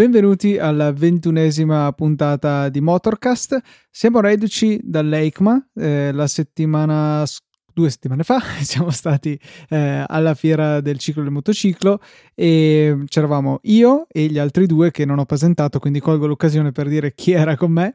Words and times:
Benvenuti 0.00 0.56
alla 0.56 0.92
ventunesima 0.92 1.92
puntata 1.92 2.70
di 2.70 2.80
Motorcast. 2.80 3.60
Siamo 3.90 4.20
reduci 4.20 4.80
dall'EICMA. 4.82 5.68
Eh, 5.74 6.10
la 6.12 6.26
settimana, 6.26 7.22
due 7.80 7.90
settimane 7.90 8.22
fa 8.22 8.40
siamo 8.60 8.90
stati 8.90 9.38
eh, 9.68 10.04
alla 10.06 10.34
fiera 10.34 10.80
del 10.80 10.98
ciclo 10.98 11.22
del 11.22 11.32
motociclo 11.32 12.00
e 12.34 13.04
c'eravamo 13.06 13.60
io 13.64 14.06
e 14.08 14.26
gli 14.26 14.38
altri 14.38 14.66
due 14.66 14.90
che 14.90 15.04
non 15.04 15.18
ho 15.18 15.24
presentato, 15.24 15.78
quindi 15.78 16.00
colgo 16.00 16.26
l'occasione 16.26 16.72
per 16.72 16.88
dire 16.88 17.14
chi 17.14 17.32
era 17.32 17.56
con 17.56 17.72
me. 17.72 17.94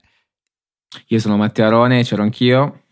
Io 1.08 1.20
sono 1.20 1.38
Matteo 1.38 1.66
Arone, 1.66 2.04
c'ero 2.04 2.24
anch'io. 2.24 2.84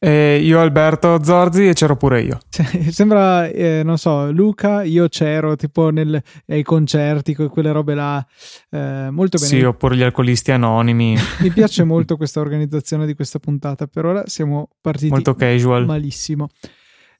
E 0.00 0.38
io 0.38 0.60
Alberto 0.60 1.24
Zorzi 1.24 1.66
e 1.66 1.72
c'ero 1.72 1.96
pure 1.96 2.20
io. 2.20 2.38
Sembra, 2.90 3.48
eh, 3.48 3.82
non 3.82 3.98
so, 3.98 4.30
Luca, 4.30 4.84
io 4.84 5.08
c'ero 5.08 5.56
tipo 5.56 5.90
nel, 5.90 6.22
ai 6.46 6.62
concerti, 6.62 7.34
quelle 7.34 7.72
robe 7.72 7.94
là, 7.94 8.24
eh, 8.70 9.08
molto 9.10 9.38
bene. 9.38 9.48
Sì, 9.48 9.60
oppure 9.62 9.96
gli 9.96 10.02
alcolisti 10.02 10.52
anonimi. 10.52 11.16
Mi 11.42 11.50
piace 11.50 11.82
molto 11.82 12.16
questa 12.16 12.38
organizzazione 12.38 13.06
di 13.06 13.14
questa 13.14 13.40
puntata, 13.40 13.88
per 13.88 14.04
ora 14.04 14.22
siamo 14.26 14.68
partiti 14.80 15.10
molto 15.10 15.34
casual. 15.34 15.84
malissimo. 15.84 16.46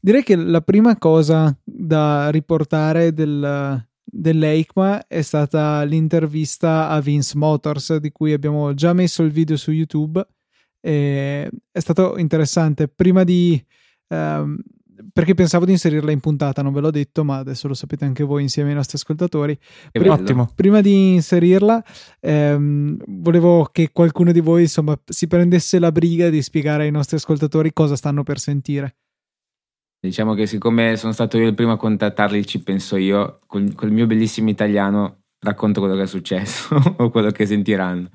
Direi 0.00 0.22
che 0.22 0.36
la 0.36 0.60
prima 0.60 0.96
cosa 0.98 1.52
da 1.64 2.30
riportare 2.30 3.12
del, 3.12 3.84
dell'EICMA 4.04 5.08
è 5.08 5.22
stata 5.22 5.82
l'intervista 5.82 6.88
a 6.88 7.00
Vince 7.00 7.36
Motors, 7.36 7.96
di 7.96 8.12
cui 8.12 8.32
abbiamo 8.32 8.72
già 8.74 8.92
messo 8.92 9.24
il 9.24 9.32
video 9.32 9.56
su 9.56 9.72
YouTube 9.72 10.24
e 10.80 11.50
è 11.70 11.80
stato 11.80 12.16
interessante. 12.16 12.88
Prima 12.88 13.24
di. 13.24 13.62
Um, 14.08 14.58
perché 15.12 15.34
pensavo 15.34 15.64
di 15.64 15.72
inserirla 15.72 16.10
in 16.10 16.20
puntata, 16.20 16.62
non 16.62 16.72
ve 16.72 16.80
l'ho 16.80 16.90
detto, 16.90 17.24
ma 17.24 17.38
adesso 17.38 17.68
lo 17.68 17.74
sapete 17.74 18.04
anche 18.04 18.24
voi 18.24 18.42
insieme 18.42 18.70
ai 18.70 18.74
nostri 18.74 18.96
ascoltatori. 18.96 19.56
Prima, 19.92 20.14
Ottimo. 20.14 20.50
Prima 20.54 20.80
di 20.80 21.14
inserirla, 21.14 21.82
ehm, 22.20 22.96
volevo 23.06 23.68
che 23.70 23.90
qualcuno 23.92 24.32
di 24.32 24.40
voi 24.40 24.62
insomma 24.62 24.98
si 25.04 25.26
prendesse 25.26 25.78
la 25.78 25.92
briga 25.92 26.30
di 26.30 26.42
spiegare 26.42 26.84
ai 26.84 26.90
nostri 26.90 27.16
ascoltatori 27.16 27.72
cosa 27.72 27.96
stanno 27.96 28.22
per 28.22 28.38
sentire. 28.38 28.96
Diciamo 30.00 30.34
che 30.34 30.46
siccome 30.46 30.96
sono 30.96 31.12
stato 31.12 31.38
io 31.38 31.48
il 31.48 31.54
primo 31.54 31.72
a 31.72 31.76
contattarli, 31.76 32.46
ci 32.46 32.62
penso 32.62 32.96
io, 32.96 33.40
col, 33.46 33.74
col 33.74 33.90
mio 33.90 34.06
bellissimo 34.06 34.50
italiano 34.50 35.22
racconto 35.40 35.80
quello 35.80 35.94
che 35.94 36.02
è 36.02 36.06
successo 36.06 36.76
o 36.98 37.10
quello 37.10 37.30
che 37.30 37.46
sentiranno 37.46 38.10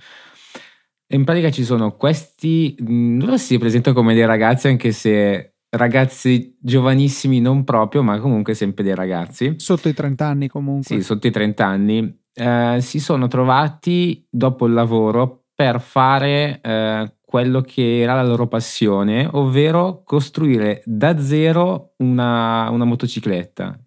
in 1.13 1.23
pratica 1.23 1.51
ci 1.51 1.63
sono 1.63 1.95
questi, 1.95 2.75
loro 2.79 3.37
si 3.37 3.57
presentano 3.57 3.95
come 3.95 4.13
dei 4.13 4.25
ragazzi 4.25 4.67
anche 4.67 4.91
se 4.91 5.53
ragazzi 5.69 6.55
giovanissimi 6.59 7.39
non 7.39 7.63
proprio, 7.63 8.03
ma 8.03 8.19
comunque 8.19 8.53
sempre 8.53 8.83
dei 8.83 8.95
ragazzi. 8.95 9.55
Sotto 9.57 9.89
i 9.89 9.93
30 9.93 10.25
anni 10.25 10.47
comunque. 10.47 10.95
Sì, 10.95 11.03
sotto 11.03 11.27
i 11.27 11.31
30 11.31 11.65
anni. 11.65 12.21
Eh, 12.33 12.77
si 12.81 12.99
sono 12.99 13.27
trovati 13.27 14.25
dopo 14.29 14.65
il 14.65 14.73
lavoro 14.73 15.45
per 15.53 15.79
fare 15.81 16.59
eh, 16.61 17.13
quello 17.23 17.61
che 17.61 17.99
era 17.99 18.15
la 18.15 18.23
loro 18.23 18.47
passione, 18.47 19.27
ovvero 19.31 20.03
costruire 20.03 20.81
da 20.85 21.19
zero 21.19 21.93
una, 21.97 22.69
una 22.69 22.85
motocicletta. 22.85 23.79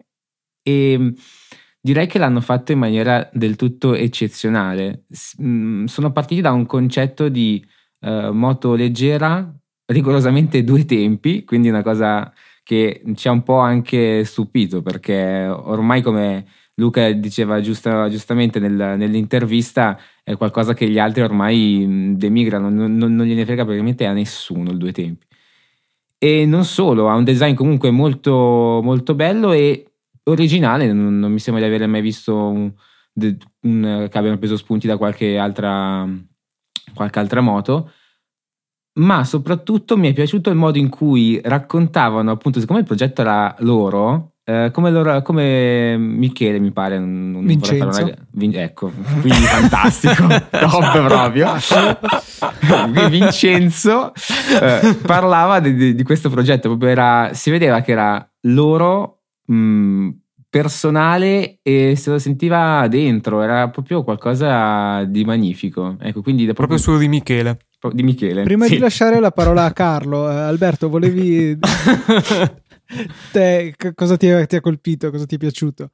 E 0.63 1.13
Direi 1.87 2.09
che 2.09 2.19
l'hanno 2.19 2.41
fatto 2.41 2.73
in 2.73 2.81
maniera 2.81 3.31
del 3.33 3.55
tutto 3.55 3.95
eccezionale. 3.95 5.05
Mm, 5.41 5.85
sono 5.85 6.11
partiti 6.11 6.41
da 6.41 6.51
un 6.51 6.67
concetto 6.67 7.29
di 7.29 7.65
uh, 8.01 8.33
moto 8.33 8.75
leggera, 8.75 9.55
rigorosamente 9.85 10.65
due 10.65 10.85
tempi, 10.85 11.45
quindi 11.45 11.69
una 11.69 11.85
cosa 11.85 12.33
che 12.65 13.05
ci 13.15 13.29
ha 13.29 13.31
un 13.31 13.45
po' 13.45 13.59
anche 13.59 14.25
stupito 14.25 14.83
perché 14.83 15.47
ormai 15.47 16.03
come 16.03 16.47
Luca 16.75 17.09
diceva 17.13 17.61
giusta, 17.61 18.09
giustamente 18.09 18.59
nel, 18.59 18.97
nell'intervista 18.99 19.97
è 20.25 20.37
qualcosa 20.37 20.75
che 20.75 20.89
gli 20.89 20.99
altri 20.99 21.23
ormai 21.23 21.85
mm, 21.87 22.15
demigrano, 22.15 22.69
non, 22.69 22.97
non, 22.97 23.15
non 23.15 23.27
gliene 23.27 23.45
frega 23.45 23.63
praticamente 23.63 24.07
a 24.07 24.13
nessuno 24.13 24.73
il 24.73 24.77
due 24.77 24.91
tempi. 24.91 25.25
E 26.19 26.47
non 26.47 26.65
solo, 26.65 27.09
ha 27.09 27.15
un 27.15 27.23
design 27.23 27.55
comunque 27.55 27.93
molto, 27.93 28.81
molto 28.83 29.15
bello 29.15 29.53
e 29.53 29.93
originale, 30.29 30.93
non, 30.93 31.19
non 31.19 31.33
mi 31.33 31.39
sembra 31.39 31.67
di 31.67 31.75
aver 31.75 31.89
mai 31.89 32.01
visto 32.01 32.35
un, 32.35 32.73
un, 33.63 34.09
che 34.11 34.19
abbiano 34.19 34.39
preso 34.39 34.57
spunti 34.57 34.87
da 34.87 34.97
qualche 34.97 35.39
altra, 35.39 36.09
qualche 36.95 37.19
altra 37.19 37.41
moto 37.41 37.91
ma 38.97 39.25
soprattutto 39.25 39.97
mi 39.97 40.09
è 40.09 40.13
piaciuto 40.13 40.51
il 40.51 40.57
modo 40.57 40.79
in 40.79 40.89
cui 40.89 41.41
raccontavano, 41.43 42.31
appunto, 42.31 42.61
siccome 42.61 42.81
il 42.81 42.87
progetto 42.87 43.21
era 43.21 43.55
loro, 43.59 44.37
eh, 44.43 44.71
come, 44.73 44.91
loro, 44.91 45.21
come 45.23 45.97
Michele 45.99 46.59
mi 46.59 46.71
pare, 46.71 46.99
non, 46.99 47.45
Vincenzo. 47.45 48.03
Una, 48.03 48.15
Vin, 48.31 48.57
ecco, 48.57 48.91
quindi 49.21 49.41
fantastico, 49.41 50.27
top 50.51 51.05
proprio. 51.07 51.53
Vincenzo 53.11 54.13
eh, 54.15 54.95
parlava 55.05 55.61
di, 55.61 55.75
di, 55.75 55.95
di, 55.95 56.03
questo 56.03 56.31
progetto, 56.31 56.69
proprio 56.69 56.89
era, 56.89 57.31
si 57.35 57.51
vedeva 57.51 57.81
che 57.81 57.93
era 57.93 58.31
loro 58.43 59.16
mh, 59.47 59.55
mm, 59.55 60.09
personale 60.49 61.59
e 61.63 61.97
se 61.97 62.11
lo 62.11 62.19
sentiva 62.19 62.87
dentro, 62.89 63.43
era 63.43 63.69
proprio 63.69 64.03
qualcosa 64.03 65.05
di 65.05 65.25
magnifico. 65.25 65.97
Ecco, 66.01 66.23
quindi 66.23 66.45
proprio, 66.45 66.67
proprio 66.67 66.79
suo 66.79 66.99
di 66.99 67.09
Michele. 67.09 67.59
Di 67.93 68.03
Michele. 68.03 68.43
Prima 68.43 68.67
sì. 68.67 68.75
di 68.75 68.79
lasciare 68.79 69.21
la 69.21 69.31
parola 69.31 69.65
a 69.65 69.73
Carlo, 69.75 70.31
eh, 70.31 70.35
Alberto, 70.35 70.89
volevi... 70.89 71.59
Te, 73.33 73.75
cosa 73.95 74.17
ti, 74.17 74.29
ti 74.47 74.57
ha 74.57 74.61
colpito? 74.61 75.11
Cosa 75.11 75.27
ti 75.27 75.35
è 75.35 75.39
piaciuto? 75.39 75.91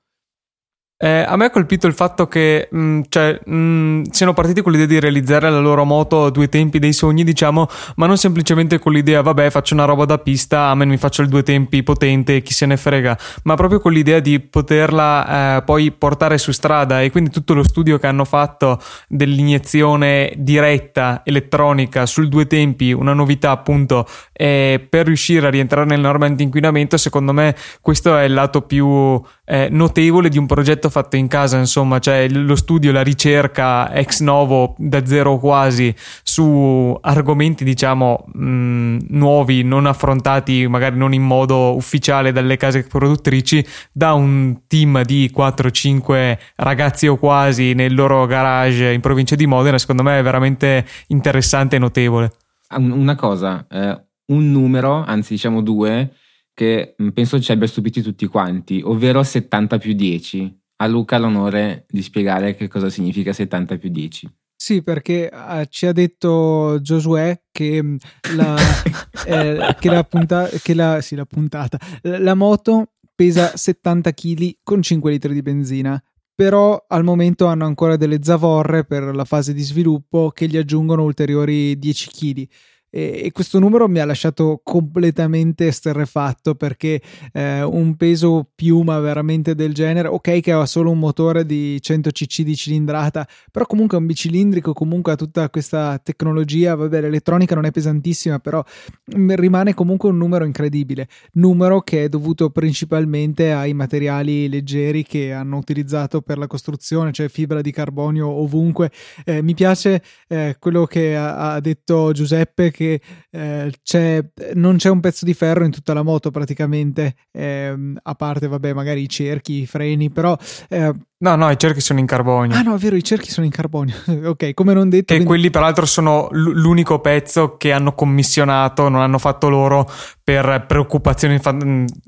Eh, 1.05 1.25
a 1.27 1.35
me 1.35 1.47
ha 1.47 1.51
colpito 1.51 1.89
il 1.89 1.95
fatto 1.95 2.29
che 2.29 2.69
mh, 2.71 2.79
mm, 2.79 3.01
cioè, 3.09 3.41
mh, 3.45 3.55
mm, 3.57 4.03
siano 4.13 4.35
partiti 4.35 4.63
con 4.63 4.71
l'idea 4.71 4.87
di 4.87 5.01
realizzare 5.01 5.51
la 5.51 5.59
loro 5.59 5.85
moto 5.85 6.27
a 6.27 6.31
due 6.31 6.49
tempi 6.49 6.79
dei 6.79 6.93
sogni, 6.93 7.25
diciamo, 7.25 7.67
ma 7.97 8.07
non 8.07 8.17
semplicemente 8.17 8.79
con 8.79 8.93
l'idea, 8.93 9.21
vabbè, 9.21 9.51
faccio 9.51 9.75
una 9.75 9.85
roba 9.85 10.05
da 10.05 10.19
pista, 10.19 10.67
a 10.67 10.77
me 10.77 10.85
mi 10.85 10.97
faccio 10.99 11.23
il 11.23 11.29
due 11.29 11.43
tempi 11.43 11.83
potente, 11.83 12.41
chi 12.43 12.53
se 12.53 12.67
ne 12.67 12.77
frega, 12.77 13.19
ma 13.43 13.57
proprio 13.57 13.81
con 13.81 13.91
l'idea 13.91 14.21
di 14.21 14.39
poterla 14.39 15.57
eh, 15.57 15.63
poi 15.63 15.91
portare 15.91 16.39
su 16.39 16.53
strada. 16.53 17.03
E 17.03 17.11
quindi 17.11 17.31
tutto 17.31 17.55
lo 17.55 17.65
studio 17.65 17.99
che 17.99 18.07
hanno 18.07 18.25
fatto 18.25 18.81
dell'iniezione 19.09 20.33
diretta 20.37 21.23
elettronica 21.25 22.07
sul 22.07 22.29
due 22.29 22.47
tempi, 22.47 22.93
una 22.93 23.13
novità 23.13 23.51
appunto, 23.51 24.07
eh, 24.33 24.87
per 24.89 25.07
riuscire 25.07 25.49
a 25.49 25.51
rientrare 25.51 25.84
nel 25.84 25.99
norma 25.99 26.27
anti-inquinamento, 26.27 26.97
secondo 26.97 27.33
me 27.33 27.57
questo 27.81 28.17
è 28.17 28.23
il 28.23 28.34
lato 28.34 28.63
più 28.63 29.21
eh, 29.45 29.67
notevole 29.69 30.29
di 30.29 30.39
un 30.39 30.47
progetto 30.47 30.91
fatto 30.92 31.16
in 31.16 31.26
casa, 31.26 31.58
insomma, 31.58 31.98
cioè 31.98 32.28
lo 32.28 32.54
studio, 32.54 32.92
la 32.92 33.03
ricerca 33.03 33.92
ex 33.92 34.20
novo 34.20 34.75
da 34.78 35.04
zero 35.04 35.38
quasi 35.38 35.92
su 36.22 36.97
argomenti, 37.00 37.64
diciamo, 37.64 38.26
mh, 38.32 38.97
nuovi, 39.08 39.62
non 39.64 39.86
affrontati 39.86 40.66
magari 40.69 40.97
non 40.97 41.14
in 41.14 41.22
modo 41.22 41.75
ufficiale 41.75 42.30
dalle 42.30 42.56
case 42.56 42.84
produttrici, 42.84 43.64
da 43.91 44.12
un 44.12 44.66
team 44.66 45.03
di 45.03 45.30
4-5 45.34 46.38
ragazzi 46.56 47.06
o 47.06 47.16
quasi 47.16 47.72
nel 47.72 47.94
loro 47.94 48.26
garage 48.26 48.92
in 48.92 49.00
provincia 49.00 49.34
di 49.34 49.47
Modena, 49.47 49.78
secondo 49.78 50.03
me 50.03 50.19
è 50.19 50.22
veramente 50.22 50.86
interessante 51.09 51.76
e 51.76 51.78
notevole. 51.78 52.30
Una 52.76 53.16
cosa, 53.16 53.66
eh, 53.69 54.00
un 54.26 54.50
numero, 54.50 55.03
anzi 55.04 55.34
diciamo 55.34 55.62
due, 55.62 56.12
che 56.54 56.94
penso 57.12 57.41
ci 57.41 57.53
abbia 57.53 57.66
stupiti 57.66 58.03
tutti 58.03 58.26
quanti, 58.26 58.80
ovvero 58.84 59.22
70 59.22 59.78
più 59.78 59.94
10 59.94 60.60
a 60.83 60.87
Luca 60.87 61.17
l'onore 61.19 61.87
di 61.89 62.03
spiegare 62.03 62.55
che 62.55 62.69
cosa 62.69 62.91
significa 62.91 63.33
70 63.33 63.79
più 63.79 63.89
10. 63.89 64.29
Sì, 64.57 64.83
perché 64.83 65.31
uh, 65.33 65.65
ci 65.69 65.87
ha 65.87 65.93
detto 65.93 66.79
Josué 66.81 67.45
che 67.51 67.83
mm, 67.83 67.97
la, 68.37 68.57
eh, 69.27 69.77
che 69.79 69.89
la, 69.89 70.05
punta- 70.05 70.49
che 70.49 70.75
la, 70.75 71.01
sì, 71.01 71.15
la 71.15 71.25
puntata, 71.25 71.79
la 72.03 72.34
moto 72.34 72.93
pesa 73.15 73.57
70 73.57 74.13
kg 74.13 74.57
con 74.63 74.83
5 74.83 75.11
litri 75.11 75.34
di 75.34 75.43
benzina, 75.43 76.03
però 76.34 76.84
al 76.89 77.05
momento 77.05 77.47
hanno 77.47 77.67
ancora 77.67 77.97
delle 77.97 78.19
zavorre 78.23 78.84
per 78.84 79.15
la 79.15 79.25
fase 79.25 79.53
di 79.53 79.63
sviluppo 79.63 80.31
che 80.31 80.47
gli 80.47 80.57
aggiungono 80.57 81.03
ulteriori 81.03 81.79
10 81.79 82.09
kg 82.11 82.49
e, 82.94 83.30
questo 83.33 83.59
numero 83.59 83.89
mi 83.89 84.00
ha 84.00 84.04
lasciato 84.04 84.60
completamente 84.62 85.66
esterrefatto 85.66 86.54
perché 86.54 87.00
eh, 87.33 87.62
un 87.62 87.97
peso 87.97 88.50
piuma 88.54 88.98
veramente 88.98 89.54
del 89.54 89.72
genere, 89.72 90.09
ok 90.09 90.41
che 90.41 90.53
ha 90.53 90.66
solo 90.66 90.91
un 90.91 90.98
motore 90.98 91.47
di 91.47 91.80
100 91.80 92.10
cc 92.10 92.42
di 92.42 92.54
cilindrata, 92.54 93.27
però 93.50 93.65
comunque 93.65 93.97
è 93.97 94.00
un 94.00 94.06
bicilindrico, 94.06 94.74
comunque 94.74 95.12
ha 95.12 95.16
tutta 95.16 95.48
questa 95.48 95.98
tecnologia, 96.03 96.74
vabbè 96.74 97.00
l'elettronica 97.00 97.54
non 97.54 97.65
è 97.65 97.71
pesantissima, 97.71 98.39
però 98.41 98.62
rimane 99.06 99.72
comunque 99.72 100.10
un 100.10 100.18
numero 100.18 100.45
incredibile, 100.45 101.09
numero 101.33 101.80
che 101.80 102.04
è 102.04 102.09
dovuto 102.10 102.50
principalmente 102.50 103.53
ai 103.53 103.72
materiali 103.72 104.50
leggeri 104.50 105.03
che 105.03 105.33
hanno 105.33 105.56
utilizzato 105.56 106.21
per 106.21 106.36
la 106.36 106.47
costruzione, 106.47 107.12
cioè 107.12 107.30
fibra 107.30 107.62
di 107.62 107.71
carbonio 107.71 108.28
ovunque. 108.28 108.91
Eh, 109.24 109.41
mi 109.41 109.54
piace 109.54 110.03
eh, 110.28 110.56
quello 110.59 110.84
che 110.84 111.16
ha, 111.16 111.54
ha 111.54 111.60
detto 111.60 112.12
Giuseppe 112.12 112.71
che 112.71 112.82
che 112.83 113.01
eh, 113.31 113.73
c'è, 113.83 114.25
non 114.55 114.77
c'è 114.77 114.91
un 114.91 115.01
pezzo 115.01 115.25
di 115.25 115.34
ferro 115.34 115.65
in 115.65 115.71
tutta 115.71 115.95
la 115.95 116.03
moto 116.03 116.31
praticamente, 116.31 117.15
eh, 117.31 117.75
a 118.03 118.15
parte 118.15 118.49
vabbè 118.49 118.73
magari 118.73 119.03
i 119.03 119.09
cerchi, 119.09 119.63
i 119.63 119.67
freni, 119.67 120.11
però... 120.11 120.37
Eh, 120.69 120.93
no, 121.19 121.37
no, 121.37 121.51
i 121.51 121.59
cerchi 121.59 121.81
sono 121.81 122.01
in 122.01 122.07
carbonio. 122.07 122.57
Ah 122.57 122.63
no, 122.63 122.75
è 122.75 122.79
vero, 122.79 122.97
i 122.97 123.05
cerchi 123.05 123.31
sono 123.31 123.47
in 123.47 123.53
carbonio. 123.53 123.95
ok, 124.25 124.55
come 124.55 124.75
non 124.75 124.89
detto... 124.89 125.13
E 125.13 125.17
quindi... 125.17 125.27
quelli 125.27 125.51
peraltro 125.51 125.87
sono 125.87 126.29
l'unico 126.33 127.01
pezzo 127.01 127.57
che 127.57 127.73
hanno 127.73 127.95
commissionato, 127.95 128.89
non 128.89 129.01
hanno 129.01 129.19
fatto 129.19 129.49
loro 129.49 129.89
per 130.33 130.65
preoccupazioni. 130.67 131.39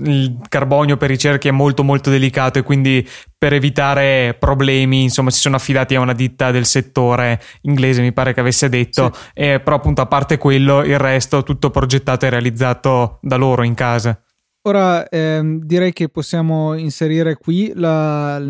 Il 0.04 0.38
carbonio 0.48 0.96
per 0.96 1.10
i 1.10 1.18
cerchi 1.18 1.48
è 1.48 1.50
molto 1.50 1.84
molto 1.84 2.08
delicato 2.08 2.58
e 2.58 2.62
quindi 2.62 3.06
per 3.36 3.52
evitare 3.52 4.34
problemi, 4.38 5.02
insomma, 5.02 5.28
si 5.28 5.40
sono 5.40 5.56
affidati 5.56 5.94
a 5.94 6.00
una 6.00 6.14
ditta 6.14 6.50
del 6.50 6.64
settore 6.64 7.40
inglese, 7.62 8.00
mi 8.00 8.14
pare 8.14 8.32
che 8.32 8.40
avesse 8.40 8.70
detto, 8.70 9.12
sì. 9.12 9.20
e, 9.34 9.60
però 9.60 9.76
appunto 9.76 10.00
a 10.00 10.06
parte 10.06 10.38
quello, 10.38 10.82
il 10.82 10.98
resto 10.98 11.42
tutto 11.42 11.68
progettato 11.68 12.24
e 12.24 12.30
realizzato 12.30 13.18
da 13.20 13.36
loro 13.36 13.62
in 13.62 13.74
casa. 13.74 14.18
Ora 14.66 15.06
ehm, 15.06 15.58
direi 15.62 15.92
che 15.92 16.08
possiamo 16.08 16.72
inserire 16.72 17.36
qui 17.36 17.72
la, 17.74 18.40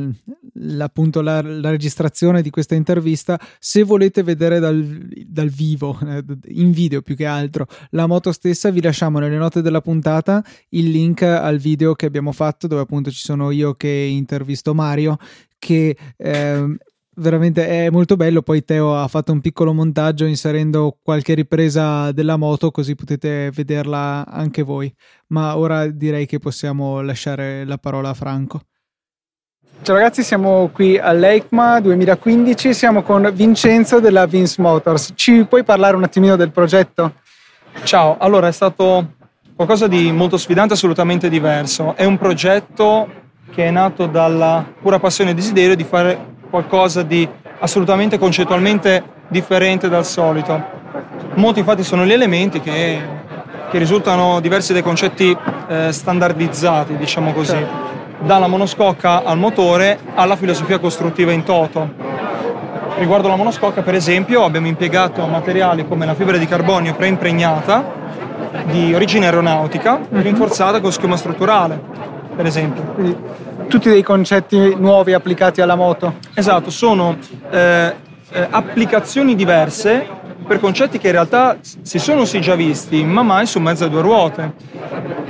appunto, 0.79 1.21
la, 1.21 1.43
la, 1.43 1.71
registrazione 1.71 2.43
di 2.43 2.51
questa 2.51 2.75
intervista. 2.75 3.39
Se 3.59 3.83
volete 3.83 4.23
vedere 4.23 4.59
dal, 4.59 4.83
dal, 5.27 5.49
vivo, 5.49 5.99
eh, 6.07 6.25
in 6.49 6.71
video 6.71 7.03
più 7.03 7.17
che 7.17 7.27
altro, 7.27 7.67
la 7.91 8.07
moto 8.07 8.33
stessa, 8.33 8.71
vi 8.71 8.83
lasciamo 8.83 9.19
nelle 9.19 9.37
note 9.37 9.63
della 9.63 9.81
puntata 9.81 10.45
il 10.71 10.91
link 10.91 11.23
al 11.23 11.59
video 11.59 11.95
che 11.95 12.07
abbiamo 12.07 12.33
fatto, 12.33 12.67
dove 12.67 12.83
appunto 12.83 13.11
ci 13.11 13.23
sono 13.23 13.51
io 13.51 13.75
che 13.75 13.89
intervisto 13.89 14.75
Mario, 14.75 15.17
che 15.59 15.97
ehm, 16.17 16.77
veramente 17.17 17.67
è 17.67 17.91
molto 17.91 18.17
bello. 18.17 18.43
Poi 18.43 18.65
Teo 18.65 18.97
ha 18.97 19.09
fatto 19.09 19.33
un 19.33 19.41
piccolo 19.41 19.73
montaggio 19.73 20.25
inserendo 20.25 20.99
qualche 21.03 21.35
ripresa 21.35 22.13
della 22.13 22.37
moto, 22.37 22.71
così 22.71 22.95
potete 22.95 23.51
vederla 23.51 24.27
anche 24.27 24.63
voi. 24.63 24.93
Ma 25.29 25.57
ora 25.57 25.89
direi 25.89 26.27
che 26.27 26.39
possiamo 26.39 27.01
lasciare 27.01 27.65
la 27.65 27.79
parola 27.79 28.11
a 28.11 28.15
Franco. 28.15 28.63
Ciao 29.83 29.97
ragazzi, 29.97 30.23
siamo 30.23 30.71
qui 30.73 30.99
all'EICMA 30.99 31.81
2015, 31.81 32.73
siamo 32.73 33.03
con 33.03 33.31
Vincenzo 33.35 34.01
della 34.01 34.25
Vince 34.25 34.63
Motors. 34.63 35.13
Ci 35.15 35.45
puoi 35.45 35.63
parlare 35.63 35.97
un 35.97 36.05
attimino 36.05 36.37
del 36.37 36.51
progetto? 36.51 37.15
Ciao, 37.83 38.17
allora 38.19 38.49
è 38.49 38.53
stato 38.53 39.13
qualcosa 39.55 39.87
di 39.87 40.11
molto 40.11 40.39
sfidante, 40.39 40.73
assolutamente 40.73 41.29
diverso. 41.29 41.95
È 41.97 42.05
un 42.05 42.17
progetto 42.17 43.09
che 43.53 43.67
è 43.67 43.71
nato 43.71 44.07
dalla 44.07 44.65
pura 44.81 44.99
passione 44.99 45.31
e 45.31 45.35
desiderio 45.35 45.77
di 45.77 45.85
fare 45.85 46.19
qualcosa 46.49 47.03
di 47.03 47.29
assolutamente 47.59 48.19
concettualmente 48.19 49.03
differente 49.29 49.89
dal 49.89 50.07
solito. 50.07 50.63
Molti 51.35 51.59
infatti 51.59 51.83
sono 51.83 52.07
gli 52.07 52.13
elementi 52.13 52.61
che, 52.61 53.01
che 53.71 53.79
risultano 53.79 54.41
diversi 54.41 54.73
dai 54.73 54.83
concetti 54.83 55.37
eh, 55.69 55.93
standardizzati, 55.93 56.97
diciamo 56.97 57.33
così, 57.33 57.53
certo. 57.53 58.04
Dalla 58.21 58.47
monoscocca 58.47 59.25
al 59.25 59.39
motore 59.39 59.99
alla 60.15 60.37
filosofia 60.37 60.79
costruttiva 60.79 61.33
in 61.33 61.43
toto. 61.43 62.13
Riguardo 62.97 63.29
la 63.29 63.37
monoscocca, 63.37 63.83
per 63.83 63.95
esempio, 63.95 64.45
abbiamo 64.45 64.69
impiegato 64.69 65.27
materiali 65.27 65.87
come 65.87 66.07
la 66.07 66.15
fibra 66.15 66.37
di 66.37 66.47
carbonio 66.47 66.95
preimpregnata 66.95 68.03
di 68.67 68.95
origine 68.95 69.27
aeronautica, 69.27 69.99
mm-hmm. 69.99 70.23
rinforzata 70.23 70.81
con 70.81 70.93
schema 70.93 71.17
strutturale, 71.17 71.81
per 72.37 72.47
esempio. 72.47 72.83
Quindi 72.95 73.17
tutti 73.69 73.89
dei 73.89 74.03
concetti 74.03 74.77
nuovi 74.77 75.13
applicati 75.13 75.61
alla 75.61 75.75
moto. 75.75 76.15
Esatto, 76.35 76.71
sono 76.71 77.17
eh, 77.51 77.95
eh, 78.31 78.47
applicazioni 78.49 79.35
diverse 79.35 80.07
per 80.47 80.61
concetti 80.61 80.99
che 80.99 81.07
in 81.07 81.15
realtà 81.15 81.57
si 81.61 81.99
sono 81.99 82.25
sì 82.25 82.41
già 82.41 82.55
visti, 82.55 83.03
ma 83.03 83.23
mai 83.23 83.47
su 83.47 83.59
mezzo 83.59 83.85
a 83.85 83.89
due 83.89 84.03
ruote. 84.03 84.53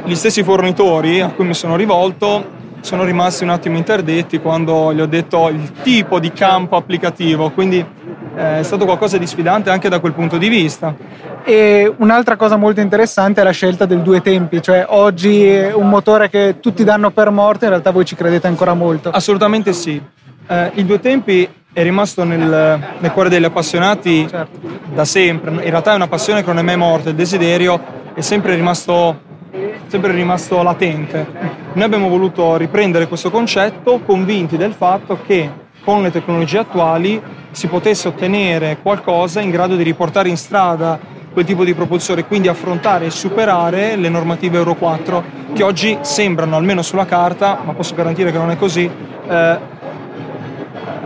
Gli 0.05 0.15
stessi 0.15 0.43
fornitori 0.43 1.21
a 1.21 1.29
cui 1.29 1.47
mi 1.47 1.55
sono 1.55 1.77
rivolto 1.77 2.54
sono 2.85 3.05
rimasti 3.05 3.45
un 3.45 3.49
attimo 3.49 3.79
interdetti 3.79 4.39
quando 4.41 4.93
gli 4.93 5.01
ho 5.01 5.07
detto 5.07 5.49
il 5.49 5.73
tipo 5.83 6.21
di 6.21 6.31
campo 6.33 6.77
applicativo, 6.77 7.49
quindi 7.51 7.79
eh, 8.37 8.59
è 8.59 8.63
stato 8.63 8.85
qualcosa 8.85 9.17
di 9.17 9.27
sfidante 9.27 9.71
anche 9.71 9.89
da 9.89 10.01
quel 10.01 10.13
punto 10.13 10.37
di 10.37 10.49
vista. 10.49 10.95
E 11.45 11.91
un'altra 11.97 12.37
cosa 12.37 12.57
molto 12.57 12.83
interessante 12.83 13.41
è 13.41 13.45
la 13.45 13.53
scelta 13.53 13.87
del 13.87 14.01
due 14.01 14.21
tempi, 14.21 14.61
cioè 14.61 14.85
oggi 14.91 15.51
un 15.73 15.89
motore 15.89 16.29
che 16.29 16.57
tutti 16.61 16.85
danno 16.85 17.11
per 17.11 17.31
morto, 17.31 17.65
in 17.65 17.71
realtà 17.71 17.91
voi 17.91 18.05
ci 18.05 18.17
credete 18.17 18.49
ancora 18.49 18.75
molto. 18.75 19.09
Assolutamente 19.09 19.73
sì. 19.73 19.99
Eh, 20.47 20.71
il 20.75 20.85
due 20.85 21.01
tempi 21.01 21.49
è 21.73 21.83
rimasto 21.83 22.23
nel, 22.25 22.79
nel 22.99 23.13
cuore 23.13 23.31
degli 23.31 23.45
appassionati 23.45 24.29
certo. 24.29 24.61
da 24.93 25.07
sempre, 25.07 25.51
in 25.53 25.71
realtà 25.71 25.93
è 25.93 25.95
una 25.97 26.07
passione 26.07 26.43
che 26.43 26.49
non 26.49 26.59
è 26.59 26.63
mai 26.63 26.77
morta, 26.77 27.09
il 27.09 27.15
desiderio 27.15 27.81
è 28.13 28.21
sempre 28.21 28.55
rimasto, 28.55 29.21
sempre 29.95 30.11
rimasto 30.11 30.61
latente. 30.65 31.25
Noi 31.73 31.85
abbiamo 31.85 32.09
voluto 32.09 32.57
riprendere 32.57 33.07
questo 33.07 33.31
concetto 33.31 34.01
convinti 34.01 34.57
del 34.57 34.73
fatto 34.73 35.21
che 35.25 35.49
con 35.85 36.03
le 36.03 36.11
tecnologie 36.11 36.59
attuali 36.59 37.23
si 37.53 37.69
potesse 37.69 38.09
ottenere 38.09 38.79
qualcosa 38.83 39.41
in 39.41 39.51
grado 39.51 39.77
di 39.77 39.85
riportare 39.85 40.29
in 40.29 40.37
strada 40.37 40.99
quel 41.33 41.45
tipo 41.45 41.63
di 41.63 41.75
propulsore, 41.75 42.25
quindi 42.25 42.49
affrontare 42.49 43.07
e 43.07 43.11
superare 43.11 43.95
le 43.95 44.09
normative 44.09 44.57
Euro 44.57 44.75
4 44.75 45.25
che 45.53 45.63
oggi 45.63 45.97
sembrano, 46.01 46.57
almeno 46.57 46.83
sulla 46.83 47.07
carta, 47.07 47.61
ma 47.63 47.73
posso 47.73 47.95
garantire 47.95 48.33
che 48.33 48.39
non 48.39 48.51
è 48.51 48.57
così, 48.57 48.91
eh, 49.29 49.59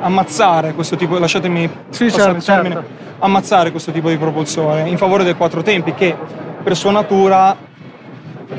ammazzare 0.01 0.73
questo 0.73 0.97
tipo, 0.97 1.19
lasciatemi 1.19 1.71
sì, 1.91 2.11
certo, 2.11 2.43
termine, 2.43 2.75
certo. 2.75 2.91
ammazzare 3.19 3.71
questo 3.71 3.93
tipo 3.93 4.09
di 4.09 4.17
propulsore 4.17 4.89
in 4.89 4.97
favore 4.97 5.25
del 5.25 5.37
quattro 5.37 5.61
tempi 5.61 5.93
che 5.93 6.17
per 6.63 6.75
sua 6.75 6.91
natura 6.91 7.67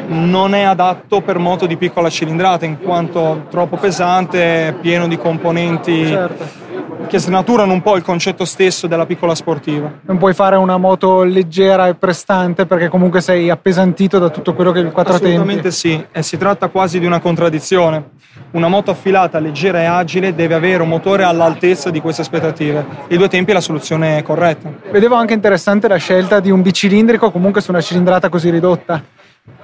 non 0.07 0.53
è 0.53 0.61
adatto 0.61 1.21
per 1.21 1.37
moto 1.37 1.65
di 1.65 1.77
piccola 1.77 2.09
cilindrata 2.09 2.65
in 2.65 2.79
quanto 2.79 3.45
troppo 3.49 3.77
pesante, 3.77 4.75
pieno 4.79 5.07
di 5.07 5.17
componenti 5.17 6.05
certo 6.07 6.67
che 7.09 7.17
snaturano 7.17 7.73
un 7.73 7.81
po' 7.81 7.95
il 7.95 8.03
concetto 8.03 8.45
stesso 8.45 8.85
della 8.85 9.07
piccola 9.07 9.33
sportiva. 9.33 9.91
Non 10.01 10.17
puoi 10.17 10.33
fare 10.33 10.55
una 10.55 10.77
moto 10.77 11.23
leggera 11.23 11.87
e 11.87 11.95
prestante 11.95 12.67
perché 12.67 12.87
comunque 12.87 13.19
sei 13.19 13.49
appesantito 13.49 14.19
da 14.19 14.29
tutto 14.29 14.53
quello 14.53 14.71
che 14.71 14.79
è 14.79 14.83
il 14.83 14.91
quattro 14.91 15.15
Assolutamente 15.15 15.61
tempi. 15.63 15.67
Assolutamente 15.67 16.07
sì, 16.11 16.19
e 16.19 16.23
si 16.23 16.37
tratta 16.37 16.67
quasi 16.67 16.99
di 16.99 17.07
una 17.07 17.19
contraddizione. 17.19 18.17
Una 18.51 18.67
moto 18.67 18.91
affilata, 18.91 19.39
leggera 19.39 19.81
e 19.81 19.85
agile 19.85 20.35
deve 20.35 20.53
avere 20.53 20.83
un 20.83 20.89
motore 20.89 21.23
all'altezza 21.23 21.89
di 21.89 21.99
queste 21.99 22.21
aspettative. 22.21 22.85
I 23.07 23.17
due 23.17 23.27
tempi 23.27 23.51
è 23.51 23.53
la 23.53 23.61
soluzione 23.61 24.21
corretta. 24.21 24.71
Vedevo 24.91 25.15
anche 25.15 25.33
interessante 25.33 25.87
la 25.87 25.97
scelta 25.97 26.39
di 26.39 26.51
un 26.51 26.61
bicilindrico 26.61 27.31
comunque 27.31 27.61
su 27.61 27.71
una 27.71 27.81
cilindrata 27.81 28.29
così 28.29 28.49
ridotta. 28.51 29.03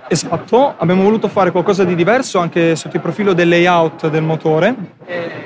Esatto, 0.08 0.76
abbiamo 0.78 1.02
voluto 1.02 1.28
fare 1.28 1.50
qualcosa 1.50 1.84
di 1.84 1.96
diverso 1.96 2.38
anche 2.38 2.76
sotto 2.76 2.96
il 2.96 3.02
profilo 3.02 3.34
del 3.34 3.50
layout 3.50 4.08
del 4.10 4.22
motore. 4.22 4.76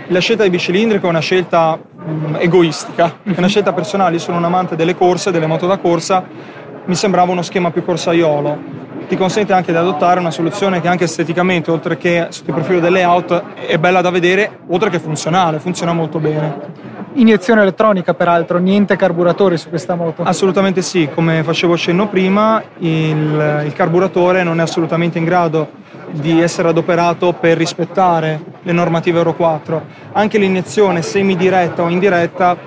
La 0.07 0.19
scelta 0.19 0.43
di 0.43 0.49
bicilindrico 0.49 1.07
è 1.07 1.09
una 1.09 1.19
scelta 1.19 1.77
mm, 1.77 2.35
egoistica, 2.39 3.19
è 3.23 3.37
una 3.37 3.47
scelta 3.47 3.71
personale. 3.71 4.15
Io 4.15 4.19
sono 4.19 4.37
un 4.37 4.43
amante 4.43 4.75
delle 4.75 4.95
corse, 4.95 5.31
delle 5.31 5.47
moto 5.47 5.65
da 5.65 5.77
corsa, 5.77 6.25
mi 6.85 6.95
sembrava 6.95 7.31
uno 7.31 7.41
schema 7.41 7.71
più 7.71 7.85
corsaiolo. 7.85 8.77
Ti 9.07 9.15
consente 9.15 9.53
anche 9.53 9.71
di 9.71 9.77
adottare 9.77 10.19
una 10.19 10.29
soluzione 10.29 10.81
che 10.81 10.89
anche 10.89 11.05
esteticamente, 11.05 11.71
oltre 11.71 11.97
che 11.97 12.27
sotto 12.29 12.49
il 12.49 12.55
profilo 12.55 12.79
del 12.81 12.91
layout, 12.91 13.41
è 13.65 13.77
bella 13.77 14.01
da 14.01 14.09
vedere, 14.09 14.59
oltre 14.67 14.89
che 14.89 14.99
funzionale, 14.99 15.59
funziona 15.59 15.93
molto 15.93 16.19
bene 16.19 16.88
iniezione 17.19 17.61
elettronica 17.61 18.13
peraltro, 18.13 18.57
niente 18.57 18.95
carburatori 18.95 19.57
su 19.57 19.69
questa 19.69 19.95
moto. 19.95 20.23
Assolutamente 20.23 20.81
sì, 20.81 21.09
come 21.13 21.43
facevo 21.43 21.77
cenno 21.77 22.07
prima, 22.07 22.61
il, 22.77 23.63
il 23.65 23.73
carburatore 23.73 24.43
non 24.43 24.59
è 24.59 24.63
assolutamente 24.63 25.17
in 25.17 25.25
grado 25.25 25.69
di 26.11 26.41
essere 26.41 26.69
adoperato 26.69 27.33
per 27.33 27.57
rispettare 27.57 28.41
le 28.61 28.71
normative 28.71 29.19
Euro 29.19 29.35
4. 29.35 29.85
Anche 30.13 30.37
l'iniezione 30.37 31.01
semidiretta 31.01 31.83
o 31.83 31.89
indiretta 31.89 32.57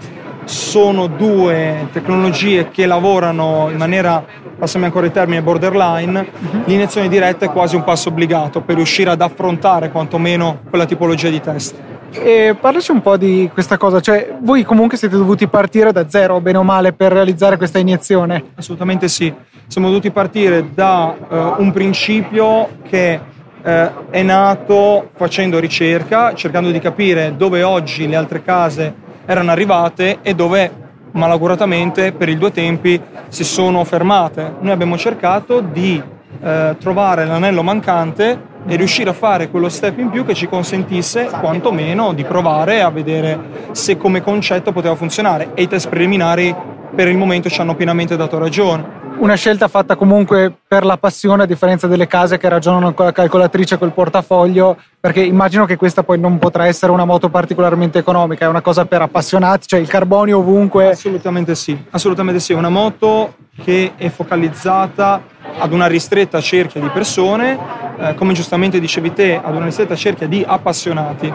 sono 0.44 1.06
due 1.06 1.88
tecnologie 1.92 2.68
che 2.70 2.86
lavorano 2.86 3.68
in 3.70 3.76
maniera, 3.76 4.24
passami 4.58 4.84
ancora 4.84 5.06
il 5.06 5.12
termine, 5.12 5.42
borderline. 5.42 6.20
Uh-huh. 6.20 6.62
L'iniezione 6.66 7.08
diretta 7.08 7.46
è 7.46 7.50
quasi 7.50 7.76
un 7.76 7.84
passo 7.84 8.08
obbligato 8.08 8.60
per 8.60 8.76
riuscire 8.76 9.10
ad 9.10 9.20
affrontare 9.20 9.90
quantomeno 9.90 10.60
quella 10.68 10.84
tipologia 10.84 11.28
di 11.28 11.40
test. 11.40 11.90
E 12.12 12.54
parlaci 12.60 12.90
un 12.90 13.00
po' 13.00 13.16
di 13.16 13.48
questa 13.52 13.76
cosa, 13.76 14.00
cioè 14.00 14.36
voi 14.40 14.64
comunque 14.64 14.98
siete 14.98 15.16
dovuti 15.16 15.48
partire 15.48 15.92
da 15.92 16.08
zero, 16.08 16.40
bene 16.40 16.58
o 16.58 16.62
male, 16.62 16.92
per 16.92 17.12
realizzare 17.12 17.56
questa 17.56 17.78
iniezione? 17.78 18.44
Assolutamente 18.54 19.08
sì. 19.08 19.32
siamo 19.66 19.88
dovuti 19.88 20.10
partire 20.10 20.74
da 20.74 21.16
uh, 21.16 21.34
un 21.62 21.72
principio 21.72 22.68
che 22.88 23.18
uh, 23.62 23.70
è 24.10 24.22
nato 24.22 25.10
facendo 25.16 25.58
ricerca, 25.58 26.34
cercando 26.34 26.70
di 26.70 26.78
capire 26.78 27.34
dove 27.36 27.62
oggi 27.62 28.06
le 28.06 28.16
altre 28.16 28.42
case 28.42 28.94
erano 29.24 29.50
arrivate 29.50 30.18
e 30.20 30.34
dove 30.34 30.70
malauguratamente 31.12 32.12
per 32.12 32.28
i 32.28 32.36
due 32.36 32.52
tempi 32.52 33.00
si 33.28 33.44
sono 33.44 33.84
fermate. 33.84 34.56
Noi 34.60 34.72
abbiamo 34.72 34.98
cercato 34.98 35.60
di 35.60 36.02
uh, 36.40 36.76
trovare 36.78 37.24
l'anello 37.24 37.62
mancante 37.62 38.50
e 38.66 38.76
riuscire 38.76 39.10
a 39.10 39.12
fare 39.12 39.50
quello 39.50 39.68
step 39.68 39.98
in 39.98 40.10
più 40.10 40.24
che 40.24 40.34
ci 40.34 40.46
consentisse 40.46 41.28
quantomeno 41.40 42.12
di 42.12 42.24
provare 42.24 42.80
a 42.80 42.90
vedere 42.90 43.70
se 43.72 43.96
come 43.96 44.22
concetto 44.22 44.72
poteva 44.72 44.94
funzionare 44.94 45.50
e 45.54 45.62
i 45.62 45.68
test 45.68 45.88
preliminari 45.88 46.54
per 46.94 47.08
il 47.08 47.16
momento 47.16 47.48
ci 47.48 47.60
hanno 47.60 47.74
pienamente 47.74 48.16
dato 48.16 48.38
ragione. 48.38 49.01
Una 49.22 49.36
scelta 49.36 49.68
fatta 49.68 49.94
comunque 49.94 50.52
per 50.66 50.84
la 50.84 50.96
passione, 50.96 51.44
a 51.44 51.46
differenza 51.46 51.86
delle 51.86 52.08
case 52.08 52.38
che 52.38 52.48
ragionano 52.48 52.92
con 52.92 53.04
la 53.04 53.12
calcolatrice 53.12 53.78
col 53.78 53.92
portafoglio, 53.92 54.76
perché 54.98 55.22
immagino 55.22 55.64
che 55.64 55.76
questa 55.76 56.02
poi 56.02 56.18
non 56.18 56.40
potrà 56.40 56.66
essere 56.66 56.90
una 56.90 57.04
moto 57.04 57.28
particolarmente 57.28 58.00
economica, 58.00 58.46
è 58.46 58.48
una 58.48 58.62
cosa 58.62 58.84
per 58.84 59.00
appassionati, 59.00 59.68
cioè 59.68 59.78
il 59.78 59.86
carbonio 59.86 60.38
ovunque. 60.38 60.90
Assolutamente 60.90 61.54
sì, 61.54 61.80
assolutamente 61.90 62.40
sì, 62.40 62.52
è 62.52 62.56
una 62.56 62.68
moto 62.68 63.34
che 63.62 63.92
è 63.94 64.08
focalizzata 64.08 65.22
ad 65.56 65.72
una 65.72 65.86
ristretta 65.86 66.40
cerchia 66.40 66.80
di 66.80 66.88
persone, 66.88 67.56
eh, 67.98 68.14
come 68.16 68.32
giustamente 68.32 68.80
dicevi 68.80 69.12
te, 69.12 69.40
ad 69.40 69.54
una 69.54 69.66
ristretta 69.66 69.94
cerchia 69.94 70.26
di 70.26 70.44
appassionati. 70.44 71.32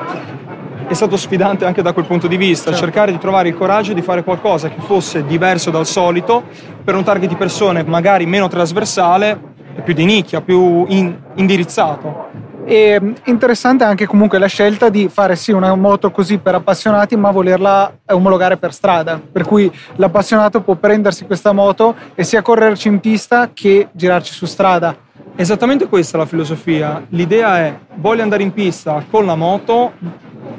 È 0.87 0.93
stato 0.93 1.17
sfidante 1.17 1.65
anche 1.65 1.81
da 1.81 1.91
quel 1.91 2.05
punto 2.05 2.27
di 2.27 2.37
vista, 2.37 2.71
certo. 2.71 2.85
cercare 2.85 3.11
di 3.11 3.17
trovare 3.17 3.49
il 3.49 3.55
coraggio 3.55 3.91
di 3.91 4.01
fare 4.01 4.23
qualcosa 4.23 4.69
che 4.69 4.79
fosse 4.79 5.25
diverso 5.25 5.69
dal 5.69 5.85
solito 5.85 6.43
per 6.81 6.95
un 6.95 7.03
target 7.03 7.27
di 7.27 7.35
persone 7.35 7.83
magari 7.83 8.25
meno 8.25 8.47
trasversale, 8.47 9.37
più 9.83 9.93
di 9.93 10.05
nicchia, 10.05 10.39
più 10.39 10.85
in, 10.87 11.13
indirizzato. 11.35 12.45
E 12.63 12.99
mm, 13.01 13.13
interessante 13.25 13.83
anche 13.83 14.05
comunque 14.05 14.37
la 14.39 14.47
scelta 14.47 14.89
di 14.89 15.09
fare 15.09 15.35
sì 15.35 15.51
una 15.51 15.75
moto 15.75 16.09
così 16.09 16.37
per 16.37 16.55
appassionati, 16.55 17.15
ma 17.15 17.31
volerla 17.31 17.99
omologare 18.07 18.57
per 18.57 18.73
strada. 18.73 19.21
Per 19.31 19.45
cui 19.45 19.71
l'appassionato 19.95 20.61
può 20.61 20.75
prendersi 20.75 21.25
questa 21.25 21.51
moto 21.51 21.95
e 22.15 22.23
sia 22.23 22.41
correrci 22.41 22.87
in 22.87 22.99
pista 22.99 23.51
che 23.53 23.87
girarci 23.91 24.33
su 24.33 24.45
strada. 24.45 24.95
Esattamente 25.35 25.87
questa 25.87 26.17
è 26.17 26.19
la 26.19 26.25
filosofia. 26.25 27.05
L'idea 27.09 27.59
è 27.59 27.77
voglio 27.95 28.23
andare 28.23 28.43
in 28.43 28.51
pista 28.51 29.03
con 29.09 29.25
la 29.25 29.35
moto, 29.35 29.93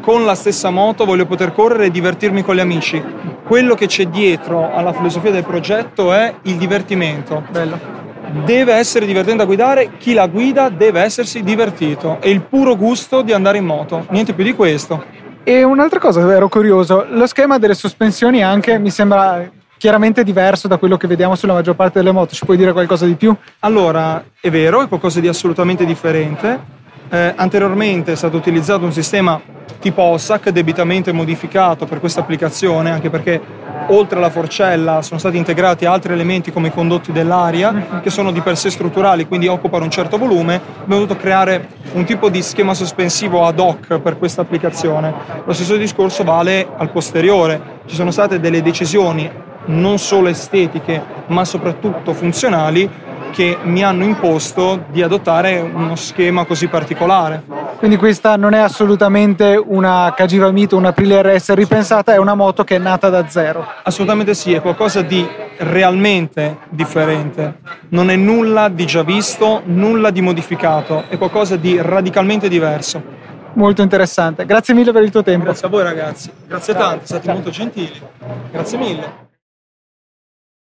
con 0.00 0.25
la 0.25 0.35
stessa 0.35 0.71
moto 0.71 1.04
voglio 1.04 1.26
poter 1.26 1.52
correre 1.52 1.87
e 1.87 1.90
divertirmi 1.90 2.42
con 2.42 2.54
gli 2.54 2.61
amici. 2.61 3.02
Quello 3.45 3.75
che 3.75 3.87
c'è 3.87 4.07
dietro 4.07 4.73
alla 4.73 4.92
filosofia 4.92 5.30
del 5.30 5.45
progetto 5.45 6.12
è 6.12 6.35
il 6.42 6.57
divertimento. 6.57 7.42
Bello 7.50 8.07
deve 8.45 8.75
essere 8.75 9.07
divertente 9.07 9.38
da 9.38 9.45
guidare, 9.47 9.92
chi 9.97 10.12
la 10.12 10.26
guida 10.26 10.68
deve 10.68 11.00
essersi 11.00 11.42
divertito 11.42 12.18
e 12.21 12.30
il 12.30 12.42
puro 12.42 12.76
gusto 12.76 13.23
di 13.23 13.33
andare 13.33 13.59
in 13.59 13.64
moto, 13.64 14.07
niente 14.11 14.35
più 14.35 14.45
di 14.45 14.52
questo. 14.52 15.02
E 15.42 15.62
un'altra 15.62 15.99
cosa, 15.99 16.21
ero 16.30 16.49
curioso, 16.49 17.07
lo 17.09 17.26
schema 17.26 17.59
delle 17.59 17.75
sospensioni 17.75 18.42
anche 18.42 18.78
mi 18.78 18.90
sembra 18.90 19.50
chiaramente 19.78 20.25
diverso 20.25 20.68
da 20.68 20.76
quello 20.76 20.97
che 20.97 21.07
vediamo 21.07 21.37
sulla 21.37 21.54
maggior 21.54 21.75
parte 21.75 22.00
delle 22.00 22.12
moto, 22.12 22.35
ci 22.35 22.45
puoi 22.45 22.57
dire 22.57 22.73
qualcosa 22.73 23.07
di 23.07 23.14
più? 23.14 23.35
Allora, 23.61 24.23
è 24.40 24.50
vero, 24.50 24.83
è 24.83 24.88
qualcosa 24.88 25.21
di 25.21 25.28
assolutamente 25.28 25.87
differente. 25.87 26.76
Eh, 27.11 27.33
anteriormente 27.37 28.12
è 28.12 28.17
stato 28.17 28.37
utilizzato 28.37 28.85
un 28.85 28.93
sistema 28.93 29.41
tipo 29.81 30.03
OSAC 30.03 30.50
debitamente 30.50 31.12
modificato 31.12 31.87
per 31.87 32.00
questa 32.00 32.21
applicazione, 32.21 32.91
anche 32.91 33.11
perché 33.11 33.41
oltre 33.88 34.19
alla 34.19 34.29
forcella 34.29 35.00
sono 35.03 35.19
stati 35.19 35.37
integrati 35.37 35.87
altri 35.87 36.12
elementi 36.12 36.53
come 36.53 36.69
i 36.69 36.73
condotti 36.73 37.12
dell'aria 37.12 37.71
mhm. 37.71 38.00
che 38.03 38.11
sono 38.11 38.33
di 38.33 38.41
per 38.41 38.57
sé 38.57 38.71
strutturali, 38.71 39.27
quindi 39.27 39.47
occupano 39.47 39.85
un 39.85 39.91
certo 39.91 40.19
volume. 40.19 40.57
Abbiamo 40.83 41.03
dovuto 41.03 41.17
creare 41.17 41.69
un 41.93 42.05
tipo 42.05 42.29
di 42.29 42.43
schema 42.43 42.75
sospensivo 42.75 43.47
ad 43.47 43.59
hoc 43.59 43.99
per 43.99 44.19
questa 44.19 44.43
applicazione. 44.43 45.12
Lo 45.45 45.53
stesso 45.53 45.77
discorso 45.77 46.25
vale 46.25 46.67
al 46.77 46.91
posteriore. 46.91 47.77
Ci 47.87 47.95
sono 47.95 48.11
state 48.11 48.41
delle 48.41 48.61
decisioni 48.61 49.31
non 49.67 49.99
solo 49.99 50.29
estetiche, 50.29 51.03
ma 51.27 51.45
soprattutto 51.45 52.12
funzionali 52.12 52.88
che 53.30 53.58
mi 53.62 53.82
hanno 53.82 54.04
imposto 54.04 54.85
di 54.90 55.02
adottare 55.02 55.61
uno 55.61 55.97
schema 55.97 56.44
così 56.44 56.68
particolare. 56.68 57.42
Quindi 57.78 57.97
questa 57.97 58.37
non 58.37 58.54
è 58.54 58.58
assolutamente 58.58 59.54
una 59.64 60.12
Cagiva 60.16 60.50
Mito, 60.50 60.76
una 60.76 60.88
Aprilia 60.88 61.23
RS 61.23 61.52
ripensata, 61.54 62.12
è 62.12 62.16
una 62.16 62.35
moto 62.35 62.64
che 62.64 62.76
è 62.76 62.78
nata 62.78 63.08
da 63.08 63.28
zero. 63.28 63.64
Assolutamente 63.85 64.35
sì, 64.35 64.52
è 64.52 64.61
qualcosa 64.61 65.02
di 65.02 65.26
realmente 65.58 66.58
differente. 66.70 67.58
Non 67.90 68.11
è 68.11 68.16
nulla 68.16 68.68
di 68.68 68.85
già 68.85 69.02
visto, 69.02 69.62
nulla 69.64 70.11
di 70.11 70.20
modificato, 70.20 71.04
è 71.08 71.16
qualcosa 71.16 71.56
di 71.56 71.80
radicalmente 71.80 72.49
diverso. 72.49 73.00
Molto 73.52 73.82
interessante. 73.82 74.44
Grazie 74.44 74.75
mille 74.75 74.92
per 74.92 75.02
il 75.02 75.11
tuo 75.11 75.23
tempo. 75.23 75.44
Grazie 75.44 75.66
a 75.66 75.70
voi 75.70 75.82
ragazzi, 75.82 76.30
grazie 76.47 76.75
tanto, 76.75 77.06
siete 77.06 77.32
molto 77.32 77.50
gentili. 77.50 78.00
Grazie 78.50 78.78
mille. 78.78 79.27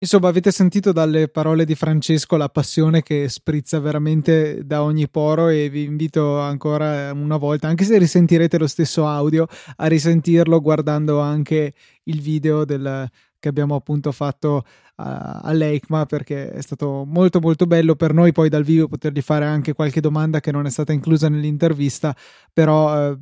Insomma, 0.00 0.28
avete 0.28 0.52
sentito 0.52 0.92
dalle 0.92 1.26
parole 1.26 1.64
di 1.64 1.74
Francesco 1.74 2.36
la 2.36 2.48
passione 2.48 3.02
che 3.02 3.28
sprizza 3.28 3.80
veramente 3.80 4.64
da 4.64 4.84
ogni 4.84 5.08
poro 5.08 5.48
e 5.48 5.68
vi 5.70 5.82
invito 5.82 6.38
ancora 6.38 7.10
una 7.12 7.36
volta, 7.36 7.66
anche 7.66 7.82
se 7.84 7.98
risentirete 7.98 8.58
lo 8.58 8.68
stesso 8.68 9.08
audio, 9.08 9.48
a 9.76 9.86
risentirlo 9.86 10.60
guardando 10.60 11.18
anche 11.18 11.74
il 12.04 12.20
video 12.20 12.64
del, 12.64 13.10
che 13.40 13.48
abbiamo 13.48 13.74
appunto 13.74 14.12
fatto 14.12 14.62
a, 14.96 15.40
all'EICMA 15.42 16.06
perché 16.06 16.52
è 16.52 16.60
stato 16.60 17.04
molto 17.04 17.40
molto 17.40 17.66
bello 17.66 17.96
per 17.96 18.14
noi 18.14 18.30
poi 18.30 18.48
dal 18.48 18.62
vivo 18.62 18.86
potergli 18.86 19.20
fare 19.20 19.46
anche 19.46 19.72
qualche 19.72 20.00
domanda 20.00 20.38
che 20.38 20.52
non 20.52 20.64
è 20.66 20.70
stata 20.70 20.92
inclusa 20.92 21.28
nell'intervista, 21.28 22.14
però 22.52 23.10
eh, 23.10 23.18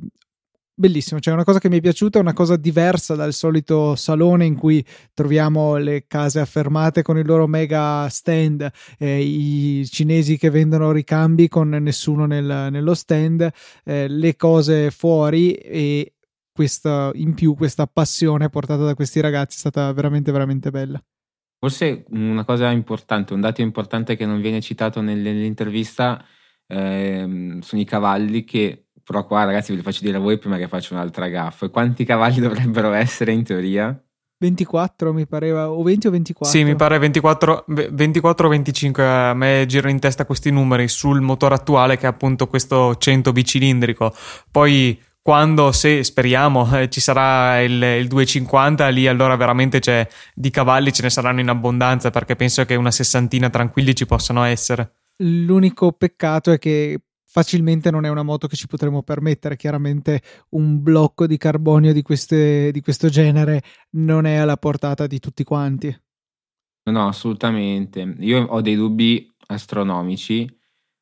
bellissimo, 0.77 1.19
cioè 1.19 1.33
una 1.33 1.43
cosa 1.43 1.59
che 1.59 1.69
mi 1.69 1.77
è 1.77 1.81
piaciuta, 1.81 2.19
una 2.19 2.33
cosa 2.33 2.55
diversa 2.55 3.15
dal 3.15 3.33
solito 3.33 3.95
salone 3.95 4.45
in 4.45 4.55
cui 4.55 4.85
troviamo 5.13 5.77
le 5.77 6.05
case 6.07 6.39
affermate 6.39 7.01
con 7.01 7.17
il 7.17 7.25
loro 7.25 7.47
mega 7.47 8.07
stand, 8.09 8.69
eh, 8.99 9.19
i 9.19 9.87
cinesi 9.89 10.37
che 10.37 10.51
vendono 10.51 10.91
ricambi 10.91 11.47
con 11.47 11.69
nessuno 11.69 12.25
nel, 12.25 12.67
nello 12.69 12.93
stand, 12.93 13.49
eh, 13.83 14.07
le 14.07 14.35
cose 14.35 14.91
fuori 14.91 15.53
e 15.53 16.13
questa 16.51 17.11
in 17.15 17.33
più 17.33 17.55
questa 17.55 17.87
passione 17.87 18.49
portata 18.49 18.83
da 18.83 18.93
questi 18.93 19.19
ragazzi 19.19 19.55
è 19.55 19.59
stata 19.59 19.91
veramente 19.93 20.31
veramente 20.31 20.69
bella. 20.69 21.03
Forse 21.59 22.05
una 22.09 22.45
cosa 22.45 22.69
importante, 22.69 23.33
un 23.33 23.41
dato 23.41 23.61
importante 23.61 24.15
che 24.15 24.27
non 24.27 24.41
viene 24.41 24.61
citato 24.61 25.01
nell'intervista 25.01 26.23
eh, 26.67 27.57
sono 27.61 27.81
i 27.81 27.85
cavalli 27.85 28.43
che 28.43 28.86
però 29.07 29.25
qua 29.25 29.45
ragazzi 29.45 29.71
ve 29.71 29.77
li 29.77 29.83
faccio 29.83 30.01
dire 30.03 30.17
a 30.17 30.19
voi 30.19 30.37
prima 30.37 30.57
che 30.57 30.67
faccio 30.67 30.93
un'altra 30.93 31.29
gaffa. 31.29 31.69
Quanti 31.69 32.03
cavalli 32.03 32.41
dovrebbero 32.43 32.91
essere 32.91 33.31
in 33.31 33.45
teoria? 33.45 33.97
24 34.39 35.13
mi 35.13 35.25
pareva, 35.25 35.71
o 35.71 35.81
20 35.81 36.07
o 36.07 36.11
24? 36.11 36.57
Sì, 36.57 36.65
mi 36.65 36.75
pare 36.75 36.99
24, 36.99 37.63
24 37.67 38.47
o 38.47 38.49
25. 38.49 39.03
A 39.05 39.33
me 39.33 39.63
girano 39.65 39.93
in 39.93 39.99
testa 39.99 40.25
questi 40.25 40.51
numeri 40.51 40.89
sul 40.89 41.21
motore 41.21 41.55
attuale 41.55 41.95
che 41.95 42.03
è 42.03 42.09
appunto 42.09 42.47
questo 42.47 42.97
100 42.97 43.31
bicilindrico. 43.31 44.13
Poi 44.51 45.01
quando, 45.21 45.71
se 45.71 46.03
speriamo, 46.03 46.69
eh, 46.77 46.89
ci 46.89 46.99
sarà 46.99 47.61
il, 47.61 47.81
il, 47.81 48.07
250, 48.07 48.89
lì 48.89 49.07
allora 49.07 49.37
veramente 49.37 49.79
c'è 49.79 50.05
di 50.35 50.49
cavalli 50.49 50.91
ce 50.91 51.03
ne 51.03 51.09
saranno 51.09 51.39
in 51.39 51.47
abbondanza 51.47 52.09
perché 52.09 52.35
penso 52.35 52.65
che 52.65 52.75
una 52.75 52.91
sessantina 52.91 53.49
tranquilli 53.49 53.95
ci 53.95 54.05
possano 54.05 54.43
essere. 54.43 54.91
L'unico 55.19 55.93
peccato 55.93 56.51
è 56.51 56.59
che 56.59 56.99
facilmente 57.27 57.91
non 57.91 58.05
è 58.05 58.09
una 58.09 58.23
moto 58.23 58.47
che 58.47 58.55
ci 58.55 58.67
potremmo 58.67 59.03
permettere. 59.03 59.57
Chiaramente 59.57 60.21
un 60.49 60.81
blocco 60.81 61.27
di 61.27 61.37
carbonio 61.37 61.93
di, 61.93 62.01
queste, 62.01 62.71
di 62.71 62.81
questo 62.81 63.09
genere 63.09 63.61
non 63.91 64.25
è 64.25 64.35
alla 64.35 64.57
portata 64.57 65.05
di 65.05 65.19
tutti 65.19 65.43
quanti. 65.43 65.95
No, 66.83 67.07
assolutamente. 67.07 68.15
Io 68.19 68.43
ho 68.43 68.61
dei 68.61 68.75
dubbi 68.75 69.29
astronomici 69.47 70.49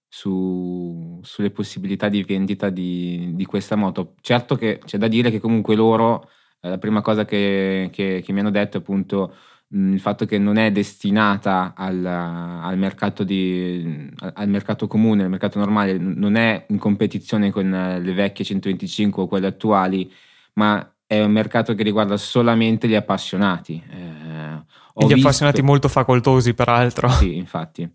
su, 0.08 1.20
sulle 1.24 1.52
possibilità 1.52 2.10
di 2.10 2.24
vendita 2.24 2.70
di, 2.70 3.36
di, 3.36 3.46
questa 3.46 3.76
moto. 3.76 4.16
Certo 4.22 4.56
che 4.56 4.80
c'è 4.84 4.98
da 4.98 5.08
dire 5.08 5.30
che 5.30 5.40
comunque 5.40 5.76
loro, 5.76 6.30
eh, 6.62 6.70
la 6.70 6.78
prima 6.80 7.02
cosa 7.02 7.26
che, 7.26 7.90
che, 7.92 8.22
che 8.24 8.34
mi 8.34 8.40
hanno 8.40 8.50
detto 8.50 8.78
è 8.78 8.80
appunto 8.80 9.36
il 9.70 10.00
fatto 10.00 10.26
che 10.26 10.38
non 10.38 10.58
è 10.58 10.72
destinata 10.72 11.74
al, 11.76 12.06
al, 12.06 12.78
mercato 12.78 13.24
di, 13.24 14.10
al, 14.34 14.48
mercato 14.48 14.88
comune, 14.88 15.24
al 15.24 15.30
mercato 15.30 15.60
normale, 15.60 15.98
non 15.98 16.36
è 16.36 16.66
in 16.70 16.78
competizione 16.78 17.52
con 17.52 17.70
le 17.70 18.14
vecchie 18.14 18.46
125 18.46 19.24
o 19.24 19.28
quelle 19.28 19.48
attuali, 19.48 20.12
ma 20.54 20.88
è 21.08 21.22
un 21.22 21.32
mercato 21.32 21.76
che 21.76 21.84
riguarda 21.84 22.18
solamente 22.18 22.88
gli 22.88 22.96
appassionati. 22.96 23.82
Eh, 23.90 24.64
gli 24.98 25.08
visto, 25.08 25.28
appassionati 25.28 25.62
molto 25.62 25.88
facoltosi, 25.88 26.54
peraltro. 26.54 27.10
Sì, 27.10 27.36
infatti. 27.36 27.88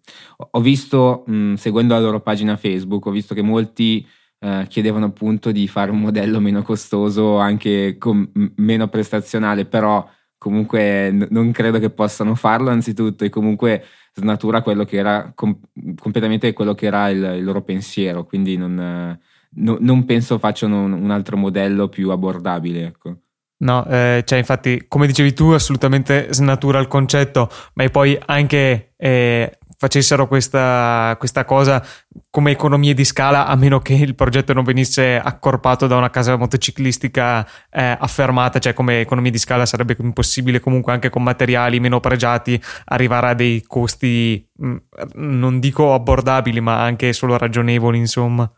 Ho 0.50 0.60
visto, 0.60 1.24
mh, 1.26 1.54
seguendo 1.54 1.94
la 1.94 2.00
loro 2.00 2.20
pagina 2.20 2.56
Facebook, 2.56 3.06
ho 3.06 3.10
visto 3.10 3.34
che 3.34 3.42
molti 3.42 4.06
eh, 4.38 4.66
chiedevano 4.68 5.06
appunto 5.06 5.50
di 5.50 5.66
fare 5.66 5.90
un 5.90 6.00
modello 6.00 6.40
meno 6.40 6.62
costoso, 6.62 7.38
anche 7.38 7.96
con, 7.98 8.30
meno 8.56 8.88
prestazionale, 8.88 9.64
però 9.64 10.06
comunque 10.40 11.10
n- 11.10 11.28
non 11.30 11.52
credo 11.52 11.78
che 11.78 11.90
possano 11.90 12.34
farlo 12.34 12.70
anzitutto 12.70 13.24
e 13.24 13.28
comunque 13.28 13.84
snatura 14.14 14.62
quello 14.62 14.86
che 14.86 14.96
era 14.96 15.32
com- 15.34 15.60
completamente 16.00 16.54
quello 16.54 16.74
che 16.74 16.86
era 16.86 17.10
il, 17.10 17.22
il 17.36 17.44
loro 17.44 17.60
pensiero, 17.60 18.24
quindi 18.24 18.56
non, 18.56 19.18
no, 19.50 19.76
non 19.78 20.04
penso 20.06 20.38
facciano 20.38 20.82
un, 20.82 20.92
un, 20.92 21.10
altro 21.10 21.36
modello 21.36 21.88
più 21.88 22.10
abbordabile. 22.10 22.86
Ecco. 22.86 23.16
No, 23.58 23.84
eh, 23.86 24.22
cioè 24.24 24.38
infatti, 24.38 24.86
come 24.88 25.06
dicevi 25.06 25.34
tu, 25.34 25.50
assolutamente 25.50 26.28
snatura 26.30 26.78
il 26.78 26.88
concetto, 26.88 27.50
ma 27.74 27.86
poi 27.90 28.18
anche 28.24 28.94
eh, 28.96 29.58
facessero 29.80 30.28
questa, 30.28 31.16
questa, 31.18 31.46
cosa 31.46 31.82
come 32.28 32.50
economie 32.50 32.92
di 32.92 33.06
scala, 33.06 33.46
a 33.46 33.56
meno 33.56 33.78
che 33.78 33.94
il 33.94 34.14
progetto 34.14 34.52
non 34.52 34.62
venisse 34.62 35.16
accorpato 35.18 35.86
da 35.86 35.96
una 35.96 36.10
casa 36.10 36.36
motociclistica 36.36 37.48
eh, 37.70 37.96
affermata, 37.98 38.58
cioè 38.58 38.74
come 38.74 39.00
economie 39.00 39.30
di 39.30 39.38
scala 39.38 39.64
sarebbe 39.64 39.96
impossibile 39.98 40.60
comunque 40.60 40.92
anche 40.92 41.08
con 41.08 41.22
materiali 41.22 41.80
meno 41.80 41.98
pregiati 41.98 42.62
arrivare 42.84 43.28
a 43.28 43.34
dei 43.34 43.62
costi, 43.66 44.46
mh, 44.52 44.68
mm, 44.68 44.76
non 45.14 45.60
dico 45.60 45.94
abbordabili, 45.94 46.60
ma 46.60 46.82
anche 46.82 47.14
solo 47.14 47.38
ragionevoli, 47.38 47.96
insomma. 47.96 48.52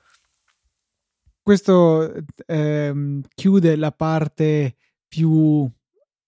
Questo 1.40 2.12
ehm, 2.46 3.20
chiude 3.32 3.76
la 3.76 3.92
parte 3.92 4.74
più 5.06 5.70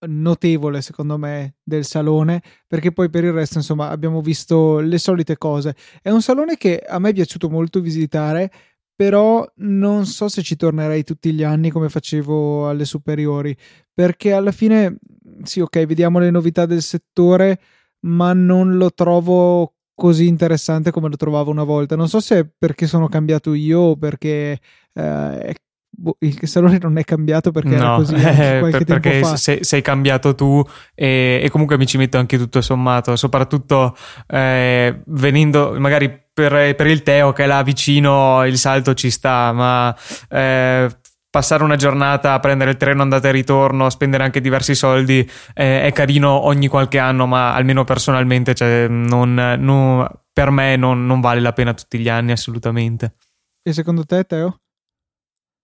notevole 0.07 0.81
secondo 0.81 1.17
me 1.17 1.55
del 1.63 1.85
salone 1.85 2.41
perché 2.67 2.91
poi 2.91 3.09
per 3.09 3.23
il 3.23 3.31
resto 3.31 3.57
insomma 3.57 3.89
abbiamo 3.89 4.21
visto 4.21 4.79
le 4.79 4.97
solite 4.97 5.37
cose. 5.37 5.75
È 6.01 6.09
un 6.09 6.21
salone 6.21 6.57
che 6.57 6.79
a 6.79 6.99
me 6.99 7.09
è 7.09 7.13
piaciuto 7.13 7.49
molto 7.49 7.79
visitare 7.81 8.51
però 8.95 9.45
non 9.57 10.05
so 10.05 10.29
se 10.29 10.41
ci 10.41 10.55
tornerei 10.55 11.03
tutti 11.03 11.33
gli 11.33 11.43
anni 11.43 11.69
come 11.69 11.89
facevo 11.89 12.69
alle 12.69 12.85
superiori 12.85 13.55
perché 13.93 14.31
alla 14.33 14.51
fine 14.51 14.97
sì 15.43 15.59
ok 15.59 15.85
vediamo 15.85 16.19
le 16.19 16.31
novità 16.31 16.65
del 16.65 16.81
settore 16.81 17.59
ma 18.05 18.33
non 18.33 18.77
lo 18.77 18.91
trovo 18.93 19.75
così 19.95 20.27
interessante 20.27 20.91
come 20.91 21.09
lo 21.09 21.15
trovavo 21.15 21.49
una 21.51 21.63
volta. 21.63 21.95
Non 21.95 22.09
so 22.09 22.19
se 22.19 22.39
è 22.39 22.47
perché 22.57 22.85
sono 22.85 23.07
cambiato 23.07 23.53
io 23.53 23.79
o 23.79 23.95
perché 23.95 24.59
eh, 24.93 25.55
boh, 25.95 26.17
il 26.19 26.37
salone 26.43 26.77
non 26.81 26.97
è 26.97 27.03
cambiato 27.03 27.51
perché 27.51 27.75
no, 27.75 27.75
era 27.75 27.95
così 27.95 28.15
eh, 28.19 28.67
per, 28.69 28.83
perché 28.83 29.23
sei, 29.37 29.63
sei, 29.63 29.81
cambiato 29.81 30.35
tu 30.35 30.63
e, 30.93 31.39
e, 31.43 31.49
comunque 31.49 31.77
mi 31.77 31.85
ci 31.85 31.97
metto 31.97 32.17
anche 32.17 32.37
tutto 32.37 32.61
sommato 32.61 33.15
soprattutto 33.15 33.95
eh, 34.27 35.01
venendo 35.05 35.75
magari 35.79 36.23
per, 36.33 36.75
per, 36.75 36.87
il 36.87 37.03
Teo 37.03 37.31
che 37.31 37.43
è 37.43 37.47
là 37.47 37.63
vicino 37.63 38.45
il 38.45 38.57
salto 38.57 38.93
ci 38.93 39.09
sta 39.09 39.51
ma 39.53 39.95
eh, 40.29 40.89
passare 41.35 41.65
una 41.65 41.75
giornata 41.75 42.31
a 42.31 42.39
prendere 42.39 42.71
il 42.71 42.77
treno 42.77 43.01
andata 43.01 43.27
e 43.27 43.31
ritorno, 43.31 43.89
spendere 43.89 44.23
anche 44.23 44.39
diversi 44.39 44.73
soldi, 44.73 45.29
eh, 45.53 45.81
è 45.81 45.91
carino 45.91 46.45
ogni 46.45 46.69
qualche 46.69 46.97
anno, 46.97 47.25
ma 47.25 47.53
almeno 47.53 47.83
personalmente 47.83 48.55
cioè, 48.55 48.87
non, 48.87 49.33
non, 49.33 50.09
per 50.31 50.49
me 50.51 50.77
non, 50.77 51.05
non, 51.05 51.19
vale 51.19 51.41
la 51.41 51.51
pena 51.51 51.73
tutti 51.73 51.99
gli 51.99 52.07
anni 52.07 52.31
assolutamente. 52.31 53.15
E 53.61 53.73
secondo 53.73 54.05
te, 54.05 54.23
Teo? 54.23 54.61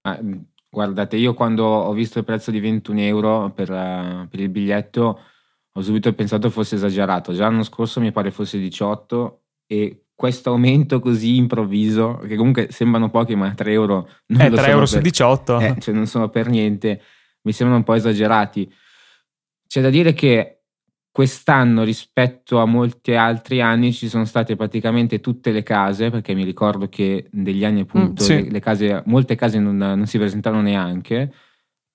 Ah, 0.01 0.19
guardate, 0.69 1.17
io 1.17 1.33
quando 1.33 1.65
ho 1.65 1.93
visto 1.93 2.19
il 2.19 2.25
prezzo 2.25 2.51
di 2.51 2.59
21 2.59 2.99
euro 3.01 3.51
per, 3.51 3.69
uh, 3.69 4.27
per 4.27 4.39
il 4.39 4.49
biglietto 4.49 5.19
ho 5.73 5.81
subito 5.81 6.11
pensato 6.13 6.49
fosse 6.49 6.75
esagerato. 6.75 7.33
Già 7.33 7.43
l'anno 7.43 7.63
scorso 7.63 8.01
mi 8.01 8.11
pare 8.11 8.31
fosse 8.31 8.59
18 8.59 9.43
e 9.67 10.05
questo 10.13 10.49
aumento 10.49 10.99
così 10.99 11.37
improvviso, 11.37 12.19
che 12.27 12.35
comunque 12.35 12.67
sembrano 12.71 13.09
pochi, 13.09 13.35
ma 13.35 13.53
3 13.53 13.71
euro 13.71 14.09
non 14.27 14.41
eh, 14.41 14.49
3 14.49 14.67
euro 14.67 14.79
per, 14.79 14.87
su 14.87 14.99
18. 14.99 15.59
Eh, 15.59 15.75
cioè 15.79 15.93
non 15.93 16.07
sono 16.07 16.29
per 16.29 16.47
niente, 16.47 17.01
mi 17.43 17.53
sembrano 17.53 17.79
un 17.79 17.85
po' 17.85 17.93
esagerati. 17.93 18.71
C'è 19.67 19.81
da 19.81 19.89
dire 19.89 20.13
che 20.13 20.60
Quest'anno 21.11 21.83
rispetto 21.83 22.59
a 22.59 22.65
molti 22.65 23.13
altri 23.15 23.61
anni 23.61 23.91
ci 23.91 24.07
sono 24.07 24.23
state 24.23 24.55
praticamente 24.55 25.19
tutte 25.19 25.51
le 25.51 25.61
case, 25.61 26.09
perché 26.09 26.33
mi 26.33 26.45
ricordo 26.45 26.87
che 26.87 27.27
negli 27.31 27.65
anni 27.65 27.81
appunto 27.81 28.23
mm, 28.23 28.25
sì. 28.25 28.43
le, 28.43 28.49
le, 28.49 28.59
case, 28.59 29.03
molte 29.05 29.35
case 29.35 29.59
non, 29.59 29.75
non 29.75 30.05
si 30.05 30.17
presentavano 30.17 30.61
neanche. 30.61 31.33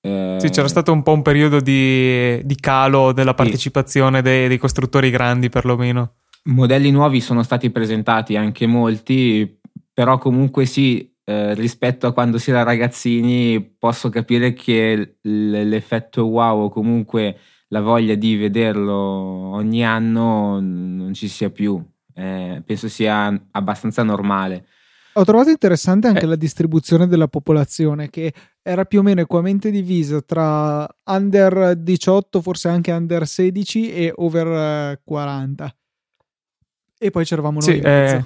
Eh, 0.03 0.37
sì, 0.39 0.51
c'era 0.51 0.69
stato 0.69 0.93
un 0.93 1.03
po' 1.03 1.13
un 1.13 1.23
periodo 1.23 1.61
di, 1.61 2.45
di 2.45 2.57
calo 2.57 3.13
della 3.13 3.35
partecipazione 3.35 4.19
sì. 4.19 4.23
dei, 4.23 4.49
dei 4.49 4.59
costruttori 4.59 5.11
grandi 5.11 5.49
perlomeno. 5.49 6.17
Modelli 6.45 6.91
nuovi 6.91 7.21
sono 7.21 7.43
stati 7.43 7.71
presentati 7.71 8.37
anche 8.37 8.67
molti, 8.67 9.59
però 9.93 10.19
comunque 10.19 10.67
sì, 10.67 11.11
eh, 11.25 11.55
rispetto 11.55 12.07
a 12.07 12.13
quando 12.13 12.39
si 12.39 12.51
era 12.51 12.63
ragazzini 12.63 13.61
posso 13.77 14.11
capire 14.11 14.53
che 14.53 15.17
l'effetto 15.23 16.25
wow 16.27 16.65
o 16.65 16.69
comunque 16.69 17.37
la 17.69 17.81
voglia 17.81 18.15
di 18.15 18.37
vederlo 18.37 18.95
ogni 18.95 19.85
anno 19.85 20.61
non 20.61 21.13
ci 21.15 21.29
sia 21.29 21.51
più. 21.51 21.83
Eh, 22.15 22.63
penso 22.65 22.89
sia 22.89 23.49
abbastanza 23.51 24.03
normale. 24.03 24.67
Ho 25.15 25.25
trovato 25.25 25.49
interessante 25.49 26.09
anche 26.09 26.25
eh. 26.25 26.29
la 26.29 26.37
distribuzione 26.37 27.07
della 27.07 27.29
popolazione 27.29 28.11
che 28.11 28.33
era 28.63 28.85
più 28.85 29.01
o 29.01 29.03
meno 29.03 29.23
equamente 29.23 29.71
divisa 29.71 30.21
tra 30.21 30.87
under 31.05 31.75
18, 31.77 32.43
forse 32.43 32.69
anche 32.69 32.93
under 32.93 33.27
16 33.27 33.93
e 33.93 34.13
over 34.15 35.01
40. 35.03 35.77
E 36.99 37.11
poi 37.11 37.25
c'eravamo 37.25 37.61
noi. 37.61 37.63
Sì, 37.63 37.79
eh, 37.79 38.25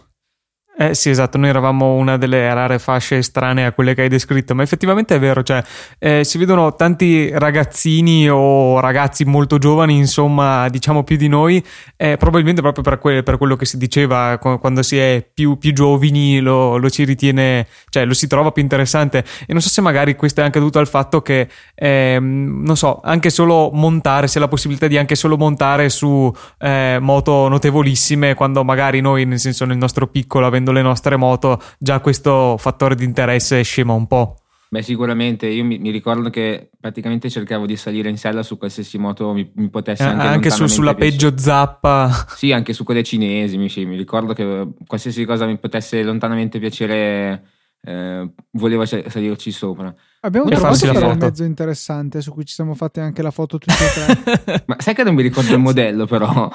eh 0.79 0.95
sì, 0.95 1.11
esatto, 1.11 1.37
noi 1.37 1.49
eravamo 1.51 1.95
una 1.97 2.17
delle 2.17 2.55
rare 2.55 2.79
fasce 2.79 3.21
strane 3.23 3.67
a 3.67 3.73
quelle 3.73 3.93
che 3.93 4.03
hai 4.03 4.09
descritto, 4.09 4.55
ma 4.55 4.63
effettivamente 4.63 5.15
è 5.15 5.19
vero, 5.19 5.43
cioè 5.43 5.63
eh, 5.99 6.25
si 6.25 6.39
vedono 6.39 6.75
tanti 6.75 7.29
ragazzini 7.31 8.31
o 8.31 8.81
ragazzi 8.81 9.25
molto 9.25 9.59
giovani, 9.59 9.97
insomma, 9.97 10.69
diciamo 10.71 11.03
più 11.03 11.17
di 11.17 11.29
noi, 11.29 11.63
eh, 11.97 12.17
probabilmente 12.17 12.63
proprio 12.63 12.83
per, 12.83 12.99
que- 12.99 13.23
per, 13.23 13.37
quello 13.37 13.57
che 13.57 13.67
si 13.67 13.77
diceva 13.77 14.39
quando 14.39 14.83
si 14.83 14.97
è 14.97 15.29
più, 15.35 15.59
più 15.59 15.75
giovani 15.75 16.39
lo, 16.41 16.77
lo, 16.79 16.89
ci 16.89 17.05
ritiene, 17.05 17.67
cioè 17.91 18.07
lo 18.07 18.15
si 18.15 18.27
trova 18.27 18.51
più 18.53 18.63
interessante. 18.63 19.25
E 19.47 19.53
non 19.53 19.61
so 19.61 19.69
se 19.69 19.83
magari 19.83 20.17
questo 20.17 20.41
è 20.41 20.45
anche 20.45 20.61
dovuto 20.61 20.79
al 20.79 20.89
fatto 20.89 21.21
che, 21.21 21.49
ehm, 21.75 22.63
non 22.65 22.77
so, 22.77 23.01
anche 23.03 23.29
solo 23.29 23.71
montare, 23.73 24.29
se 24.29 24.39
la 24.39 24.49
possibilità 24.49 24.87
di 24.87 24.97
anche 24.97 25.15
solo 25.15 25.37
montare 25.37 25.91
su 25.91 26.33
eh, 26.59 26.97
moto 27.01 27.49
notevolissime, 27.49 28.35
quando 28.35 28.65
magari 28.65 29.01
noi, 29.01 29.27
nel 29.27 29.41
senso 29.41 29.67
nel 29.67 29.77
nostro 29.77 30.07
piccolo, 30.07 30.47
avendo 30.47 30.60
avendo 30.61 30.73
le 30.73 30.83
nostre 30.83 31.17
moto, 31.17 31.61
già 31.79 32.01
questo 32.01 32.57
fattore 32.59 32.95
di 32.95 33.05
interesse 33.05 33.63
scema 33.63 33.95
un 33.95 34.07
po'. 34.07 34.37
Beh, 34.69 34.83
sicuramente. 34.83 35.49
Io 35.49 35.65
mi, 35.65 35.79
mi, 35.79 35.91
ricordo 35.91 36.31
che 36.31 36.71
praticamente 36.79 37.29
cercavo 37.29 37.67
di 37.67 37.75
salire 37.75 38.09
in 38.09 38.17
sella 38.17 38.45
su 38.45 38.57
qualsiasi 38.57 38.99
moto 38.99 39.33
mi, 39.33 39.51
mi 39.57 39.69
potesse 39.69 40.05
anche. 40.05 40.25
Eh, 40.25 40.29
anche 40.29 40.51
su, 40.51 40.67
sulla 40.69 40.95
peggio 40.95 41.37
zappa. 41.37 42.27
Sì, 42.37 42.53
anche 42.53 42.73
su 42.73 42.85
quelle 42.85 43.03
cinesi. 43.03 43.57
Mi, 43.59 43.69
sì, 43.69 43.85
mi 43.85 43.97
ricordo 43.97 44.33
che 44.33 44.69
qualsiasi 44.87 45.25
cosa 45.25 45.45
mi 45.45 45.59
potesse 45.59 46.05
lontanamente 46.05 46.61
piacere, 46.61 47.43
eh, 47.83 48.31
volevo 48.53 48.85
salirci 48.85 49.51
sopra. 49.51 49.95
Abbiamo 50.21 50.47
Vuoi 50.47 50.77
trovato 50.77 51.09
un 51.09 51.17
mezzo 51.19 51.45
interessante 51.45 52.21
su 52.21 52.33
cui 52.33 52.45
ci 52.45 52.53
siamo 52.53 52.75
fatti 52.75 53.01
anche 53.01 53.23
la 53.23 53.31
foto 53.31 53.57
tutti 53.57 53.73
e 53.73 54.23
tre. 54.35 54.65
Ma 54.69 54.77
sai 54.79 54.95
che 54.95 55.03
non 55.03 55.15
mi 55.15 55.23
ricordo 55.23 55.55
il 55.55 55.61
modello, 55.61 56.07
però. 56.07 56.51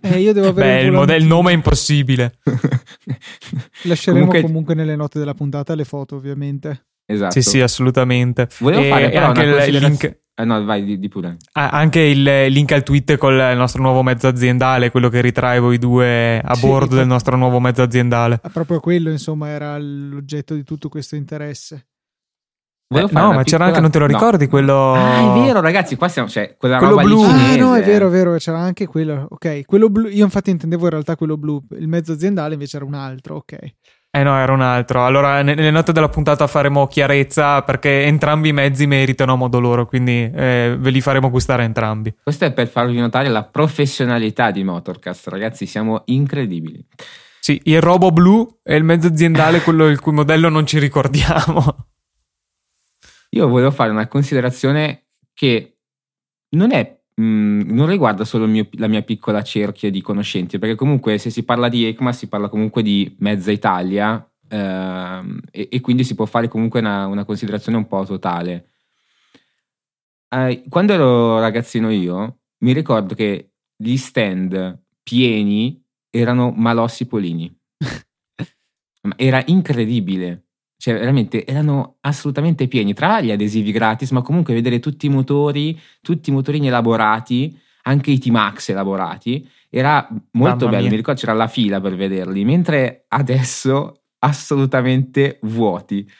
eh, 0.00 0.20
io 0.20 0.32
devo 0.32 0.48
avere 0.48 0.80
Beh, 0.80 0.86
il, 0.86 0.92
modello, 0.92 1.22
il 1.22 1.26
nome 1.26 1.50
è 1.50 1.54
impossibile. 1.54 2.38
Lasceremo 3.84 4.26
comunque... 4.26 4.42
comunque 4.42 4.74
nelle 4.74 4.96
note 4.96 5.18
della 5.18 5.34
puntata 5.34 5.74
le 5.74 5.84
foto, 5.84 6.16
ovviamente. 6.16 6.86
Esatto. 7.10 7.32
Sì, 7.32 7.42
sì, 7.42 7.60
assolutamente. 7.60 8.48
Volevo 8.58 8.82
e 8.82 8.88
fare 8.88 9.10
però 9.10 9.26
anche 9.26 9.42
il 9.42 9.76
link. 9.78 10.18
Eh 10.32 10.44
no, 10.44 10.64
vai, 10.64 10.84
di, 10.84 10.98
di 10.98 11.08
pure. 11.08 11.36
Ah, 11.52 11.70
anche 11.70 12.00
il 12.00 12.22
link 12.22 12.70
al 12.72 12.84
tweet 12.84 13.16
con 13.16 13.34
il 13.34 13.56
nostro 13.56 13.82
nuovo 13.82 14.02
mezzo 14.02 14.28
aziendale, 14.28 14.90
quello 14.90 15.08
che 15.08 15.20
ritrae 15.20 15.58
voi 15.58 15.76
due 15.76 16.38
a 16.38 16.54
sì, 16.54 16.66
bordo 16.66 16.94
del 16.94 17.06
nostro 17.06 17.36
nuovo 17.36 17.58
mezzo 17.58 17.82
aziendale. 17.82 18.38
Ah, 18.42 18.48
proprio 18.48 18.78
quello, 18.80 19.10
insomma, 19.10 19.48
era 19.48 19.76
l'oggetto 19.78 20.54
di 20.54 20.62
tutto 20.62 20.88
questo 20.88 21.16
interesse. 21.16 21.88
Eh, 22.92 23.06
no, 23.10 23.32
ma 23.32 23.42
c'era 23.42 23.66
anche, 23.66 23.80
non 23.80 23.90
te 23.90 23.98
lo 23.98 24.06
ricordi 24.06 24.44
no. 24.44 24.50
quello. 24.50 24.94
Ah, 24.94 25.36
è 25.36 25.40
vero, 25.40 25.60
ragazzi. 25.60 25.96
Qua 25.96 26.08
siamo, 26.08 26.28
cioè, 26.28 26.56
quella 26.56 26.78
quello 26.78 26.94
roba 26.94 27.04
blu. 27.04 27.22
Ah, 27.22 27.56
no, 27.56 27.74
è 27.74 27.82
vero, 27.82 28.06
è 28.06 28.10
vero, 28.10 28.36
c'era 28.36 28.58
anche 28.58 28.86
quello. 28.86 29.26
Ok, 29.30 29.66
quello 29.66 29.90
blu. 29.90 30.08
Io, 30.08 30.24
infatti, 30.24 30.50
intendevo 30.50 30.84
in 30.84 30.90
realtà 30.90 31.16
quello 31.16 31.36
blu. 31.36 31.60
Il 31.72 31.88
mezzo 31.88 32.12
aziendale 32.12 32.54
invece 32.54 32.76
era 32.76 32.86
un 32.86 32.94
altro. 32.94 33.36
Ok. 33.36 33.58
Eh 34.12 34.24
no, 34.24 34.36
era 34.36 34.52
un 34.52 34.60
altro. 34.60 35.04
Allora, 35.04 35.40
nelle 35.42 35.70
note 35.70 35.92
della 35.92 36.08
puntata 36.08 36.48
faremo 36.48 36.88
chiarezza 36.88 37.62
perché 37.62 38.02
entrambi 38.04 38.48
i 38.48 38.52
mezzi 38.52 38.86
meritano 38.86 39.34
a 39.34 39.36
modo 39.36 39.60
loro, 39.60 39.86
quindi 39.86 40.28
eh, 40.34 40.74
ve 40.76 40.90
li 40.90 41.00
faremo 41.00 41.30
gustare 41.30 41.62
entrambi. 41.62 42.12
Questo 42.20 42.44
è 42.44 42.52
per 42.52 42.66
farvi 42.66 42.98
notare 42.98 43.28
la 43.28 43.44
professionalità 43.44 44.50
di 44.50 44.64
Motorcast, 44.64 45.28
ragazzi, 45.28 45.64
siamo 45.64 46.02
incredibili. 46.06 46.84
Sì, 47.38 47.60
il 47.64 47.80
robo 47.80 48.10
blu 48.10 48.58
è 48.64 48.74
il 48.74 48.82
mezzo 48.82 49.06
aziendale, 49.06 49.60
quello 49.62 49.86
il 49.86 50.00
cui 50.00 50.12
modello 50.12 50.48
non 50.48 50.66
ci 50.66 50.80
ricordiamo. 50.80 51.62
Io 53.30 53.46
volevo 53.46 53.70
fare 53.70 53.90
una 53.90 54.08
considerazione 54.08 55.04
che 55.32 55.78
non 56.56 56.72
è 56.72 56.99
Mm, 57.20 57.70
non 57.72 57.86
riguarda 57.86 58.24
solo 58.24 58.46
mio, 58.46 58.66
la 58.72 58.86
mia 58.86 59.02
piccola 59.02 59.42
cerchia 59.42 59.90
di 59.90 60.00
conoscenti, 60.00 60.58
perché 60.58 60.74
comunque 60.74 61.18
se 61.18 61.28
si 61.28 61.42
parla 61.42 61.68
di 61.68 61.86
ECMA 61.86 62.12
si 62.12 62.28
parla 62.28 62.48
comunque 62.48 62.82
di 62.82 63.14
mezza 63.18 63.50
Italia 63.50 64.26
ehm, 64.48 65.40
e, 65.50 65.68
e, 65.70 65.80
quindi 65.80 66.04
si 66.04 66.14
può 66.14 66.24
fare 66.24 66.48
comunque 66.48 66.80
una, 66.80 67.06
una 67.06 67.24
considerazione 67.24 67.76
un 67.76 67.86
po' 67.86 68.04
totale. 68.06 68.68
Eh, 70.30 70.64
quando 70.68 70.92
ero 70.94 71.40
ragazzino 71.40 71.90
io, 71.90 72.38
mi 72.58 72.72
ricordo 72.72 73.14
che 73.14 73.50
gli 73.76 73.96
stand 73.96 74.80
pieni 75.02 75.82
erano 76.10 76.52
malossi 76.56 77.06
polini. 77.06 77.54
Era 79.16 79.42
incredibile. 79.46 80.49
Cioè, 80.80 80.98
veramente 80.98 81.44
erano 81.44 81.96
assolutamente 82.00 82.66
pieni. 82.66 82.94
Tra 82.94 83.20
gli 83.20 83.30
adesivi 83.30 83.70
gratis, 83.70 84.12
ma 84.12 84.22
comunque 84.22 84.54
vedere 84.54 84.80
tutti 84.80 85.04
i 85.04 85.08
motori, 85.10 85.78
tutti 86.00 86.30
i 86.30 86.32
motorini 86.32 86.68
elaborati, 86.68 87.54
anche 87.82 88.10
i 88.10 88.18
T-Max 88.18 88.70
elaborati, 88.70 89.46
era 89.68 90.08
molto 90.08 90.64
Mamma 90.64 90.70
bello. 90.70 90.80
Mia. 90.80 90.90
Mi 90.90 90.96
ricordo 90.96 91.20
c'era 91.20 91.34
la 91.34 91.48
fila 91.48 91.82
per 91.82 91.96
vederli, 91.96 92.46
mentre 92.46 93.04
adesso 93.08 94.04
assolutamente 94.20 95.38
vuoti. 95.42 96.10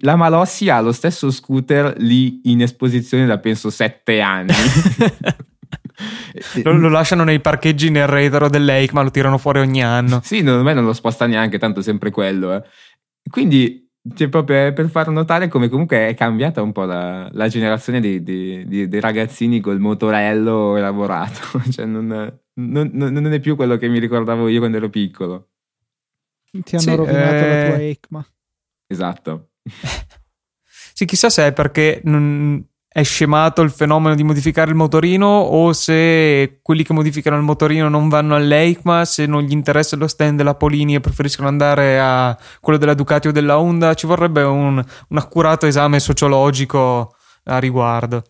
La 0.00 0.16
Malossi 0.16 0.70
ha 0.70 0.80
lo 0.80 0.92
stesso 0.92 1.30
scooter 1.30 1.94
lì 1.98 2.40
in 2.44 2.62
esposizione 2.62 3.26
da 3.26 3.36
penso 3.36 3.68
sette 3.68 4.22
anni. 4.22 4.54
lo, 6.64 6.72
lo, 6.72 6.88
lasciano 6.88 7.24
nei 7.24 7.40
parcheggi 7.40 7.90
nel 7.90 8.06
retro 8.06 8.48
del 8.48 8.64
Lake, 8.64 8.94
ma 8.94 9.02
lo 9.02 9.10
tirano 9.10 9.36
fuori 9.36 9.58
ogni 9.58 9.84
anno. 9.84 10.20
Sì, 10.24 10.38
secondo 10.38 10.62
me 10.62 10.72
non 10.72 10.86
lo 10.86 10.94
sposta 10.94 11.26
neanche, 11.26 11.58
tanto 11.58 11.82
sempre 11.82 12.10
quello. 12.10 12.54
Eh. 12.54 12.62
Quindi, 13.30 13.87
cioè, 14.14 14.28
proprio 14.28 14.72
per 14.72 14.88
far 14.88 15.08
notare 15.10 15.48
come 15.48 15.68
comunque 15.68 16.08
è 16.08 16.14
cambiata 16.14 16.62
un 16.62 16.72
po' 16.72 16.84
la, 16.84 17.28
la 17.32 17.48
generazione 17.48 18.00
dei, 18.00 18.22
dei, 18.22 18.66
dei, 18.66 19.00
ragazzini 19.00 19.60
col 19.60 19.80
motorello 19.80 20.76
elaborato. 20.76 21.60
cioè, 21.70 21.86
non, 21.86 22.06
non, 22.54 22.90
non, 22.92 23.32
è 23.32 23.40
più 23.40 23.56
quello 23.56 23.76
che 23.76 23.88
mi 23.88 23.98
ricordavo 23.98 24.48
io 24.48 24.58
quando 24.58 24.76
ero 24.76 24.90
piccolo. 24.90 25.48
Ti 26.50 26.76
hanno 26.76 26.82
sì, 26.82 26.94
rovinato 26.94 27.34
eh... 27.34 27.48
la 27.48 27.66
tua 27.66 27.82
ECMA. 27.82 28.26
Esatto. 28.86 29.50
sì, 30.94 31.04
chissà 31.04 31.30
se 31.30 31.46
è 31.46 31.52
perché 31.52 32.00
non 32.04 32.64
è 32.98 33.04
scemato 33.04 33.62
il 33.62 33.70
fenomeno 33.70 34.16
di 34.16 34.24
modificare 34.24 34.70
il 34.70 34.76
motorino 34.76 35.26
o 35.26 35.72
se 35.72 36.58
quelli 36.62 36.82
che 36.82 36.92
modificano 36.92 37.36
il 37.36 37.44
motorino 37.44 37.88
non 37.88 38.08
vanno 38.08 38.34
all'EICMA, 38.34 39.04
se 39.04 39.24
non 39.26 39.42
gli 39.42 39.52
interessa 39.52 39.94
lo 39.94 40.08
stand 40.08 40.36
della 40.36 40.56
Polini 40.56 40.96
e 40.96 41.00
preferiscono 41.00 41.46
andare 41.46 42.00
a 42.00 42.36
quello 42.60 42.76
della 42.76 42.94
Ducati 42.94 43.28
o 43.28 43.32
della 43.32 43.60
Honda, 43.60 43.94
ci 43.94 44.08
vorrebbe 44.08 44.42
un, 44.42 44.82
un 45.08 45.16
accurato 45.16 45.66
esame 45.66 46.00
sociologico 46.00 47.14
a 47.44 47.58
riguardo 47.58 48.24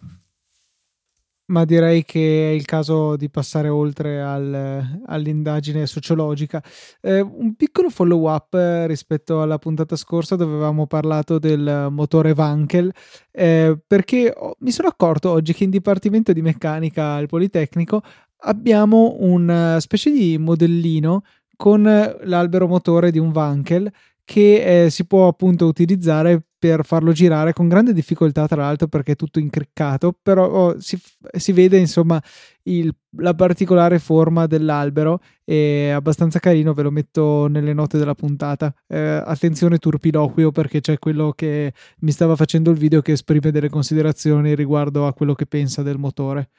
ma 1.49 1.65
direi 1.65 2.05
che 2.05 2.51
è 2.51 2.53
il 2.53 2.65
caso 2.65 3.17
di 3.17 3.31
passare 3.31 3.69
oltre 3.69 4.21
al, 4.21 5.01
all'indagine 5.07 5.87
sociologica. 5.87 6.63
Eh, 7.01 7.21
un 7.21 7.55
piccolo 7.55 7.91
follow 7.91 8.29
up 8.31 8.57
rispetto 8.87 9.43
alla 9.43 9.59
puntata 9.59 9.97
scorsa 9.97 10.37
dove 10.37 10.53
avevamo 10.53 10.87
parlato 10.87 11.39
del 11.39 11.89
motore 11.91 12.33
Wankel, 12.33 12.93
eh, 13.31 13.79
perché 13.87 14.35
mi 14.61 14.71
sono 14.71 14.89
accorto 14.89 15.31
oggi 15.31 15.53
che 15.53 15.65
in 15.65 15.71
Dipartimento 15.71 16.33
di 16.33 16.43
Meccanica 16.43 17.15
al 17.15 17.27
Politecnico 17.27 18.03
abbiamo 18.43 19.17
una 19.21 19.81
specie 19.81 20.11
di 20.11 20.39
modellino 20.39 21.23
con 21.57 21.83
l'albero 21.83 22.69
motore 22.69 23.11
di 23.11 23.19
un 23.19 23.33
Wankel 23.35 23.91
che 24.25 24.85
eh, 24.85 24.91
si 24.91 25.07
può 25.07 25.27
appunto 25.27 25.67
utilizzare 25.67 26.48
per 26.59 26.85
farlo 26.85 27.13
girare 27.13 27.53
con 27.53 27.69
grande 27.69 27.93
difficoltà, 27.93 28.47
tra 28.49 28.63
l'altro, 28.63 28.89
perché 28.89 29.13
è 29.13 29.17
tutto 29.17 29.39
incriccato, 29.39 30.17
però 30.21 30.49
oh, 30.49 30.81
si, 30.81 30.99
si, 31.37 31.53
vede 31.53 31.79
insomma 31.79 32.21
il, 32.65 32.93
la 33.19 33.35
particolare 33.35 33.99
forma 33.99 34.47
dell'albero. 34.47 35.21
È 35.45 35.91
abbastanza 35.91 36.41
carino, 36.41 36.75
ve 36.75 36.83
lo 36.83 36.91
metto 36.91 37.47
nelle 37.47 37.73
note 37.73 37.97
della 37.97 38.15
puntata. 38.15 38.75
Eh, 38.89 38.99
attenzione, 38.99 39.79
turpiloquio, 39.79 40.51
perché 40.51 40.81
c'è 40.81 40.99
quello 40.99 41.33
che 41.35 41.73
mi 42.01 42.11
stava 42.11 42.35
facendo 42.35 42.71
il 42.71 42.79
video 42.79 43.01
che 43.03 43.13
esprime 43.13 43.53
delle 43.53 43.69
considerazioni 43.69 44.55
riguardo 44.55 45.07
a 45.07 45.15
quello 45.15 45.35
che 45.35 45.47
pensa 45.47 45.83
del 45.83 45.99
motore. 45.99 46.51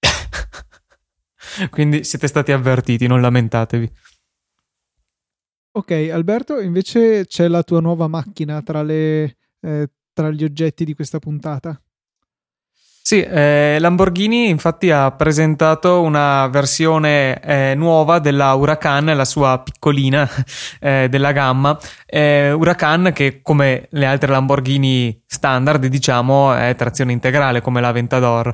Quindi 1.70 2.04
siete 2.04 2.26
stati 2.26 2.52
avvertiti, 2.52 3.06
non 3.06 3.20
lamentatevi. 3.20 3.90
Ok, 5.78 5.92
Alberto, 6.12 6.58
invece 6.58 7.24
c'è 7.26 7.46
la 7.46 7.62
tua 7.62 7.80
nuova 7.80 8.08
macchina 8.08 8.60
tra, 8.62 8.82
le, 8.82 9.36
eh, 9.60 9.88
tra 10.12 10.28
gli 10.32 10.42
oggetti 10.42 10.84
di 10.84 10.92
questa 10.92 11.20
puntata. 11.20 11.80
Sì, 13.00 13.22
eh, 13.22 13.76
Lamborghini 13.78 14.48
infatti 14.48 14.90
ha 14.90 15.12
presentato 15.12 16.02
una 16.02 16.48
versione 16.48 17.40
eh, 17.40 17.74
nuova 17.76 18.18
della 18.18 18.54
Huracan, 18.54 19.04
la 19.04 19.24
sua 19.24 19.60
piccolina 19.60 20.28
eh, 20.82 21.06
della 21.08 21.30
gamma. 21.30 21.78
Eh, 22.04 22.50
Huracan 22.50 23.12
che 23.14 23.40
come 23.40 23.86
le 23.90 24.04
altre 24.04 24.32
Lamborghini 24.32 25.22
standard 25.24 25.86
diciamo 25.86 26.54
è 26.54 26.74
trazione 26.74 27.12
integrale 27.12 27.60
come 27.60 27.80
la 27.80 27.92
Ventador. 27.92 28.52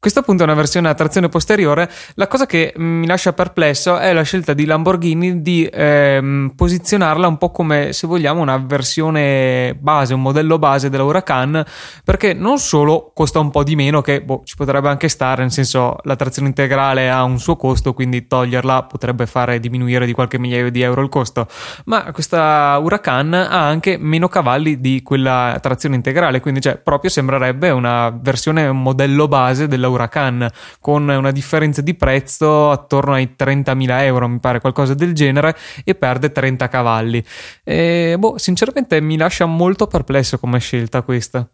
Questo 0.00 0.20
appunto 0.20 0.44
è 0.44 0.46
una 0.46 0.54
versione 0.54 0.88
a 0.88 0.94
trazione 0.94 1.28
posteriore. 1.28 1.90
La 2.14 2.28
cosa 2.28 2.46
che 2.46 2.72
mi 2.76 3.04
lascia 3.04 3.32
perplesso 3.32 3.98
è 3.98 4.12
la 4.12 4.22
scelta 4.22 4.54
di 4.54 4.64
Lamborghini 4.64 5.42
di 5.42 5.68
ehm, 5.68 6.52
posizionarla 6.54 7.26
un 7.26 7.36
po' 7.36 7.50
come, 7.50 7.92
se 7.92 8.06
vogliamo, 8.06 8.40
una 8.40 8.58
versione 8.58 9.76
base, 9.76 10.14
un 10.14 10.22
modello 10.22 10.56
base 10.60 10.88
della 10.88 11.02
Huracan, 11.02 11.64
perché 12.04 12.32
non 12.32 12.58
solo 12.58 13.10
costa 13.12 13.40
un 13.40 13.50
po' 13.50 13.64
di 13.64 13.74
meno, 13.74 14.00
che 14.00 14.22
boh, 14.22 14.42
ci 14.44 14.54
potrebbe 14.54 14.88
anche 14.88 15.08
stare, 15.08 15.42
nel 15.42 15.50
senso 15.50 15.96
la 16.04 16.14
trazione 16.14 16.46
integrale 16.46 17.10
ha 17.10 17.24
un 17.24 17.40
suo 17.40 17.56
costo, 17.56 17.92
quindi 17.92 18.28
toglierla 18.28 18.84
potrebbe 18.84 19.26
fare 19.26 19.58
diminuire 19.58 20.06
di 20.06 20.12
qualche 20.12 20.38
migliaio 20.38 20.70
di 20.70 20.80
euro 20.80 21.02
il 21.02 21.08
costo, 21.08 21.48
ma 21.86 22.12
questa 22.12 22.78
Huracan 22.80 23.34
ha 23.34 23.66
anche 23.66 23.96
meno 23.98 24.28
cavalli 24.28 24.78
di 24.78 25.02
quella 25.02 25.58
trazione 25.60 25.96
integrale, 25.96 26.38
quindi 26.38 26.60
cioè, 26.60 26.76
proprio 26.76 27.10
sembrerebbe 27.10 27.70
una 27.70 28.16
versione, 28.16 28.68
un 28.68 28.80
modello 28.80 29.26
base 29.26 29.66
della 29.66 29.86
Huracan 29.88 30.48
con 30.80 31.08
una 31.08 31.30
differenza 31.30 31.82
di 31.82 31.94
prezzo 31.94 32.70
attorno 32.70 33.14
ai 33.14 33.34
30.000 33.38 34.02
euro, 34.02 34.28
mi 34.28 34.38
pare 34.38 34.60
qualcosa 34.60 34.94
del 34.94 35.14
genere, 35.14 35.56
e 35.84 35.94
perde 35.94 36.32
30 36.32 36.68
cavalli. 36.68 37.24
E, 37.64 38.16
boh, 38.18 38.38
sinceramente 38.38 39.00
mi 39.00 39.16
lascia 39.16 39.46
molto 39.46 39.86
perplesso 39.86 40.38
come 40.38 40.58
scelta 40.58 41.02
questa. 41.02 41.48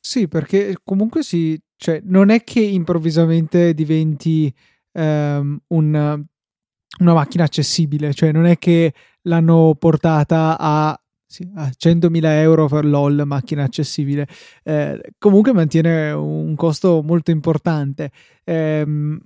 Sì, 0.00 0.28
perché 0.28 0.76
comunque 0.84 1.22
sì, 1.22 1.60
cioè, 1.76 2.00
non 2.04 2.30
è 2.30 2.44
che 2.44 2.60
improvvisamente 2.60 3.74
diventi 3.74 4.52
um, 4.92 5.58
un, 5.68 6.24
una 7.00 7.12
macchina 7.12 7.44
accessibile, 7.44 8.14
cioè 8.14 8.32
non 8.32 8.46
è 8.46 8.58
che 8.58 8.92
l'hanno 9.22 9.74
portata 9.78 10.56
a 10.58 11.00
sì, 11.30 11.46
a 11.56 11.66
100.000 11.66 12.24
euro 12.40 12.68
per 12.68 12.86
LOL, 12.86 13.24
macchina 13.26 13.62
accessibile. 13.62 14.26
Eh, 14.62 14.98
comunque 15.18 15.52
mantiene 15.52 16.10
un 16.10 16.54
costo 16.54 17.02
molto 17.04 17.30
importante. 17.30 18.10
Eh, 18.44 19.18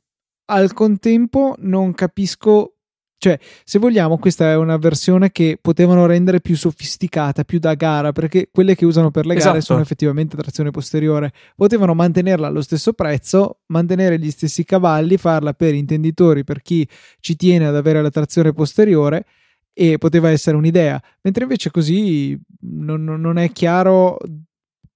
al 0.46 0.72
contempo 0.72 1.54
non 1.58 1.94
capisco, 1.94 2.74
cioè 3.18 3.38
se 3.62 3.78
vogliamo 3.78 4.18
questa 4.18 4.50
è 4.50 4.56
una 4.56 4.78
versione 4.78 5.30
che 5.30 5.60
potevano 5.62 6.04
rendere 6.06 6.40
più 6.40 6.56
sofisticata, 6.56 7.44
più 7.44 7.60
da 7.60 7.74
gara, 7.74 8.10
perché 8.10 8.48
quelle 8.50 8.74
che 8.74 8.84
usano 8.84 9.12
per 9.12 9.24
le 9.24 9.34
gare 9.34 9.50
esatto. 9.50 9.64
sono 9.64 9.80
effettivamente 9.80 10.36
trazione 10.36 10.72
posteriore. 10.72 11.32
Potevano 11.54 11.94
mantenerla 11.94 12.48
allo 12.48 12.62
stesso 12.62 12.94
prezzo, 12.94 13.60
mantenere 13.66 14.18
gli 14.18 14.32
stessi 14.32 14.64
cavalli, 14.64 15.16
farla 15.18 15.52
per 15.52 15.72
intenditori, 15.72 16.42
per 16.42 16.62
chi 16.62 16.84
ci 17.20 17.36
tiene 17.36 17.68
ad 17.68 17.76
avere 17.76 18.02
la 18.02 18.10
trazione 18.10 18.52
posteriore 18.52 19.24
e 19.72 19.98
poteva 19.98 20.30
essere 20.30 20.56
un'idea, 20.56 21.00
mentre 21.22 21.44
invece 21.44 21.70
così 21.70 22.38
non, 22.60 23.04
non 23.04 23.38
è 23.38 23.50
chiaro 23.50 24.18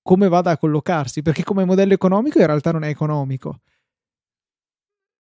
come 0.02 0.28
vada 0.28 0.52
a 0.52 0.58
collocarsi, 0.58 1.22
perché 1.22 1.42
come 1.42 1.64
modello 1.64 1.92
economico 1.92 2.38
in 2.38 2.46
realtà 2.46 2.70
non 2.70 2.84
è 2.84 2.88
economico. 2.88 3.60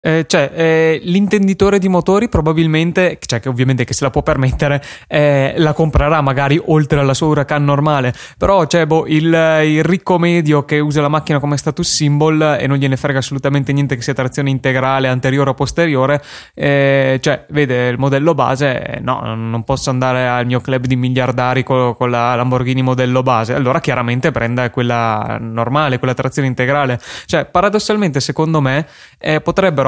Eh, 0.04 0.24
cioè, 0.26 0.50
eh, 0.52 1.00
l'intenditore 1.04 1.78
di 1.78 1.86
motori 1.86 2.28
probabilmente, 2.28 3.20
cioè 3.24 3.38
che 3.38 3.48
ovviamente 3.48 3.84
che 3.84 3.94
se 3.94 4.02
la 4.02 4.10
può 4.10 4.20
permettere, 4.20 4.82
eh, 5.06 5.54
la 5.58 5.72
comprerà 5.74 6.20
magari 6.20 6.60
oltre 6.60 6.98
alla 6.98 7.14
sua 7.14 7.28
Huracan 7.28 7.62
normale. 7.62 8.12
Però, 8.36 8.66
cioè, 8.66 8.84
boh, 8.84 9.06
il, 9.06 9.26
il, 9.26 9.84
ricco 9.84 10.18
medio 10.18 10.64
che 10.64 10.80
usa 10.80 11.00
la 11.00 11.06
macchina 11.06 11.38
come 11.38 11.56
status 11.56 11.88
symbol 11.88 12.56
e 12.58 12.66
non 12.66 12.78
gliene 12.78 12.96
frega 12.96 13.20
assolutamente 13.20 13.72
niente 13.72 13.94
che 13.94 14.02
sia 14.02 14.12
trazione 14.12 14.50
integrale, 14.50 15.06
anteriore 15.06 15.50
o 15.50 15.54
posteriore, 15.54 16.20
eh, 16.52 17.20
cioè, 17.22 17.46
vede 17.50 17.86
il 17.86 17.98
modello 17.98 18.34
base, 18.34 18.98
no, 19.02 19.20
non 19.36 19.62
posso 19.62 19.90
andare 19.90 20.26
al 20.26 20.46
mio 20.46 20.58
club 20.60 20.84
di 20.84 20.96
miliardari 20.96 21.62
con, 21.62 21.94
con 21.96 22.10
la 22.10 22.34
Lamborghini 22.34 22.82
modello 22.82 23.22
base. 23.22 23.54
Allora, 23.54 23.78
chiaramente 23.78 24.32
prenda 24.32 24.68
quella 24.70 25.38
normale, 25.40 25.98
quella 25.98 26.14
trazione 26.14 26.48
integrale. 26.48 26.98
Cioè, 27.26 27.44
paradossalmente, 27.44 28.18
secondo 28.18 28.60
me, 28.60 28.84
eh, 29.18 29.40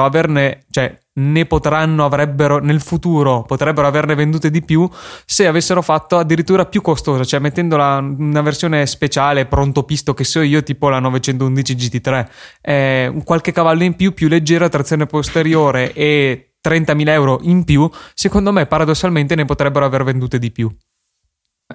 averne, 0.05 0.65
cioè 0.69 0.97
ne 1.17 1.45
potranno, 1.45 2.05
avrebbero 2.05 2.59
nel 2.59 2.81
futuro, 2.81 3.43
potrebbero 3.43 3.87
averne 3.87 4.15
vendute 4.15 4.49
di 4.49 4.63
più 4.63 4.89
se 5.25 5.47
avessero 5.47 5.81
fatto 5.81 6.17
addirittura 6.17 6.65
più 6.65 6.81
costosa, 6.81 7.23
cioè 7.23 7.39
mettendola 7.39 7.97
una 7.97 8.41
versione 8.41 8.85
speciale, 8.85 9.45
pronto 9.45 9.83
pisto 9.83 10.13
che 10.13 10.23
so 10.23 10.41
io, 10.41 10.63
tipo 10.63 10.89
la 10.89 10.99
911 10.99 11.75
GT3, 11.75 12.29
eh, 12.61 13.21
qualche 13.23 13.51
cavallo 13.51 13.83
in 13.83 13.95
più, 13.95 14.13
più 14.13 14.27
leggera, 14.27 14.69
trazione 14.69 15.05
posteriore 15.05 15.93
e 15.93 16.55
30.000 16.67 17.09
euro 17.09 17.39
in 17.43 17.63
più, 17.63 17.89
secondo 18.13 18.51
me 18.51 18.65
paradossalmente 18.65 19.35
ne 19.35 19.45
potrebbero 19.45 19.85
aver 19.85 20.03
vendute 20.03 20.39
di 20.39 20.51
più. 20.51 20.73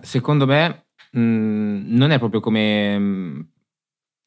Secondo 0.03 0.47
me 0.47 0.87
mh, 1.12 1.21
mm, 1.21 1.97
non 1.97 2.11
è 2.11 2.19
proprio 2.19 2.40
come 2.40 2.99
mh, 2.99 3.03
mm, 3.03 3.40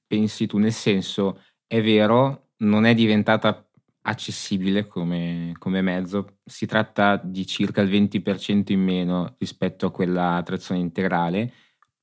pensi 0.08 0.48
tu, 0.48 0.58
nel 0.58 0.74
senso 0.74 1.42
è 1.68 1.82
vero, 1.82 2.50
non 2.58 2.86
è 2.86 2.94
diventata 2.94 3.63
accessibile 4.04 4.88
come, 4.88 5.54
come, 5.60 5.82
mezzo. 5.82 6.38
Si 6.44 6.66
tratta 6.66 7.18
di 7.18 7.46
circa 7.46 7.82
il 7.82 7.90
20% 7.90 8.72
in 8.72 8.82
meno 8.82 9.36
rispetto 9.38 9.86
a 9.86 9.92
quella 9.92 10.42
trazione 10.44 10.82
integrale, 10.82 11.52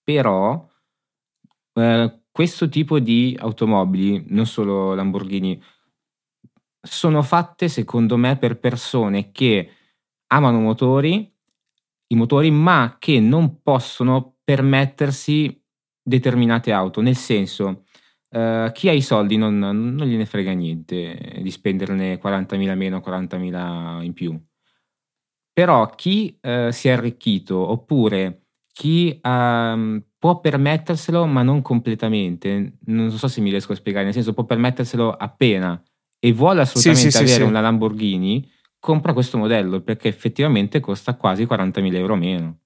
però 0.02 0.68
eh, 1.74 2.20
questo 2.30 2.68
tipo 2.68 2.98
di 2.98 3.36
automobili, 3.38 4.24
non 4.28 4.46
solo 4.46 4.94
Lamborghini, 4.94 5.60
sono 6.80 7.22
fatte 7.22 7.68
secondo 7.68 8.16
me 8.16 8.38
per 8.38 8.58
persone 8.58 9.30
che 9.32 9.70
amano 10.28 10.60
motori, 10.60 11.30
i 12.08 12.14
motori, 12.14 12.50
ma 12.50 12.96
che 12.98 13.20
non 13.20 13.62
possono 13.62 14.36
permettersi 14.42 15.62
determinate 16.02 16.72
auto, 16.72 17.00
nel 17.00 17.16
senso 17.16 17.84
Uh, 18.32 18.70
chi 18.70 18.88
ha 18.88 18.92
i 18.92 19.02
soldi 19.02 19.36
non, 19.36 19.58
non, 19.58 19.96
gliene 20.06 20.24
frega 20.24 20.52
niente 20.52 21.40
di 21.42 21.50
spenderne 21.50 22.20
40.000 22.20 22.76
meno, 22.76 23.02
40.000 23.04 24.02
in 24.02 24.12
più. 24.12 24.40
Però 25.52 25.90
chi 25.96 26.38
uh, 26.40 26.70
si 26.70 26.88
è 26.88 26.92
arricchito 26.92 27.56
oppure 27.56 28.44
chi 28.72 29.18
uh, 29.20 30.02
può 30.16 30.40
permetterselo 30.40 31.26
ma 31.26 31.42
non 31.42 31.60
completamente, 31.60 32.78
non 32.86 33.10
so 33.10 33.26
se 33.26 33.40
mi 33.40 33.50
riesco 33.50 33.72
a 33.72 33.76
spiegare, 33.76 34.04
nel 34.04 34.14
senso 34.14 34.32
può 34.32 34.44
permetterselo 34.44 35.12
appena 35.12 35.82
e 36.20 36.32
vuole 36.32 36.60
assolutamente 36.60 37.10
sì, 37.10 37.16
sì, 37.16 37.22
avere 37.22 37.42
sì, 37.44 37.48
una 37.48 37.60
Lamborghini, 37.60 38.48
compra 38.78 39.12
questo 39.12 39.38
modello 39.38 39.80
perché 39.80 40.06
effettivamente 40.06 40.78
costa 40.78 41.16
quasi 41.16 41.44
40.000 41.44 41.94
euro 41.94 42.14
meno. 42.14 42.58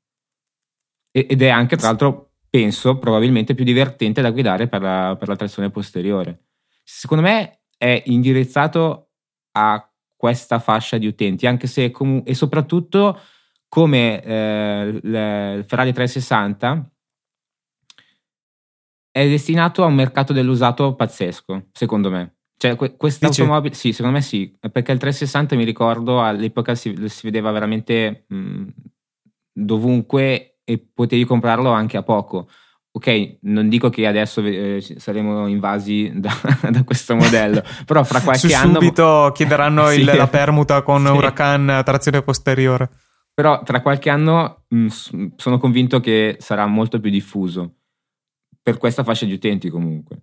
ed 1.11 1.40
è 1.40 1.48
anche 1.48 1.77
tra 1.77 1.87
l'altro 1.87 2.34
penso 2.55 2.99
probabilmente 2.99 3.53
più 3.53 3.64
divertente 3.64 4.23
da 4.23 4.31
guidare 4.31 4.69
per 4.69 4.81
la, 4.81 5.17
per 5.19 5.27
la 5.27 5.35
trazione 5.35 5.71
posteriore. 5.71 6.45
Secondo 6.85 7.25
me 7.25 7.62
è 7.77 8.01
indirizzato 8.07 9.09
a 9.57 9.93
questa 10.14 10.61
fascia 10.61 10.97
di 10.97 11.09
utenti, 11.09 11.49
anche 11.49 11.67
se 11.67 11.90
com- 11.90 12.23
e 12.25 12.33
soprattutto 12.35 13.19
come 13.67 14.23
eh, 14.23 15.01
il 15.03 15.64
Ferrari 15.67 15.93
360 15.93 16.93
è 19.11 19.29
destinato 19.29 19.83
a 19.83 19.87
un 19.87 19.95
mercato 19.95 20.33
dell'usato 20.33 20.95
pazzesco, 20.95 21.71
secondo 21.73 22.09
me. 22.09 22.37
Cioè, 22.57 22.77
que- 22.77 22.97
questa 22.97 23.27
automobile, 23.27 23.75
sì, 23.75 23.93
secondo 23.93 24.19
me 24.19 24.23
sì, 24.23 24.57
perché 24.61 24.93
il 24.93 24.99
360 24.99 25.57
mi 25.57 25.64
ricordo 25.64 26.23
all'epoca 26.23 26.77
si, 26.77 26.95
si 27.09 27.23
vedeva 27.25 27.51
veramente 27.51 28.27
mh, 28.29 28.69
dovunque 29.53 30.54
e 30.64 30.85
potevi 30.92 31.24
comprarlo 31.24 31.70
anche 31.70 31.96
a 31.96 32.03
poco. 32.03 32.48
Ok, 32.96 33.38
non 33.42 33.68
dico 33.68 33.90
che 33.90 34.07
adesso 34.07 34.40
eh, 34.40 34.81
saremo 34.98 35.48
invasi 35.48 36.12
da, 36.14 36.33
da, 36.70 36.85
questo 36.85 37.16
modello, 37.16 37.62
però 37.85 38.05
fra 38.05 38.20
qualche 38.20 38.48
Su 38.48 38.55
anno... 38.55 38.74
Subito 38.74 39.33
chiederanno 39.35 39.88
sì. 39.90 40.00
il, 40.00 40.05
la 40.16 40.29
permuta 40.29 40.83
con 40.83 41.05
sì. 41.05 41.11
Huracan 41.11 41.83
trazione 41.85 42.22
posteriore. 42.22 42.88
Però 43.35 43.62
tra 43.64 43.83
qualche 43.83 44.11
anno 44.11 44.64
mh, 44.68 44.87
mm, 45.16 45.27
sono 45.37 45.59
convinto 45.59 45.98
che 45.98 46.37
sarà 46.38 46.66
molto 46.66 47.00
più 47.00 47.11
diffuso 47.11 47.79
per 48.62 48.79
questa 48.79 49.03
fascia 49.03 49.27
di 49.27 49.33
utenti 49.33 49.68
comunque. 49.70 50.22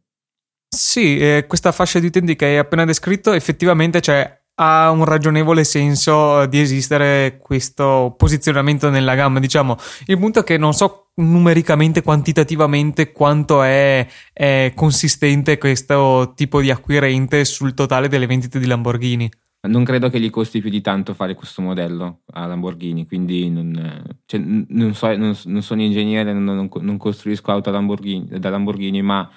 Sì, 0.74 1.20
eh, 1.20 1.46
questa 1.48 1.74
fascia 1.74 2.00
di 2.00 2.06
utenti 2.06 2.38
che 2.38 2.46
hai 2.46 2.58
appena 2.58 2.86
descritto 2.86 3.34
effettivamente 3.34 4.00
c'è 4.00 4.41
ha 4.56 4.92
un 4.92 5.06
ragionevole 5.06 5.64
senso 5.64 6.46
di 6.46 6.60
esistere 6.60 7.40
questo 7.42 8.14
posizionamento 8.18 8.90
nella 8.90 9.16
gamma. 9.16 9.40
Diciamo, 9.40 9.78
il 10.06 10.18
punto 10.20 10.40
è 10.40 10.44
che 10.44 10.58
non 10.58 10.74
so 10.74 11.12
numericamente, 11.16 12.02
quantitativamente 12.02 13.12
quanto 13.12 13.64
è, 13.64 14.08
è 14.34 14.72
consistente 14.76 15.58
questo 15.58 16.34
tipo 16.36 16.62
di 16.62 16.72
acquirente 16.72 17.46
sul 17.46 17.74
totale 17.74 18.08
delle 18.08 18.28
vendite 18.28 18.60
di 18.60 18.66
Lamborghini. 18.66 19.30
Non 19.64 19.84
credo 19.84 20.10
che 20.10 20.20
gli 20.20 20.32
costi 20.32 20.60
più 20.60 20.72
di 20.72 20.82
tanto 20.82 21.14
fare 21.14 21.36
questo 21.36 21.62
modello 21.62 22.22
a 22.34 22.48
Lamborghini, 22.48 23.06
quindi 23.06 23.48
non, 23.48 24.20
cioè, 24.26 24.40
non, 24.40 24.96
so, 24.96 25.16
non, 25.16 25.38
non 25.46 25.62
sono 25.62 25.84
ingegnere, 25.84 26.34
non, 26.34 26.98
costruisco 26.98 27.52
auto 27.52 27.70
Lamborghini, 27.70 28.40
da 28.40 28.50
Lamborghini, 28.50 29.04
ma 29.04 29.30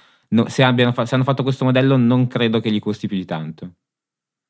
se, 0.47 0.63
abbiano, 0.63 0.95
se 1.05 1.15
hanno 1.15 1.25
fatto 1.25 1.43
questo 1.43 1.67
modello 1.67 1.99
non 1.99 2.27
credo 2.27 2.61
che 2.61 2.71
gli 2.71 2.79
costi 2.79 3.07
più 3.07 3.19
di 3.19 3.27
tanto. 3.27 3.75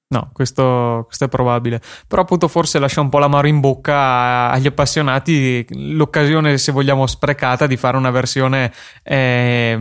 No, 0.06 0.30
questo, 0.32 1.04
questo, 1.06 1.24
è 1.24 1.28
probabile. 1.28 1.80
Però 2.06 2.22
appunto 2.22 2.46
forse 2.46 2.78
lascia 2.78 3.00
un 3.00 3.08
po' 3.08 3.18
l'amaro 3.18 3.46
in 3.46 3.60
bocca 3.60 4.50
agli 4.50 4.66
appassionati 4.66 5.66
l'occasione, 5.96 6.58
se 6.58 6.72
vogliamo, 6.72 7.06
sprecata 7.06 7.66
di 7.66 7.76
fare 7.76 7.96
una 7.96 8.10
versione 8.10 8.72
eh, 9.02 9.78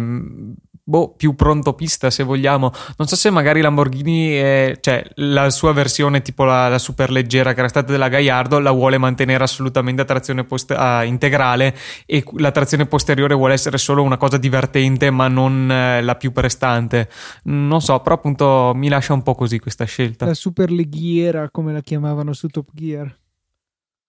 boh, 0.83 1.13
più 1.15 1.35
pronto 1.35 1.73
pista 1.73 2.09
se 2.09 2.23
vogliamo. 2.23 2.71
Non 2.97 3.07
so 3.07 3.15
se 3.15 3.29
magari 3.29 3.61
Lamborghini, 3.61 4.31
è, 4.31 4.77
cioè 4.81 5.03
la 5.15 5.49
sua 5.49 5.71
versione 5.71 6.21
tipo 6.21 6.43
la, 6.43 6.67
la 6.67 6.79
super 6.79 7.09
leggera 7.09 7.53
che 7.53 7.59
era 7.59 7.69
stata 7.69 7.91
della 7.91 8.09
Gallardo, 8.09 8.59
la 8.59 8.71
vuole 8.71 8.97
mantenere 8.97 9.43
assolutamente 9.43 10.01
a 10.01 10.05
trazione 10.05 10.43
post- 10.43 10.71
a 10.71 11.03
integrale 11.03 11.75
e 12.05 12.23
la 12.37 12.51
trazione 12.51 12.85
posteriore 12.85 13.33
vuole 13.33 13.53
essere 13.53 13.77
solo 13.77 14.03
una 14.03 14.17
cosa 14.17 14.37
divertente 14.37 15.09
ma 15.09 15.27
non 15.27 15.71
eh, 15.71 16.01
la 16.01 16.15
più 16.15 16.31
prestante. 16.31 17.09
Non 17.43 17.81
so, 17.81 17.99
però 18.01 18.15
appunto 18.15 18.73
mi 18.75 18.89
lascia 18.89 19.13
un 19.13 19.23
po' 19.23 19.35
così 19.35 19.59
questa 19.59 19.85
scelta. 19.85 20.25
La 20.25 20.33
super 20.33 20.71
leghiera 20.71 21.49
come 21.49 21.71
la 21.71 21.81
chiamavano 21.81 22.33
su 22.33 22.47
Top 22.47 22.69
Gear. 22.73 23.15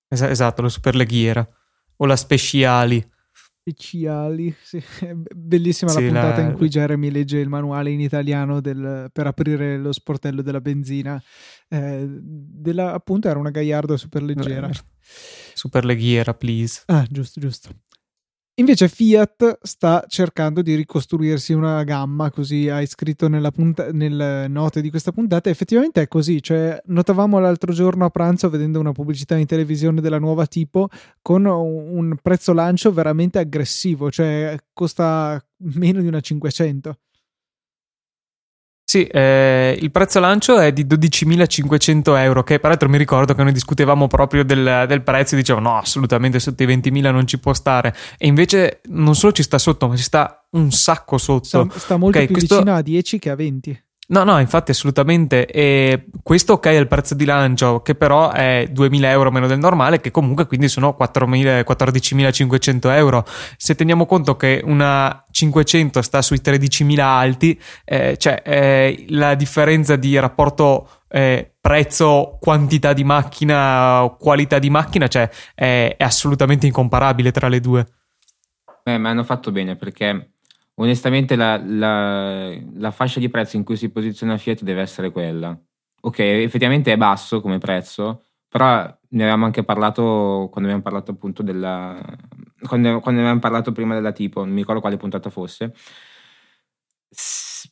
Es- 0.09 0.23
esatto, 0.23 0.63
la 0.63 0.69
super 0.69 0.95
leghiera 0.95 1.47
o 1.97 2.07
la 2.07 2.17
speciali 2.17 3.13
speciali. 3.65 4.55
Sì. 4.61 4.83
Bellissima 5.35 5.91
sì, 5.91 6.01
la 6.01 6.07
puntata 6.07 6.43
la... 6.43 6.49
in 6.49 6.55
cui 6.55 6.69
Jeremy 6.69 7.11
legge 7.11 7.39
il 7.39 7.49
manuale 7.49 7.91
in 7.91 8.01
italiano 8.01 8.61
del, 8.61 9.09
per 9.11 9.27
aprire 9.27 9.79
lo 9.79 9.93
sportello 9.93 10.43
della 10.43 10.61
benzina. 10.61 11.21
Eh, 11.69 12.07
della, 12.07 12.93
appunto 12.93 13.29
era 13.29 13.39
una 13.39 13.51
Gaiardo 13.51 13.97
super 13.97 14.23
leggera. 14.23 14.71
Super 15.55 15.85
leghiera, 15.85 16.35
please. 16.35 16.83
Ah, 16.87 17.07
giusto, 17.09 17.41
giusto. 17.41 17.71
Invece 18.57 18.87
Fiat 18.87 19.59
sta 19.63 20.05
cercando 20.07 20.63
di 20.63 20.77
ricostruirsi 20.77 21.53
una 21.53 21.83
gamma, 21.83 22.31
così 22.31 22.69
hai 22.69 22.87
scritto 22.87 23.27
nella 23.27 23.51
punta- 23.51 23.91
nelle 23.91 24.47
note 24.47 24.81
di 24.81 24.91
questa 24.91 25.11
puntata. 25.11 25.51
Effettivamente 25.51 26.03
è 26.03 26.07
così, 26.07 26.41
cioè 26.41 26.81
notavamo 26.85 27.41
l'altro 27.41 27.73
giorno 27.73 28.05
a 28.05 28.11
pranzo 28.11 28.49
vedendo 28.49 28.79
una 28.79 28.93
pubblicità 28.93 29.37
in 29.37 29.47
televisione 29.47 30.01
della 30.01 30.21
nuova 30.21 30.47
tipo 30.47 30.89
con 31.21 31.47
un 31.47 32.17
prezzo 32.23 32.53
lancio 32.53 32.93
veramente 32.93 33.41
aggressivo, 33.41 34.09
cioè 34.13 34.57
costa 34.73 35.45
meno 35.57 36.01
di 36.01 36.07
una 36.07 36.21
500. 36.21 36.97
Sì, 38.87 39.05
eh, 39.05 39.77
il 39.81 39.91
prezzo 39.91 40.21
lancio 40.21 40.59
è 40.59 40.73
di 40.73 40.85
12.500 40.85 42.19
euro, 42.19 42.43
che 42.43 42.61
peraltro 42.61 42.89
mi 42.89 42.99
ricordo 42.99 43.35
che 43.35 43.43
noi 43.43 43.53
discutevamo 43.53 44.07
proprio 44.07 44.45
del, 44.45 44.85
del 44.87 45.03
prezzo 45.03 45.35
e 45.35 45.39
dicevamo 45.39 45.71
no, 45.71 45.79
assolutamente 45.79 46.39
sotto 46.39 46.63
i 46.63 46.67
20.000 46.67 47.11
non 47.11 47.27
ci 47.27 47.39
può 47.39 47.55
stare. 47.55 47.95
E 48.19 48.27
invece 48.27 48.83
non 48.91 49.15
solo 49.15 49.33
ci 49.33 49.43
sta 49.43 49.59
sotto, 49.59 49.89
ma 49.89 49.97
ci 49.97 50.03
sta 50.03 50.47
un 50.51 50.71
sacco 50.71 51.19
sotto. 51.19 51.45
Sta, 51.45 51.79
sta 51.79 51.97
molto 51.97 52.19
okay, 52.19 52.27
più 52.27 52.37
questo... 52.37 52.57
vicino 52.57 52.77
a 52.77 52.83
10 52.83 53.19
che 53.19 53.31
a 53.31 53.35
20. 53.35 53.85
No, 54.07 54.23
no, 54.23 54.39
infatti 54.39 54.71
assolutamente. 54.71 55.47
E 55.47 56.05
questo 56.23 56.55
ok 56.55 56.67
è 56.67 56.73
il 56.73 56.87
prezzo 56.87 57.15
di 57.15 57.25
lancio, 57.25 57.81
che 57.81 57.95
però 57.95 58.31
è 58.33 58.69
2.000 58.71 59.05
euro 59.05 59.31
meno 59.31 59.47
del 59.47 59.59
normale, 59.59 60.01
che 60.01 60.11
comunque 60.11 60.47
quindi 60.47 60.69
sono 60.69 60.95
14.500 60.99 62.91
euro. 62.91 63.25
Se 63.57 63.75
teniamo 63.75 64.05
conto 64.05 64.37
che 64.37 64.61
una 64.63 65.25
500 65.31 66.03
sta 66.03 66.21
sui 66.21 66.41
13.000 66.45 67.01
alti, 67.01 67.59
eh, 67.85 68.19
cioè 68.19 68.43
eh, 68.45 69.07
la 69.09 69.35
differenza 69.35 69.97
di 69.97 70.19
rapporto 70.19 70.89
eh, 71.09 71.55
prezzo, 71.59 72.37
quantità 72.41 72.93
di 72.93 73.05
macchina, 73.05 74.15
qualità 74.19 74.59
di 74.59 74.69
macchina, 74.69 75.09
cioè 75.09 75.31
è, 75.55 75.95
è 75.97 76.05
assolutamente 76.05 76.67
incomparabile 76.67 77.31
tra 77.33 77.49
le 77.49 77.61
due. 77.61 77.87
Beh, 78.83 78.99
ma 78.99 79.09
hanno 79.09 79.25
fatto 79.25 79.51
bene 79.51 79.77
perché 79.77 80.34
onestamente 80.77 81.37
la, 81.37 81.61
la, 81.65 82.53
la, 82.75 82.91
fascia 82.91 83.21
di 83.21 83.29
prezzo 83.29 83.57
in 83.57 83.65
cui 83.65 83.77
si 83.77 83.91
posiziona 83.91 84.39
Fiat 84.39 84.63
deve 84.63 84.81
essere 84.81 85.11
quella. 85.11 85.59
Ok, 86.03 86.19
effettivamente 86.19 86.93
è 86.93 86.97
basso 86.97 87.41
come 87.41 87.59
prezzo, 87.59 88.25
però 88.49 88.83
ne 89.09 89.23
avevamo 89.23 89.47
anche 89.47 89.65
parlato 89.65 90.49
quando 90.51 90.69
abbiamo 90.71 90.83
parlato 90.83 91.13
appunto 91.13 91.43
della... 91.43 91.99
quando, 92.67 93.01
quando 93.01 93.21
avevamo 93.21 93.41
parlato 93.41 93.73
prima 93.73 93.95
della 93.95 94.13
tipo, 94.13 94.41
non 94.45 94.53
mi 94.53 94.61
ricordo 94.61 94.81
quale 94.81 94.97
puntata 94.97 95.31
fosse. 95.31 95.73
S- 97.11 97.71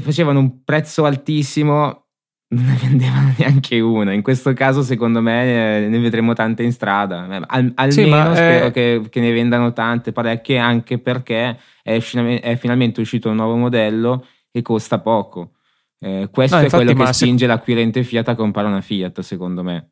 facevano 0.00 0.38
un 0.38 0.64
prezzo 0.64 1.04
altissimo 1.04 2.09
non 2.52 2.64
ne 2.64 2.78
vendevano 2.80 3.34
neanche 3.38 3.80
una. 3.80 4.12
In 4.12 4.22
questo 4.22 4.52
caso, 4.52 4.82
secondo 4.82 5.20
me, 5.20 5.84
eh, 5.84 5.88
ne 5.88 5.98
vedremo 5.98 6.32
tante 6.32 6.62
in 6.62 6.72
strada. 6.72 7.26
Al, 7.46 7.72
almeno 7.74 7.90
sì, 7.90 8.02
spero 8.36 8.66
è... 8.66 8.70
che, 8.72 9.02
che, 9.08 9.20
ne 9.20 9.32
vendano 9.32 9.72
tante 9.72 10.12
parecchie, 10.12 10.58
anche 10.58 10.98
perché 10.98 11.58
è, 11.82 12.00
è, 12.00 12.56
finalmente 12.56 13.00
uscito 13.00 13.30
un 13.30 13.36
nuovo 13.36 13.56
modello 13.56 14.26
e 14.50 14.62
costa 14.62 14.98
poco. 14.98 15.52
Eh, 15.98 16.28
questo 16.32 16.56
no, 16.56 16.62
è 16.62 16.70
quello 16.70 16.94
che 16.94 17.12
spinge 17.12 17.44
se... 17.44 17.46
l'acquirente 17.46 18.02
Fiat 18.02 18.28
a 18.28 18.34
comprare 18.34 18.68
una 18.68 18.80
Fiat, 18.80 19.20
secondo 19.20 19.62
me. 19.62 19.90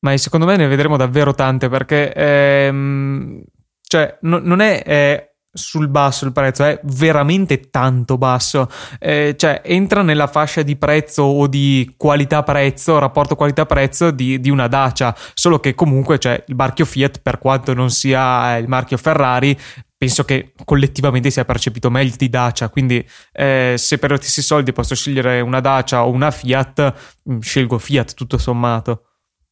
Ma 0.00 0.16
secondo 0.16 0.46
me 0.46 0.56
ne 0.56 0.66
vedremo 0.66 0.96
davvero 0.96 1.34
tante 1.34 1.68
perché 1.68 2.10
ehm, 2.14 3.42
cioè, 3.82 4.16
no, 4.22 4.38
non 4.38 4.60
è 4.60 4.82
eh, 4.86 5.29
sul 5.52 5.88
basso 5.88 6.24
il 6.24 6.32
prezzo, 6.32 6.64
è 6.64 6.80
veramente 6.84 7.70
tanto 7.70 8.16
basso, 8.16 8.68
eh, 8.98 9.34
cioè 9.36 9.62
entra 9.64 10.02
nella 10.02 10.26
fascia 10.26 10.62
di 10.62 10.76
prezzo 10.76 11.22
o 11.22 11.46
di 11.46 11.94
qualità-prezzo, 11.96 12.98
rapporto 12.98 13.34
qualità-prezzo 13.34 14.10
di, 14.10 14.40
di, 14.40 14.50
una 14.50 14.68
Dacia, 14.68 15.14
solo 15.34 15.58
che 15.58 15.74
comunque 15.74 16.18
cioè, 16.18 16.42
il 16.46 16.54
marchio 16.54 16.84
Fiat, 16.84 17.20
per 17.20 17.38
quanto 17.38 17.74
non 17.74 17.90
sia 17.90 18.56
il 18.58 18.68
marchio 18.68 18.96
Ferrari, 18.96 19.58
penso 19.96 20.24
che 20.24 20.54
collettivamente 20.64 21.30
sia 21.30 21.44
percepito 21.44 21.90
meglio 21.90 22.14
di 22.16 22.28
Dacia, 22.28 22.68
quindi 22.68 23.06
eh, 23.32 23.74
se 23.76 23.98
per 23.98 24.12
gli 24.12 24.16
stessi 24.16 24.42
soldi 24.42 24.72
posso 24.72 24.94
scegliere 24.94 25.40
una 25.40 25.60
Dacia 25.60 26.04
o 26.06 26.10
una 26.10 26.30
Fiat, 26.30 27.20
mm, 27.30 27.40
scelgo 27.40 27.78
Fiat 27.78 28.14
tutto 28.14 28.38
sommato. 28.38 29.04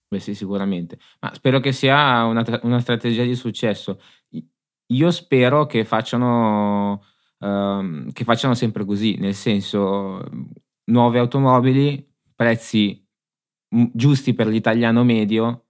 Beh 0.09 0.21
sì, 0.21 0.35
sicuramente, 0.35 0.99
ma 1.21 1.35
spero 1.35 1.61
che 1.61 1.73
sia 1.73 2.25
una, 2.25 2.43
una 2.63 2.81
strategia 2.81 3.25
di 3.25 3.35
successo 3.35 4.01
io 4.89 5.11
spero 5.11 5.67
che 5.67 5.85
facciano, 5.85 7.03
uh, 7.39 8.13
che 8.13 8.25
facciano 8.25 8.55
sempre 8.55 8.85
così, 8.85 9.17
nel 9.17 9.35
senso 9.35 10.23
nuove 10.85 11.19
automobili, 11.19 12.07
prezzi 12.35 13.05
giusti 13.93 14.33
per 14.35 14.47
l'italiano 14.47 15.05
medio 15.05 15.67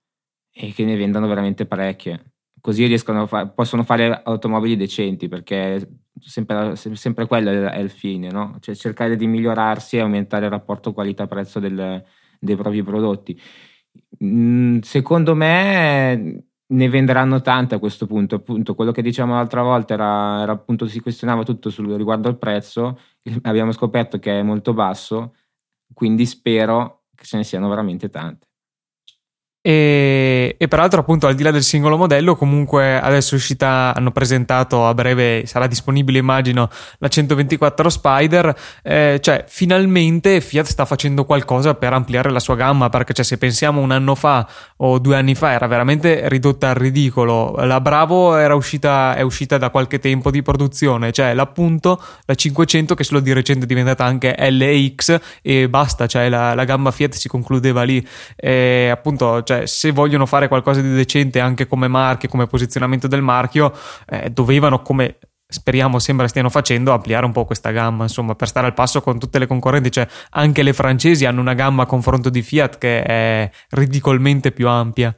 e 0.53 0.73
che 0.73 0.85
ne 0.85 0.97
vendano 0.97 1.27
veramente 1.27 1.67
parecchie. 1.67 2.33
Così 2.61 2.87
riescono 2.87 3.23
a 3.23 3.27
fa- 3.27 3.49
possono 3.49 3.85
fare 3.85 4.23
automobili 4.23 4.77
decenti 4.77 5.29
perché 5.29 6.03
sempre, 6.21 6.77
sempre 6.77 7.27
quello 7.27 7.51
è 7.51 7.79
il 7.79 7.91
fine, 7.91 8.31
no? 8.31 8.57
cioè 8.61 8.75
cercare 8.75 9.17
di 9.17 9.27
migliorarsi 9.27 9.97
e 9.97 10.01
aumentare 10.01 10.47
il 10.47 10.51
rapporto 10.51 10.93
qualità-prezzo 10.93 11.61
del, 11.61 12.05
dei 12.39 12.57
propri 12.57 12.83
prodotti. 12.83 13.41
Mm, 14.23 14.81
secondo 14.81 15.35
me 15.35 16.48
ne 16.71 16.89
venderanno 16.89 17.41
tante 17.41 17.75
a 17.75 17.79
questo 17.79 18.07
punto. 18.07 18.37
Appunto, 18.37 18.75
quello 18.75 18.93
che 18.93 19.03
dicevamo 19.03 19.35
l'altra 19.35 19.63
volta 19.63 19.95
era, 19.95 20.43
era 20.43 20.53
appunto 20.53 20.87
si 20.87 21.01
questionava 21.01 21.43
tutto 21.45 21.71
sul, 21.71 21.93
riguardo 21.95 22.29
al 22.29 22.39
prezzo. 22.39 22.99
Abbiamo 23.43 23.73
scoperto 23.73 24.19
che 24.19 24.41
è 24.41 24.43
molto 24.43 24.75
basso, 24.75 25.35
quindi 25.95 26.27
spero 26.27 27.05
che 27.15 27.25
ce 27.25 27.37
ne 27.39 27.45
siano 27.45 27.69
veramente 27.69 28.11
tante. 28.11 28.48
E, 29.61 30.55
e, 30.57 30.69
peraltro, 30.69 31.01
appunto, 31.01 31.27
al 31.27 31.35
di 31.35 31.43
là 31.43 31.51
del 31.51 31.65
singolo 31.65 31.97
modello, 31.97 32.37
comunque 32.37 32.99
adesso 32.99 33.35
è 33.35 33.39
uscita, 33.39 33.93
hanno 33.95 34.13
presentato 34.13 34.87
a 34.87 34.95
breve, 34.95 35.45
sarà 35.47 35.67
disponibile, 35.67 36.19
immagino, 36.19 36.71
la 36.99 37.09
124 37.09 37.91
Spider. 37.91 38.57
Eh, 38.83 39.19
cioè, 39.21 39.45
finalmente 39.49 40.41
Fiat 40.41 40.67
sta 40.67 40.85
facendo 40.85 41.25
qualcosa 41.25 41.75
per 41.75 41.93
ampliare 41.93 42.31
la 42.31 42.41
sua 42.41 42.55
gamma. 42.55 42.89
Perché, 42.89 43.13
cioè, 43.13 43.25
se 43.25 43.37
pensiamo 43.37 43.81
un 43.81 43.91
anno 43.91 44.15
fa 44.15 44.49
o 44.77 44.99
due 44.99 45.17
anni 45.17 45.35
fa, 45.35 45.53
era 45.53 45.67
veramente 45.67 46.29
ridotta 46.29 46.71
al 46.71 46.77
ridicolo. 46.77 47.57
La 47.65 47.81
Bravo 47.81 48.37
era 48.37 48.55
uscita, 48.55 49.15
è 49.17 49.23
uscita 49.23 49.59
da 49.59 49.71
qualche 49.71 49.99
tempo 49.99 50.31
di 50.31 50.41
produzione, 50.43 51.13
cioè 51.13 51.35
l'appunto, 51.35 52.01
la 52.27 52.35
500, 52.35 52.95
che 52.95 53.05
solo 53.05 53.21
di 53.21 53.33
recente 53.33 53.65
è 53.65 53.67
diventata 53.67 54.05
anche 54.05 54.35
LX, 54.39 55.21
e 55.43 55.69
basta, 55.69 56.07
cioè 56.07 56.29
la, 56.29 56.55
la 56.55 56.65
gamma 56.65 56.91
Fiat 56.91 57.15
si 57.15 57.29
concludeva 57.29 57.83
lì. 57.83 58.07
E 58.37 58.89
appunto, 58.91 59.43
cioè, 59.43 59.58
se 59.67 59.91
vogliono 59.91 60.27
fare 60.27 60.49
qualcosa 60.49 60.81
di 60.81 60.93
decente 60.93 61.41
anche 61.41 61.67
come 61.67 61.89
marchio, 61.89 62.29
come 62.29 62.47
posizionamento 62.47 63.09
del 63.09 63.23
marchio, 63.23 63.73
eh, 64.07 64.31
dovevano, 64.31 64.83
come 64.83 65.19
speriamo 65.51 65.99
sembra 65.99 66.29
stiano 66.29 66.51
facendo, 66.51 66.93
ampliare 66.93 67.25
un 67.25 67.33
po' 67.33 67.47
questa 67.47 67.71
gamma, 67.71 68.03
insomma, 68.03 68.35
per 68.35 68.49
stare 68.49 68.67
al 68.67 68.75
passo 68.75 69.01
con 69.01 69.19
tutte 69.19 69.39
le 69.39 69.47
concorrenti. 69.47 69.91
Cioè, 69.91 70.07
anche 70.31 70.63
le 70.63 70.73
francesi 70.73 71.25
hanno 71.25 71.41
una 71.41 71.55
gamma 71.55 71.85
a 71.85 71.87
confronto 71.87 72.29
di 72.29 72.43
Fiat 72.43 72.79
che 72.79 73.03
è 73.03 73.51
ridicolmente 73.71 74.53
più 74.53 74.69
ampia. 74.69 75.17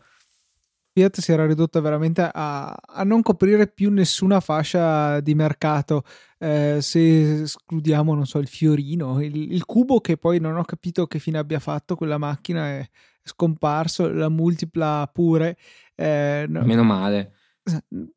Fiat 0.92 1.20
si 1.20 1.32
era 1.32 1.46
ridotta 1.46 1.80
veramente 1.80 2.28
a, 2.32 2.70
a 2.70 3.04
non 3.04 3.22
coprire 3.22 3.68
più 3.68 3.90
nessuna 3.90 4.40
fascia 4.40 5.20
di 5.20 5.34
mercato. 5.34 6.04
Eh, 6.38 6.78
se 6.80 7.42
escludiamo, 7.42 8.14
non 8.14 8.26
so, 8.26 8.38
il 8.38 8.48
fiorino, 8.48 9.22
il, 9.22 9.52
il, 9.52 9.64
cubo 9.64 10.00
che 10.00 10.16
poi 10.16 10.40
non 10.40 10.56
ho 10.56 10.64
capito 10.64 11.06
che 11.06 11.18
fine 11.18 11.38
abbia 11.38 11.58
fatto 11.58 11.94
quella 11.94 12.18
macchina 12.18 12.66
è 12.66 12.88
scomparso, 13.22 14.08
la 14.08 14.28
multipla 14.28 15.08
pure. 15.12 15.56
Eh, 15.94 16.46
no. 16.48 16.62
Meno 16.62 16.82
male. 16.84 17.34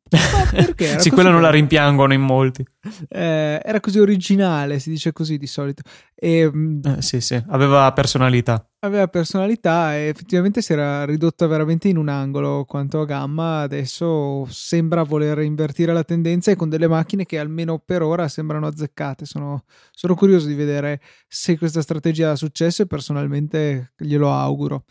Perché? 0.08 0.98
sì, 1.00 1.10
quella 1.10 1.30
non 1.30 1.42
la 1.42 1.50
rimpiangono 1.50 2.12
in 2.12 2.22
molti. 2.22 2.64
Eh, 3.08 3.60
era 3.62 3.80
così 3.80 3.98
originale, 3.98 4.78
si 4.78 4.90
dice 4.90 5.12
così 5.12 5.36
di 5.36 5.46
solito. 5.46 5.82
E, 6.14 6.50
mm, 6.52 6.80
eh, 6.84 7.02
sì, 7.02 7.20
sì, 7.20 7.42
aveva 7.48 7.92
personalità. 7.92 8.66
Aveva 8.80 9.06
personalità 9.08 9.94
e 9.96 10.08
effettivamente 10.08 10.60
si 10.60 10.72
era 10.72 11.04
ridotta 11.04 11.46
veramente 11.46 11.88
in 11.88 11.96
un 11.96 12.08
angolo 12.08 12.64
quanto 12.64 13.00
a 13.00 13.04
gamma. 13.04 13.62
Adesso 13.62 14.46
sembra 14.50 15.02
voler 15.02 15.38
invertire 15.40 15.92
la 15.92 16.04
tendenza 16.04 16.50
e 16.50 16.56
con 16.56 16.68
delle 16.68 16.88
macchine 16.88 17.24
che 17.24 17.38
almeno 17.38 17.78
per 17.78 18.02
ora 18.02 18.28
sembrano 18.28 18.66
azzeccate. 18.66 19.26
Sono, 19.26 19.64
sono 19.90 20.14
curioso 20.14 20.46
di 20.46 20.54
vedere 20.54 21.00
se 21.28 21.56
questa 21.58 21.82
strategia 21.82 22.30
ha 22.30 22.36
successo 22.36 22.82
e 22.82 22.86
personalmente 22.86 23.92
glielo 23.96 24.32
auguro. 24.32 24.84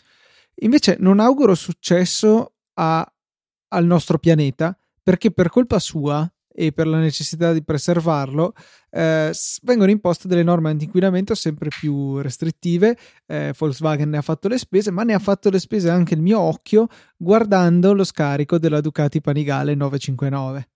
Invece 0.57 0.97
non 0.99 1.19
auguro 1.19 1.55
successo 1.55 2.53
a 2.75 3.12
al 3.73 3.85
nostro 3.85 4.17
pianeta 4.17 4.77
perché 5.01 5.31
per 5.31 5.49
colpa 5.49 5.79
sua 5.79 6.31
e 6.55 6.71
per 6.71 6.87
la 6.87 6.99
necessità 6.99 7.51
di 7.51 7.63
preservarlo 7.63 8.53
eh, 8.91 9.31
vengono 9.63 9.89
imposte 9.89 10.27
delle 10.27 10.43
norme 10.43 10.69
anti-inquinamento 10.69 11.33
sempre 11.33 11.69
più 11.69 12.19
restrittive. 12.19 12.95
Eh, 13.25 13.53
Volkswagen 13.57 14.09
ne 14.09 14.17
ha 14.17 14.21
fatto 14.21 14.47
le 14.47 14.59
spese, 14.59 14.91
ma 14.91 15.03
ne 15.03 15.15
ha 15.15 15.19
fatto 15.19 15.49
le 15.49 15.59
spese 15.59 15.89
anche 15.89 16.13
il 16.13 16.21
mio 16.21 16.39
occhio 16.39 16.87
guardando 17.17 17.93
lo 17.93 18.03
scarico 18.03 18.59
della 18.59 18.81
Ducati 18.81 19.19
Panigale 19.19 19.73
959. 19.73 20.67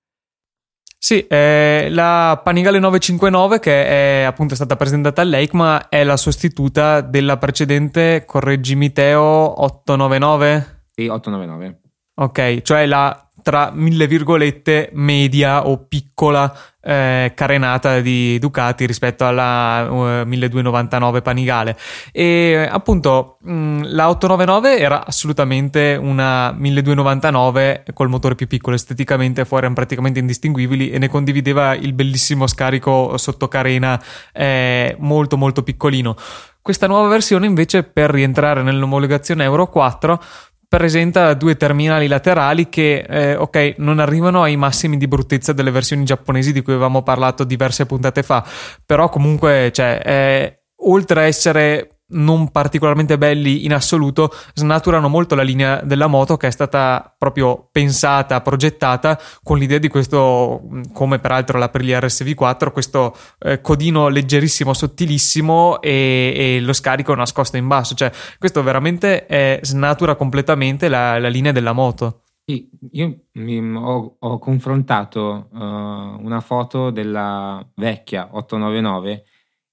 Sì, 1.00 1.28
eh, 1.28 1.90
la 1.92 2.42
Panigale 2.44 2.80
959 2.80 3.60
che 3.60 3.86
è 3.86 4.24
appunto 4.24 4.56
stata 4.56 4.76
presentata 4.76 5.22
all'EICMA 5.22 5.90
è 5.90 6.04
la 6.04 6.18
sostituta 6.18 7.02
della 7.02 7.38
precedente, 7.38 8.24
correggimi 8.26 8.92
Teo, 8.92 9.62
899? 9.64 10.86
Sì, 10.92 11.08
899. 11.08 11.82
Ok, 12.20 12.62
cioè 12.62 12.86
la 12.88 13.28
tra 13.44 13.72
mille 13.74 14.08
virgolette 14.08 14.90
media 14.94 15.68
o 15.68 15.86
piccola 15.88 16.54
eh, 16.82 17.32
carenata 17.34 18.02
di 18.02 18.38
Ducati 18.40 18.86
rispetto 18.86 19.26
alla 19.26 19.88
uh, 19.90 20.26
1299 20.26 21.22
Panigale. 21.22 21.78
E 22.12 22.68
appunto 22.70 23.38
mh, 23.42 23.52
mm, 23.54 23.82
la 23.84 24.10
899 24.10 24.80
era 24.80 25.06
assolutamente 25.06 25.98
una 26.02 26.52
1299 26.52 27.86
col 27.94 28.10
motore 28.10 28.36
più 28.36 28.48
piccolo 28.48 28.76
esteticamente 28.76 29.46
fuori 29.46 29.64
erano 29.64 29.76
praticamente 29.76 30.20
indistinguibili 30.20 30.90
e 30.90 30.98
ne 30.98 31.08
condivideva 31.08 31.74
il 31.74 31.94
bellissimo 31.94 32.48
scarico 32.48 33.16
sotto 33.18 33.48
carena 33.48 34.02
eh, 34.34 34.96
molto 35.00 35.38
molto 35.38 35.64
piccolino. 35.64 36.16
Questa 36.62 36.88
nuova 36.88 37.08
versione 37.08 37.46
invece 37.46 37.84
per 37.84 38.10
rientrare 38.10 38.62
nell'omologazione 38.62 39.46
Euro 39.46 39.68
4 39.70 40.22
presenta 40.68 41.34
due 41.34 41.56
terminali 41.56 42.08
laterali 42.08 42.70
che, 42.70 43.06
eh, 43.08 43.36
ok, 43.36 43.76
non 43.78 44.00
arrivano 44.00 44.44
ai 44.44 44.58
massimi 44.58 44.98
di 44.98 45.08
bruttezza 45.08 45.54
delle 45.54 45.72
versioni 45.72 46.04
giapponesi 46.04 46.52
di 46.52 46.62
cui 46.62 46.74
avevamo 46.74 47.04
parlato 47.04 47.44
diverse 47.44 47.86
puntate 47.86 48.24
fa, 48.24 48.46
però 48.86 49.10
comunque, 49.10 49.72
cioè, 49.72 50.02
eh, 50.04 50.60
oltre 50.84 51.22
a 51.22 51.24
essere 51.24 51.97
non 52.10 52.52
particolarmente 52.52 53.18
belli 53.18 53.66
in 53.66 53.74
assoluto, 53.74 54.32
snaturano 54.54 55.10
molto 55.10 55.36
la 55.36 55.42
linea 55.42 55.82
della 55.82 56.08
moto 56.08 56.38
che 56.38 56.48
è 56.48 56.52
stata 56.52 57.14
proprio 57.18 57.68
pensata, 57.72 58.42
progettata 58.42 59.20
con 59.44 59.58
l'idea 59.58 59.78
di 59.78 59.88
questo, 59.88 60.62
come 60.94 61.20
peraltro 61.20 61.58
l'Aprilia 61.58 62.00
RSV4, 62.00 62.72
questo 62.72 63.16
eh, 63.40 63.60
codino 63.62 64.08
leggerissimo, 64.08 64.74
sottilissimo 64.74 65.82
e, 65.82 66.34
e, 66.36 66.62
lo 66.62 66.74
scarico 66.74 67.14
nascosto 67.14 67.58
in 67.58 67.68
basso. 67.68 67.96
Cioè, 67.96 68.12
questo 68.38 68.64
veramente 68.64 69.26
è, 69.26 69.60
snatura 69.64 70.16
completamente 70.16 70.88
la, 70.88 71.20
la 71.20 71.30
linea 71.30 71.52
della 71.52 71.74
moto. 71.74 72.24
io 72.46 73.26
mi, 73.34 73.76
ho, 73.76 74.16
ho, 74.20 74.40
confrontato 74.40 75.50
uh, 75.52 75.58
una 75.58 76.40
foto 76.40 76.92
della 76.92 77.66
vecchia 77.76 78.30
899 78.32 79.24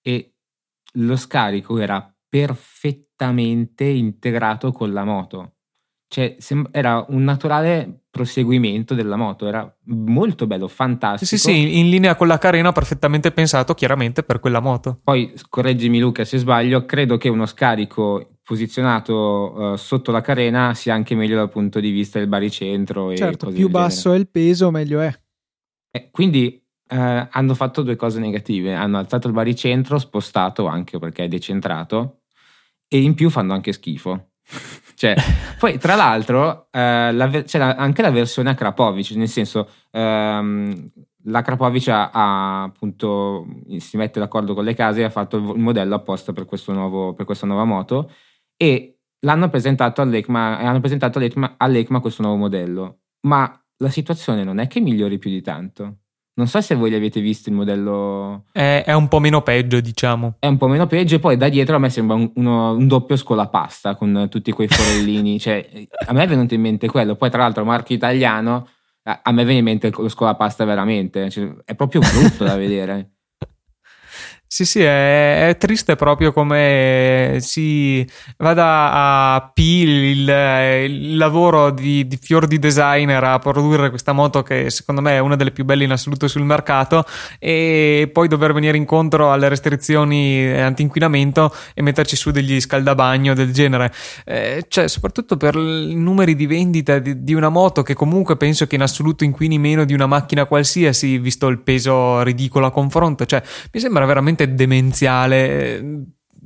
e 0.03 0.35
lo 0.95 1.17
scarico 1.17 1.79
era 1.79 2.14
perfettamente 2.35 3.85
integrato 3.85 4.73
con 4.73 4.93
la 4.93 5.05
moto. 5.05 5.53
Cioè, 6.09 6.35
sem- 6.41 6.69
era 6.73 7.05
un 7.11 7.23
naturale 7.23 8.07
proseguimento 8.11 8.95
della 8.95 9.15
moto, 9.15 9.47
era 9.47 9.73
molto 9.85 10.49
bello, 10.49 10.67
fantastico. 10.67 11.27
Sì, 11.27 11.39
sì, 11.39 11.53
sì, 11.53 11.79
in 11.79 11.89
linea 11.89 12.17
con 12.17 12.27
la 12.27 12.39
carena, 12.39 12.73
perfettamente 12.73 13.31
pensato 13.31 13.75
chiaramente 13.75 14.25
per 14.25 14.41
quella 14.41 14.59
moto. 14.59 14.99
Poi, 15.05 15.33
correggimi 15.49 16.01
Luca 16.01 16.25
se 16.25 16.39
sbaglio, 16.39 16.85
credo 16.85 17.19
che 17.19 17.29
uno 17.29 17.47
scarico 17.47 18.39
posizionato 18.43 19.15
uh, 19.55 19.77
sotto 19.77 20.11
la 20.11 20.21
carena 20.21 20.75
sia 20.75 20.93
anche 20.93 21.15
meglio 21.15 21.37
dal 21.37 21.51
punto 21.51 21.79
di 21.79 21.91
vista 21.91 22.19
del 22.19 22.27
baricentro. 22.27 23.13
E 23.13 23.17
certo, 23.17 23.51
più 23.51 23.69
basso 23.69 24.11
genere. 24.11 24.17
è 24.17 24.21
il 24.23 24.29
peso, 24.29 24.71
meglio 24.73 25.01
è. 25.01 25.21
Eh, 25.93 26.11
quindi 26.11 26.61
eh, 26.89 27.29
hanno 27.31 27.55
fatto 27.55 27.83
due 27.83 27.95
cose 27.95 28.19
negative. 28.19 28.75
Hanno 28.75 28.99
alzato 28.99 29.29
il 29.29 29.33
baricentro, 29.33 29.99
spostato 29.99 30.67
anche 30.67 30.99
perché 30.99 31.25
è 31.25 31.29
decentrato, 31.29 32.24
e 32.95 33.03
in 33.03 33.15
più 33.15 33.29
fanno 33.29 33.55
anche 33.55 33.73
schifo. 33.73 34.29
cioè, 34.95 35.17
poi 35.59 35.79
tra 35.79 35.97
l'altro 35.97 36.69
eh, 36.71 37.11
la, 37.13 37.29
c'è 37.29 37.59
la, 37.59 37.75
anche 37.75 38.03
la 38.03 38.13
versione 38.13 38.51
a 38.51 38.55
Krapovic, 38.55 39.11
nel 39.17 39.29
senso 39.29 39.69
ehm, 39.91 40.93
la 41.25 41.43
Krapovic 41.43 41.89
ha, 41.89 42.11
ha, 42.13 42.63
appunto 42.63 43.47
si 43.79 43.97
mette 43.97 44.21
d'accordo 44.21 44.55
con 44.55 44.63
le 44.63 44.75
case 44.75 45.01
e 45.01 45.05
ha 45.05 45.11
fatto 45.11 45.39
il 45.39 45.59
modello 45.59 45.97
apposta 45.97 46.33
per, 46.33 46.47
nuovo, 46.69 47.15
per 47.15 47.27
questa 47.27 47.47
nuova 47.47 47.65
moto 47.65 48.13
e 48.57 49.01
l'hanno 49.21 49.49
presentato 49.49 50.01
all'ECMA, 50.01 50.59
hanno 50.59 50.79
presentato 50.79 51.19
all'ECMA, 51.19 51.55
all'ECMA 51.57 51.99
questo 51.99 52.23
nuovo 52.23 52.37
modello. 52.37 53.01
Ma 53.23 53.61
la 53.79 53.89
situazione 53.89 54.45
non 54.45 54.61
è 54.61 54.69
che 54.69 54.79
migliori 54.79 55.19
più 55.19 55.31
di 55.31 55.43
tanto. 55.43 56.03
Non 56.37 56.49
so 56.49 56.61
se 56.61 56.75
voi 56.75 56.91
li 56.91 56.97
avete 56.97 57.21
visto 57.21 57.49
il 57.49 57.55
modello. 57.55 58.47
È, 58.51 58.83
è, 58.85 58.93
un 58.93 59.07
po' 59.07 59.21
meno 59.21 59.43
peggio, 59.43 59.81
diciamo. 59.81 60.35
È 60.41 60.47
un 60.49 60.57
po' 60.57 60.67
meno 60.67 60.89
peggio, 60.89 61.15
e 61.15 61.19
poi 61.21 61.37
da 61.37 61.49
dietro 61.49 61.77
a 61.77 61.79
me 61.79 61.91
sembra 61.91 62.17
un, 62.17 62.29
uno, 62.35 62.73
un 62.73 62.89
doppio 62.89 63.15
scolapasta 63.17 63.95
con 63.95 64.27
tutti 64.29 64.51
quei 64.51 64.67
forellini. 64.67 65.39
cioè, 65.41 65.65
a 66.07 66.13
me 66.13 66.25
è 66.25 66.27
venuto 66.27 66.55
in 66.55 66.61
mente 66.61 66.89
quello. 66.89 67.15
Poi, 67.15 67.31
tra 67.31 67.43
l'altro, 67.43 67.65
marchio 67.65 67.95
italiano, 67.95 68.69
a 69.03 69.31
me 69.31 69.45
viene 69.45 69.59
in 69.59 69.65
mente 69.65 69.93
lo 69.97 70.09
scolapasta 70.09 70.65
veramente. 70.65 71.31
Cioè, 71.31 71.55
è 71.65 71.75
proprio 71.77 72.01
brutto 72.01 72.43
da 72.43 72.57
vedere. 72.57 73.11
Sì, 74.55 74.65
sì, 74.65 74.83
è, 74.83 75.49
è, 75.49 75.57
triste 75.57 75.97
proprio 75.97 76.33
come 76.33 77.39
si 77.41 78.09
vada 78.37 78.93
a 79.35 79.51
P 79.53 79.59
il, 79.59 80.29
il 80.29 81.17
lavoro 81.17 81.71
di, 81.73 82.07
di, 82.07 82.17
fior 82.23 82.47
di 82.47 82.61
designer 82.61 83.25
a 83.25 83.41
produrre 83.41 83.89
questa 83.91 84.13
moto 84.13 84.45
che 84.45 84.71
secondo 84.71 85.01
me 85.01 85.17
è 85.17 85.19
una 85.19 85.35
delle 85.35 85.51
più 85.51 85.65
belle 85.65 85.83
in 85.83 85.91
assoluto 85.91 86.29
sul 86.29 86.45
mercato 86.45 87.05
e 87.41 88.09
poi 88.13 88.29
dover 88.29 88.53
venire 88.53 88.77
incontro 88.77 89.33
alle 89.33 89.49
restrizioni 89.49 90.47
anti-inquinamento 90.47 91.53
e 91.75 91.83
metterci 91.83 92.15
su 92.15 92.31
degli 92.31 92.61
scaldabagno 92.61 93.35
del 93.35 93.53
genere. 93.53 93.93
Eh, 94.25 94.67
cioè, 94.69 94.87
soprattutto 94.87 95.37
per 95.37 95.57
i 95.57 95.97
numeri 95.97 96.37
di 96.37 96.47
vendita 96.47 97.01
di, 97.01 97.25
di 97.25 97.35
una 97.35 97.49
moto 97.49 97.83
che 97.83 97.95
comunque 97.95 98.37
penso 98.37 98.69
che 98.69 98.77
in 98.77 98.83
assoluto 98.83 99.25
inquini 99.25 99.59
meno 99.59 99.85
di 99.85 99.95
una 99.95 100.07
macchina 100.07 100.45
qualsiasi, 100.45 101.19
visto 101.19 101.49
il 101.49 101.59
peso 101.59 102.23
ridicolo 102.23 102.67
a 102.67 102.71
confronto. 102.71 103.27
Cioe, 103.27 103.43
mi 103.73 103.81
sembra 103.81 104.07
veramente 104.07 104.43
veramente 104.45 104.55
demenziale 104.65 105.83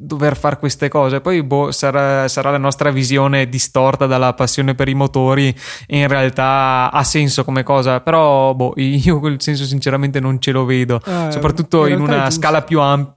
dover 0.01 0.37
fare 0.37 0.59
queste 0.59 0.89
cose. 0.89 1.21
Poi 1.21 1.43
boh, 1.43 1.73
sarà, 1.73 2.29
sarà, 2.29 2.51
la 2.51 2.59
nostra 2.59 2.91
visione 2.91 3.49
distorta 3.49 4.07
dalla 4.07 4.33
passione 4.33 4.75
per 4.75 4.89
i 4.89 4.95
motori. 4.95 5.55
In 5.89 6.07
realtà 6.07 6.91
ha 6.93 7.03
senso 7.03 7.45
come 7.45 7.65
cosa, 7.65 8.01
però 8.01 8.55
boh, 8.55 8.75
io 8.79 9.19
quel 9.19 9.41
senso 9.41 9.65
sinceramente 9.65 10.21
non 10.21 10.41
ce 10.41 10.53
lo 10.53 10.65
vedo, 10.65 11.01
eh, 11.05 11.33
soprattutto 11.33 11.87
in, 11.87 11.95
in 11.95 12.01
una 12.01 12.31
scala 12.31 12.63
più 12.63 12.81
ampia. 12.81 13.17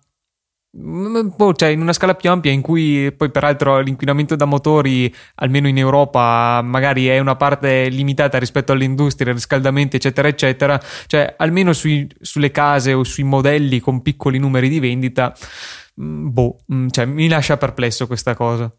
Boh, 0.73 1.53
cioè 1.53 1.67
in 1.67 1.81
una 1.81 1.91
scala 1.91 2.15
più 2.15 2.29
ampia 2.29 2.49
in 2.49 2.61
cui 2.61 3.11
poi 3.11 3.29
peraltro 3.29 3.81
l'inquinamento 3.81 4.37
da 4.37 4.45
motori 4.45 5.13
almeno 5.35 5.67
in 5.67 5.77
Europa 5.77 6.61
magari 6.63 7.07
è 7.07 7.19
una 7.19 7.35
parte 7.35 7.89
limitata 7.89 8.39
rispetto 8.39 8.71
all'industria, 8.71 9.33
riscaldamenti 9.33 9.97
eccetera 9.97 10.29
eccetera 10.29 10.79
cioè 11.07 11.35
almeno 11.37 11.73
sui, 11.73 12.09
sulle 12.21 12.51
case 12.51 12.93
o 12.93 13.03
sui 13.03 13.23
modelli 13.25 13.81
con 13.81 14.01
piccoli 14.01 14.37
numeri 14.39 14.69
di 14.69 14.79
vendita 14.79 15.35
mm, 16.01 16.29
boh, 16.31 16.59
mm, 16.73 16.87
cioè, 16.87 17.03
mi 17.03 17.27
lascia 17.27 17.57
perplesso 17.57 18.07
questa 18.07 18.33
cosa 18.33 18.73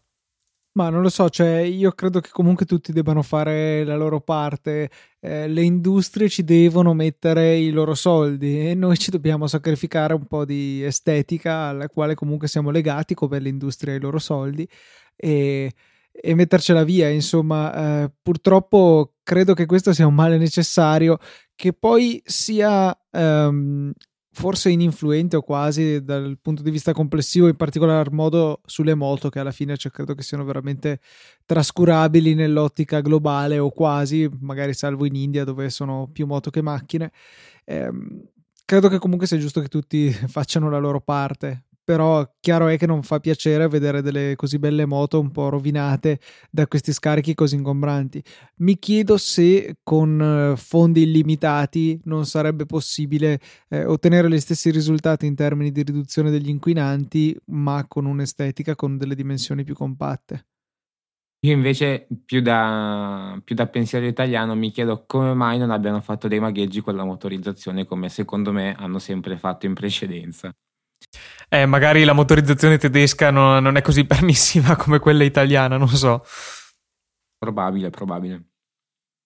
ma 0.73 0.89
non 0.89 1.01
lo 1.01 1.09
so, 1.09 1.29
cioè 1.29 1.59
io 1.59 1.91
credo 1.91 2.19
che 2.19 2.29
comunque 2.31 2.65
tutti 2.65 2.91
debbano 2.91 3.21
fare 3.21 3.83
la 3.83 3.95
loro 3.95 4.21
parte, 4.21 4.89
eh, 5.19 5.47
le 5.47 5.61
industrie 5.61 6.29
ci 6.29 6.43
devono 6.43 6.93
mettere 6.93 7.57
i 7.57 7.69
loro 7.69 7.93
soldi 7.93 8.69
e 8.69 8.73
noi 8.73 8.97
ci 8.97 9.11
dobbiamo 9.11 9.45
sacrificare 9.45 10.13
un 10.13 10.25
po' 10.25 10.45
di 10.45 10.83
estetica 10.83 11.67
alla 11.67 11.87
quale 11.87 12.15
comunque 12.15 12.47
siamo 12.47 12.71
legati 12.71 13.13
come 13.13 13.39
l'industria 13.39 13.93
ai 13.93 13.99
loro 13.99 14.17
soldi 14.17 14.67
e, 15.15 15.71
e 16.11 16.35
mettercela 16.35 16.83
via, 16.83 17.09
insomma, 17.09 18.03
eh, 18.03 18.11
purtroppo 18.21 19.13
credo 19.23 19.53
che 19.53 19.67
questo 19.67 19.93
sia 19.93 20.07
un 20.07 20.15
male 20.15 20.37
necessario 20.37 21.19
che 21.55 21.73
poi 21.73 22.21
sia 22.25 22.97
um, 23.11 23.91
forse 24.33 24.69
ininfluente 24.71 25.35
o 25.35 25.41
quasi 25.41 26.03
dal 26.03 26.37
punto 26.41 26.63
di 26.63 26.71
vista 26.71 26.91
complessivo, 26.91 27.47
in 27.47 27.55
particolar 27.55 28.11
modo 28.11 28.61
sulle 28.65 28.95
moto 28.95 29.29
che 29.29 29.39
alla 29.39 29.51
fine 29.51 29.77
cioè, 29.77 29.91
credo 29.91 30.15
che 30.15 30.23
siano 30.23 30.43
veramente 30.43 30.99
trascurabili 31.45 32.33
nell'ottica 32.33 33.01
globale 33.01 33.59
o 33.59 33.69
quasi, 33.69 34.27
magari 34.39 34.73
salvo 34.73 35.05
in 35.05 35.15
India 35.15 35.43
dove 35.43 35.69
sono 35.69 36.09
più 36.11 36.25
moto 36.25 36.49
che 36.49 36.61
macchine. 36.61 37.11
Eh, 37.63 37.91
credo 38.65 38.89
che 38.89 38.97
comunque 38.97 39.27
sia 39.27 39.37
giusto 39.37 39.61
che 39.61 39.67
tutti 39.67 40.11
facciano 40.27 40.69
la 40.69 40.79
loro 40.79 40.99
parte 40.99 41.65
però 41.83 42.27
chiaro 42.39 42.67
è 42.67 42.77
che 42.77 42.85
non 42.85 43.03
fa 43.03 43.19
piacere 43.19 43.67
vedere 43.67 44.01
delle 44.01 44.35
così 44.35 44.57
belle 44.59 44.85
moto 44.85 45.19
un 45.19 45.31
po' 45.31 45.49
rovinate 45.49 46.19
da 46.49 46.67
questi 46.67 46.93
scarichi 46.93 47.35
così 47.35 47.55
ingombranti. 47.55 48.23
Mi 48.57 48.79
chiedo 48.79 49.17
se 49.17 49.77
con 49.83 50.21
eh, 50.21 50.57
fondi 50.57 51.03
illimitati 51.03 51.99
non 52.05 52.25
sarebbe 52.25 52.65
possibile 52.65 53.39
eh, 53.69 53.85
ottenere 53.85 54.29
gli 54.29 54.39
stessi 54.39 54.71
risultati 54.71 55.25
in 55.25 55.35
termini 55.35 55.71
di 55.71 55.83
riduzione 55.83 56.31
degli 56.31 56.49
inquinanti, 56.49 57.37
ma 57.47 57.85
con 57.87 58.05
un'estetica 58.05 58.75
con 58.75 58.97
delle 58.97 59.15
dimensioni 59.15 59.63
più 59.63 59.73
compatte. 59.73 60.45
Io 61.45 61.51
invece, 61.51 62.07
più 62.25 62.41
da, 62.41 63.37
più 63.43 63.53
da, 63.53 63.67
pensiero 63.67 64.05
italiano, 64.05 64.55
mi 64.55 64.71
chiedo 64.71 65.03
come 65.05 65.33
mai 65.33 65.57
non 65.57 65.71
abbiano 65.71 65.99
fatto 65.99 66.29
dei 66.29 66.39
magheggi 66.39 66.79
con 66.79 66.95
la 66.95 67.03
motorizzazione 67.03 67.85
come 67.85 68.07
secondo 68.07 68.53
me 68.53 68.73
hanno 68.75 68.97
sempre 68.97 69.37
fatto 69.37 69.65
in 69.65 69.73
precedenza. 69.73 70.53
Eh, 71.49 71.65
magari 71.65 72.03
la 72.03 72.13
motorizzazione 72.13 72.77
tedesca 72.77 73.29
non, 73.29 73.61
non, 73.61 73.77
è 73.77 73.81
così 73.81 74.05
permissiva 74.07 74.75
come 74.75 74.99
quella 74.99 75.23
italiana, 75.23 75.77
non 75.77 75.87
so. 75.89 76.25
Probabile, 77.37 77.89
probabile. 77.89 78.43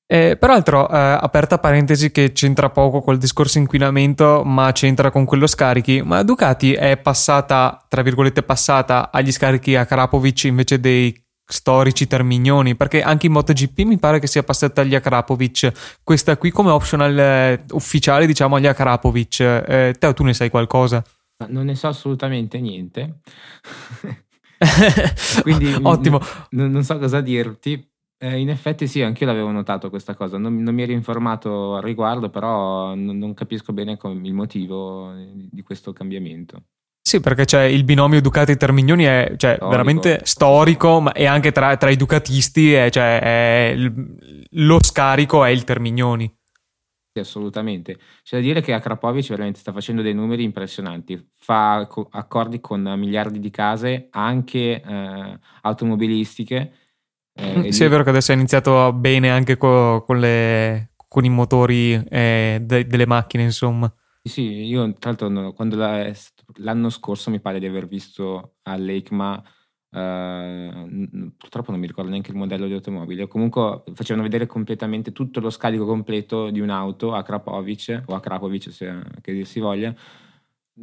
Eh, 0.10 0.38
peraltro, 0.40 0.90
eh, 0.90 0.98
aperta 0.98 1.58
parentesi 1.58 2.12
che 2.12 2.32
c'entra 2.32 2.70
poco 2.70 3.02
col 3.02 3.18
discorso 3.18 3.58
inquinamento, 3.58 4.44
ma 4.46 4.72
c'entra 4.72 5.12
con 5.12 5.26
quello 5.26 5.48
scarichi, 5.48 6.02
ma 6.02 6.24
Ducati 6.24 6.74
è 6.74 6.96
passata, 6.98 7.86
tra 7.90 8.02
virgolette, 8.02 8.42
passata 8.42 9.12
agli 9.12 9.32
scarichi 9.32 9.76
a 9.76 9.86
Krapovic 9.86 10.46
invece 10.46 10.80
dei 10.80 11.14
storici 11.50 12.08
termignoni, 12.08 12.76
perché 12.76 13.02
anche 13.02 13.26
in 13.28 13.32
MotoGP 13.34 13.80
mi 13.80 13.98
pare 13.98 14.20
che 14.20 14.28
sia 14.28 14.44
passata 14.44 14.82
agli 14.82 14.96
Akrapovic, 14.96 16.00
questa 16.04 16.38
qui 16.38 16.52
come 16.52 16.72
optional 16.72 17.18
eh, 17.18 17.64
ufficiale 17.72 18.26
diciamo 18.26 18.58
agli 18.58 18.68
Akrapovic. 18.68 19.40
Eh, 19.40 19.96
te 19.98 20.08
o 20.08 20.14
tu 20.14 20.24
ne 20.24 20.34
sai 20.34 20.50
qualcosa? 20.50 21.04
Non 21.50 21.66
ne 21.66 21.76
so 21.76 21.88
assolutamente 21.88 22.60
niente. 22.60 23.20
Quindi 25.42 25.74
ottimo. 25.82 26.20
N- 26.52 26.72
non 26.72 26.84
so 26.84 26.98
cosa 26.98 27.22
dirti. 27.22 27.90
Eh, 28.20 28.40
in 28.40 28.50
effetti 28.50 28.88
sì, 28.88 29.04
anch'io 29.04 29.28
l'avevo 29.28 29.52
notato 29.52 29.92
questa 29.92 30.16
cosa, 30.16 30.40
non, 30.40 30.64
non 30.64 30.74
mi 30.74 30.82
ero 30.82 30.92
informato 30.92 31.76
al 31.76 31.84
riguardo, 31.84 32.32
però 32.32 32.96
non, 32.96 33.16
non 33.20 33.36
capisco 33.36 33.74
bene 33.74 34.00
il 34.02 34.34
motivo 34.34 35.14
di 35.36 35.62
questo 35.62 35.94
cambiamento. 35.94 36.64
Sì, 37.08 37.20
perché 37.20 37.46
c'è 37.46 37.62
il 37.62 37.84
binomio 37.84 38.20
Ducati-Termignoni 38.20 39.04
è 39.04 39.34
cioè, 39.38 39.54
storico. 39.54 39.68
veramente 39.70 40.22
storico, 40.24 41.00
ma 41.00 41.12
e 41.14 41.26
anche 41.26 41.52
tra, 41.52 41.78
tra 41.78 41.92
i 41.92 41.96
ducatisti 41.96 42.74
è, 42.74 42.90
cioè, 42.90 43.20
è 43.22 43.76
lo 44.52 44.78
scarico 44.82 45.46
è 45.46 45.50
il 45.50 45.64
Termignoni 45.64 46.37
assolutamente. 47.20 47.98
C'è 48.24 48.38
da 48.38 48.42
dire 48.42 48.62
che 48.62 48.74
Akrapovic 48.74 49.28
veramente 49.30 49.60
sta 49.60 49.72
facendo 49.72 50.02
dei 50.02 50.14
numeri 50.14 50.44
impressionanti, 50.44 51.30
fa 51.38 51.88
co- 51.90 52.08
accordi 52.12 52.60
con 52.60 52.82
miliardi 52.98 53.40
di 53.40 53.50
case, 53.50 54.08
anche 54.12 54.82
eh, 54.82 55.40
automobilistiche. 55.62 56.74
Eh, 57.34 57.72
sì, 57.72 57.84
è 57.84 57.90
vero 57.90 58.04
che 58.04 58.10
adesso 58.10 58.32
ha 58.32 58.36
iniziato 58.36 58.92
bene 58.94 59.30
anche 59.30 59.58
co- 59.58 60.04
con, 60.06 60.20
le, 60.20 60.92
con, 61.08 61.26
i 61.26 61.30
motori 61.30 61.94
eh, 62.10 62.60
de- 62.62 62.88
delle 62.88 63.06
macchine, 63.06 63.44
insomma. 63.44 63.94
Sì, 64.24 64.42
io 64.42 64.94
tra 65.00 65.12
l'altro 65.12 65.54
quando 65.54 65.76
la, 65.76 66.12
l'anno 66.56 66.90
scorso 66.90 67.30
mi 67.30 67.40
pare 67.40 67.60
di 67.60 67.66
aver 67.66 67.88
visto 67.88 68.56
all'EICMA 68.64 69.44
Uh, 69.98 71.32
purtroppo 71.36 71.72
non 71.72 71.80
mi 71.80 71.88
ricordo 71.88 72.12
neanche 72.12 72.30
il 72.30 72.38
modello 72.38 72.68
di 72.68 72.74
automobile. 72.74 73.28
Comunque 73.28 73.84
facevano 73.94 74.24
vedere 74.24 74.46
completamente 74.46 75.12
tutto 75.12 75.40
lo 75.40 75.50
scarico 75.50 75.86
completo 75.86 76.52
di 76.52 76.60
un'auto 76.60 77.14
a 77.14 77.24
Krapovic 77.24 78.04
o 78.06 78.14
a 78.14 78.20
Krapovic, 78.20 78.72
se 78.72 79.02
che 79.22 79.34
dir 79.34 79.48
si 79.48 79.60
voglia. 79.60 79.96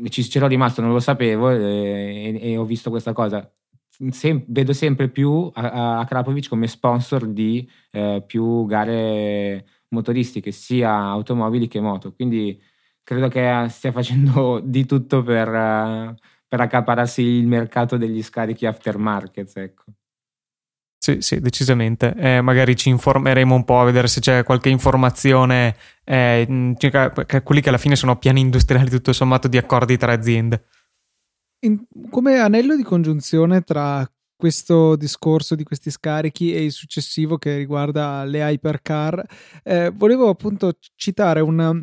Ci, 0.08 0.22
c'ero 0.22 0.48
rimasto, 0.48 0.80
non 0.80 0.90
lo 0.90 0.98
sapevo 0.98 1.50
e, 1.50 2.40
e, 2.40 2.50
e 2.52 2.56
ho 2.56 2.64
visto 2.64 2.90
questa 2.90 3.12
cosa. 3.12 3.48
Sem- 4.10 4.44
vedo 4.48 4.72
sempre 4.72 5.08
più 5.08 5.48
a, 5.54 5.98
a, 6.00 6.04
Krapovic 6.04 6.48
come 6.48 6.66
sponsor 6.66 7.28
di 7.28 7.68
eh, 7.92 8.24
più 8.26 8.66
gare 8.66 9.64
motoristiche, 9.90 10.50
sia 10.50 10.92
automobili 10.92 11.68
che 11.68 11.80
moto. 11.80 12.12
Quindi 12.12 12.60
credo 13.04 13.28
che 13.28 13.66
stia 13.68 13.92
facendo 13.92 14.60
di 14.64 14.84
tutto 14.86 15.22
per. 15.22 15.48
Uh, 15.48 16.32
per 16.54 16.62
accapararsi 16.62 17.20
il 17.20 17.48
mercato 17.48 17.96
degli 17.96 18.22
scarichi 18.22 18.64
aftermarket, 18.64 19.56
ecco. 19.56 19.84
Sì, 20.96 21.16
sì, 21.18 21.40
decisamente. 21.40 22.14
Eh, 22.16 22.40
magari 22.42 22.76
ci 22.76 22.90
informeremo 22.90 23.56
un 23.56 23.64
po' 23.64 23.80
a 23.80 23.84
vedere 23.84 24.06
se 24.06 24.20
c'è 24.20 24.44
qualche 24.44 24.68
informazione 24.68 25.74
eh, 26.04 26.74
circa 26.78 27.10
quelli 27.42 27.60
che 27.60 27.70
alla 27.70 27.78
fine 27.78 27.96
sono 27.96 28.18
piani 28.18 28.38
industriali 28.38 28.88
tutto 28.88 29.12
sommato 29.12 29.48
di 29.48 29.58
accordi 29.58 29.96
tra 29.96 30.12
aziende. 30.12 30.66
In, 31.64 31.86
come 32.08 32.38
anello 32.38 32.76
di 32.76 32.84
congiunzione 32.84 33.62
tra 33.62 34.08
questo 34.36 34.94
discorso 34.94 35.56
di 35.56 35.64
questi 35.64 35.90
scarichi 35.90 36.54
e 36.54 36.62
il 36.62 36.72
successivo 36.72 37.36
che 37.36 37.56
riguarda 37.56 38.22
le 38.22 38.38
hypercar, 38.38 39.24
eh, 39.64 39.90
volevo 39.90 40.28
appunto 40.28 40.74
citare 40.94 41.40
un, 41.40 41.82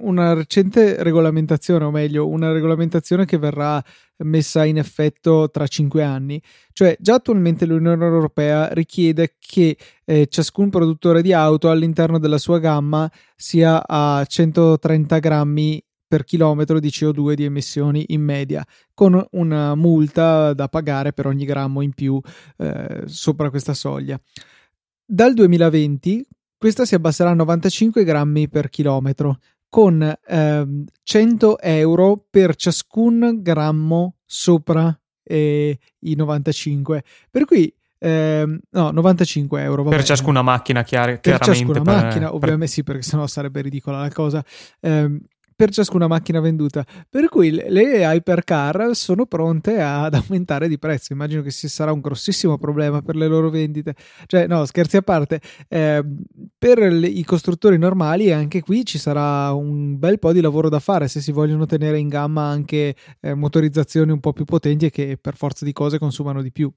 una 0.00 0.32
recente 0.32 1.02
regolamentazione, 1.02 1.84
o 1.84 1.90
meglio, 1.90 2.28
una 2.28 2.52
regolamentazione 2.52 3.24
che 3.24 3.38
verrà 3.38 3.82
messa 4.18 4.64
in 4.64 4.78
effetto 4.78 5.50
tra 5.50 5.66
cinque 5.66 6.02
anni. 6.02 6.40
Cioè, 6.72 6.96
già 6.98 7.14
attualmente 7.14 7.66
l'Unione 7.66 8.04
Europea 8.04 8.72
richiede 8.72 9.36
che 9.38 9.76
eh, 10.04 10.26
ciascun 10.28 10.70
produttore 10.70 11.22
di 11.22 11.32
auto 11.32 11.70
all'interno 11.70 12.18
della 12.18 12.38
sua 12.38 12.58
gamma 12.58 13.10
sia 13.36 13.82
a 13.86 14.24
130 14.24 15.18
grammi 15.18 15.84
per 16.06 16.24
chilometro 16.24 16.78
di 16.78 16.88
CO2 16.88 17.32
di 17.32 17.44
emissioni 17.44 18.04
in 18.08 18.22
media, 18.22 18.64
con 18.92 19.24
una 19.32 19.74
multa 19.74 20.52
da 20.52 20.68
pagare 20.68 21.12
per 21.12 21.26
ogni 21.26 21.46
grammo 21.46 21.80
in 21.80 21.92
più 21.92 22.20
eh, 22.58 23.02
sopra 23.06 23.48
questa 23.48 23.72
soglia. 23.72 24.20
Dal 25.04 25.32
2020 25.34 26.26
questa 26.62 26.84
si 26.84 26.94
abbasserà 26.94 27.30
a 27.30 27.34
95 27.34 28.04
grammi 28.04 28.48
per 28.48 28.68
chilometro, 28.68 29.38
con 29.72 30.02
eh, 30.02 30.66
100 31.02 31.58
euro 31.60 32.26
per 32.28 32.56
ciascun 32.56 33.38
grammo 33.40 34.16
sopra 34.26 34.94
eh, 35.22 35.78
i 36.00 36.14
95. 36.14 37.02
Per 37.30 37.46
cui 37.46 37.74
eh, 37.98 38.60
no, 38.68 38.90
95 38.90 39.62
euro. 39.62 39.84
Per 39.84 40.04
ciascuna 40.04 40.42
macchina, 40.42 40.82
chiar- 40.82 41.18
per 41.18 41.38
chiaramente. 41.38 41.64
Per 41.64 41.74
ciascuna 41.76 42.02
macchina, 42.02 42.34
ovviamente 42.34 42.66
sì, 42.66 42.82
perché 42.82 43.00
sennò 43.00 43.26
sarebbe 43.26 43.62
ridicola 43.62 44.00
la 44.00 44.10
cosa. 44.10 44.44
Eh, 44.78 45.18
per 45.62 45.70
ciascuna 45.70 46.08
macchina 46.08 46.40
venduta. 46.40 46.84
Per 47.08 47.28
cui 47.28 47.52
le 47.52 48.04
hypercar 48.04 48.96
sono 48.96 49.26
pronte 49.26 49.80
ad 49.80 50.12
aumentare 50.14 50.66
di 50.66 50.76
prezzo. 50.76 51.12
Immagino 51.12 51.40
che 51.40 51.52
ci 51.52 51.68
sarà 51.68 51.92
un 51.92 52.00
grossissimo 52.00 52.58
problema 52.58 53.00
per 53.00 53.14
le 53.14 53.28
loro 53.28 53.48
vendite. 53.48 53.94
Cioè, 54.26 54.48
no, 54.48 54.64
scherzi 54.64 54.96
a 54.96 55.02
parte, 55.02 55.40
eh, 55.68 56.04
per 56.58 56.78
le, 56.80 57.06
i 57.06 57.22
costruttori 57.22 57.78
normali 57.78 58.32
anche 58.32 58.60
qui 58.60 58.84
ci 58.84 58.98
sarà 58.98 59.52
un 59.52 60.00
bel 60.00 60.18
po' 60.18 60.32
di 60.32 60.40
lavoro 60.40 60.68
da 60.68 60.80
fare 60.80 61.06
se 61.06 61.20
si 61.20 61.30
vogliono 61.30 61.64
tenere 61.64 62.00
in 62.00 62.08
gamma 62.08 62.42
anche 62.42 62.96
eh, 63.20 63.34
motorizzazioni 63.34 64.10
un 64.10 64.18
po' 64.18 64.32
più 64.32 64.44
potenti 64.44 64.86
e 64.86 64.90
che 64.90 65.16
per 65.16 65.36
forza 65.36 65.64
di 65.64 65.72
cose 65.72 66.00
consumano 66.00 66.42
di 66.42 66.50
più. 66.50 66.72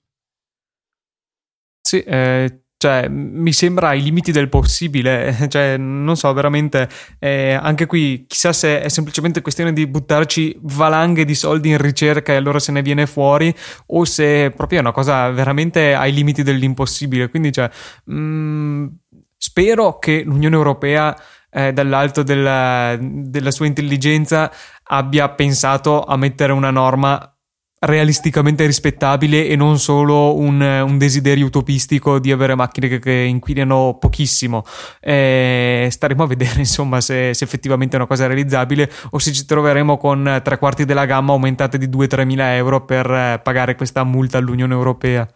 Sì, 1.81 2.01
eh, 2.01 2.64
cioè, 2.85 3.07
mi 3.07 3.51
sembra 3.51 3.87
ai 3.87 4.03
limiti 4.03 4.31
del 4.31 4.47
possibile, 4.47 5.35
cioè, 5.49 5.75
non 5.75 6.15
so, 6.15 6.31
veramente, 6.33 6.87
eh, 7.17 7.53
anche 7.59 7.87
qui, 7.87 8.25
chissà 8.27 8.53
se 8.53 8.79
è 8.79 8.89
semplicemente 8.89 9.41
questione 9.41 9.73
di 9.73 9.87
buttarci 9.87 10.59
valanghe 10.61 11.25
di 11.25 11.33
soldi 11.33 11.69
in 11.69 11.79
ricerca 11.79 12.31
e 12.31 12.35
allora 12.35 12.59
se 12.59 12.71
ne 12.71 12.83
viene 12.83 13.07
fuori, 13.07 13.51
o 13.87 14.05
se 14.05 14.53
proprio 14.55 14.77
è 14.77 14.81
una 14.81 14.91
cosa 14.91 15.31
veramente 15.31 15.95
ai 15.95 16.13
limiti 16.13 16.43
dell'impossibile. 16.43 17.27
Quindi, 17.29 17.51
cioè, 17.51 17.71
mh, 18.03 18.15
mm, 18.15 18.87
spero 19.35 19.97
che 19.97 20.21
l'Unione 20.23 20.55
Europea 20.55 21.19
eh, 21.49 21.73
dall'alto 21.73 22.21
della, 22.21 22.95
della 22.99 23.49
sua 23.49 23.65
intelligenza 23.65 24.51
abbia 24.83 25.27
pensato 25.29 26.03
a 26.03 26.15
mettere 26.17 26.51
una 26.51 26.69
norma 26.69 27.34
realisticamente 27.79 28.65
rispettabile 28.65 29.47
e 29.47 29.55
non 29.55 29.79
solo 29.79 30.35
un, 30.35 30.61
un, 30.61 30.97
desiderio 30.97 31.45
utopistico 31.45 32.19
di 32.19 32.31
avere 32.31 32.55
macchine 32.55 32.87
che, 32.87 32.99
che 32.99 33.11
inquinano 33.11 33.97
pochissimo. 33.99 34.63
Eh, 34.99 35.87
staremo 35.91 36.23
a 36.23 36.27
vedere 36.27 36.59
insomma 36.59 37.01
se, 37.01 37.33
se, 37.33 37.43
effettivamente 37.43 37.95
è 37.95 37.99
una 37.99 38.07
cosa 38.07 38.27
realizzabile 38.27 38.89
o 39.11 39.19
se 39.19 39.31
ci 39.33 39.45
troveremo 39.45 39.97
con 39.97 40.41
tre 40.43 40.57
quarti 40.57 40.85
della 40.85 41.05
gamma 41.05 41.33
aumentate 41.33 41.77
di 41.77 41.87
2-3 41.87 42.25
mila 42.25 42.55
euro 42.55 42.85
per 42.85 43.09
eh, 43.09 43.39
pagare 43.43 43.75
questa 43.75 44.03
multa 44.03 44.37
all'Unione 44.37 44.73
Europea. 44.73 45.27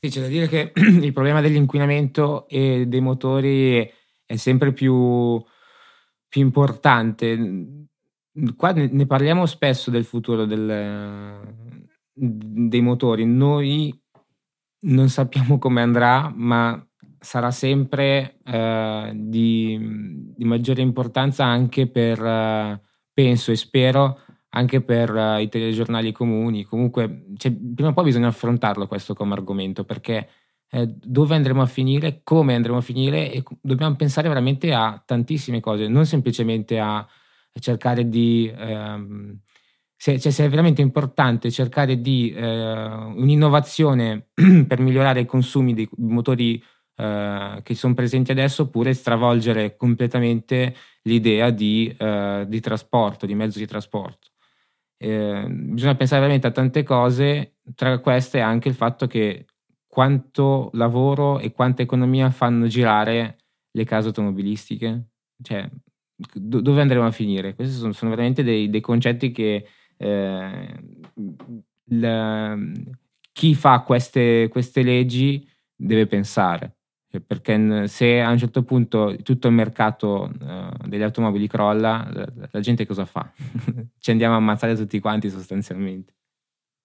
Sì, 0.00 0.10
c'è 0.10 0.20
da 0.20 0.26
dire 0.26 0.48
che 0.48 0.72
il 0.74 1.12
problema 1.12 1.40
dell'inquinamento 1.40 2.48
e 2.48 2.86
dei 2.86 3.00
motori 3.00 3.88
è 4.26 4.36
sempre 4.36 4.72
più, 4.72 5.42
più 6.28 6.40
importante 6.40 7.81
qua 8.56 8.72
ne 8.72 9.06
parliamo 9.06 9.46
spesso 9.46 9.90
del 9.90 10.04
futuro 10.04 10.44
del, 10.44 11.40
dei 12.12 12.80
motori. 12.80 13.24
Noi 13.26 13.98
non 14.80 15.08
sappiamo 15.08 15.58
come 15.58 15.82
andrà, 15.82 16.32
ma 16.34 16.84
sarà 17.18 17.50
sempre 17.50 18.38
eh, 18.44 19.12
di, 19.14 19.78
di, 20.36 20.44
maggiore 20.44 20.82
importanza 20.82 21.44
anche 21.44 21.86
per, 21.86 22.20
eh, 22.20 22.80
penso 23.12 23.52
e 23.52 23.56
spero, 23.56 24.18
anche 24.50 24.80
per 24.80 25.14
eh, 25.14 25.42
i 25.42 25.48
telegiornali 25.48 26.12
comuni. 26.12 26.64
Comunque, 26.64 27.26
cioè, 27.36 27.52
prima 27.52 27.90
o 27.90 27.92
poi 27.92 28.04
bisogna 28.04 28.28
affrontarlo 28.28 28.88
questo 28.88 29.14
come 29.14 29.34
argomento, 29.34 29.84
perché 29.84 30.28
eh, 30.70 30.86
dove 30.86 31.34
andremo 31.36 31.62
a 31.62 31.66
finire, 31.66 32.22
come 32.24 32.54
andremo 32.54 32.78
a 32.78 32.82
finire 32.82 33.30
e 33.30 33.42
dobbiamo 33.60 33.94
pensare 33.94 34.28
veramente 34.28 34.72
a 34.74 35.00
tantissime 35.04 35.60
cose, 35.60 35.86
non 35.86 36.06
semplicemente 36.06 36.80
a 36.80 37.06
cercare 37.58 38.08
di... 38.08 38.52
Ehm, 38.56 39.40
se, 39.96 40.18
cioè, 40.18 40.32
se, 40.32 40.46
è 40.46 40.48
veramente 40.48 40.82
importante 40.82 41.50
cercare 41.50 42.00
di 42.00 42.32
eh, 42.32 42.42
un'innovazione 42.42 44.30
per 44.66 44.80
migliorare 44.80 45.20
i 45.20 45.26
consumi 45.26 45.74
dei 45.74 45.88
motori 45.98 46.60
eh, 46.96 47.60
che 47.62 47.74
sono 47.74 47.94
presenti 47.94 48.32
adesso 48.32 48.62
oppure 48.62 48.94
stravolgere 48.94 49.76
completamente 49.76 50.74
l'idea 51.02 51.50
di, 51.50 51.94
eh, 51.96 52.44
di 52.48 52.60
trasporto, 52.60 53.26
di 53.26 53.34
mezzo 53.34 53.58
di 53.58 53.66
trasporto. 53.66 54.30
Eh, 54.98 55.46
bisogna 55.48 55.96
pensare 55.96 56.20
veramente 56.20 56.46
a 56.46 56.52
tante 56.52 56.82
cose, 56.82 57.56
tra 57.74 57.98
queste 57.98 58.40
anche 58.40 58.68
il 58.68 58.74
fatto 58.74 59.06
che 59.06 59.46
quanto 59.86 60.70
lavoro 60.74 61.38
e 61.38 61.52
quanta 61.52 61.82
economia 61.82 62.30
fanno 62.30 62.66
girare 62.66 63.38
le 63.72 63.84
case 63.84 64.08
automobilistiche. 64.08 65.08
Cioè, 65.42 65.68
dove 66.34 66.80
andremo 66.80 67.06
a 67.06 67.10
finire? 67.10 67.54
Questi 67.54 67.74
sono, 67.74 67.92
sono 67.92 68.10
veramente 68.10 68.42
dei, 68.42 68.70
dei, 68.70 68.80
concetti 68.80 69.30
che 69.30 69.66
eh, 69.96 70.80
la, 71.90 72.58
chi 73.32 73.54
fa 73.54 73.80
queste, 73.80 74.48
queste, 74.48 74.82
leggi 74.82 75.48
deve 75.74 76.06
pensare. 76.06 76.76
Perché 77.26 77.88
se 77.88 78.22
a 78.22 78.30
un 78.30 78.38
certo 78.38 78.62
punto 78.62 79.14
tutto 79.22 79.48
il 79.48 79.52
mercato 79.52 80.30
uh, 80.32 80.88
delle 80.88 81.04
automobili 81.04 81.46
crolla, 81.46 82.08
la, 82.10 82.26
la 82.50 82.60
gente 82.60 82.86
cosa 82.86 83.04
fa? 83.04 83.30
Ci 83.98 84.10
andiamo 84.10 84.34
a 84.34 84.38
ammazzare 84.38 84.74
tutti 84.74 84.98
quanti 84.98 85.28
sostanzialmente. 85.28 86.14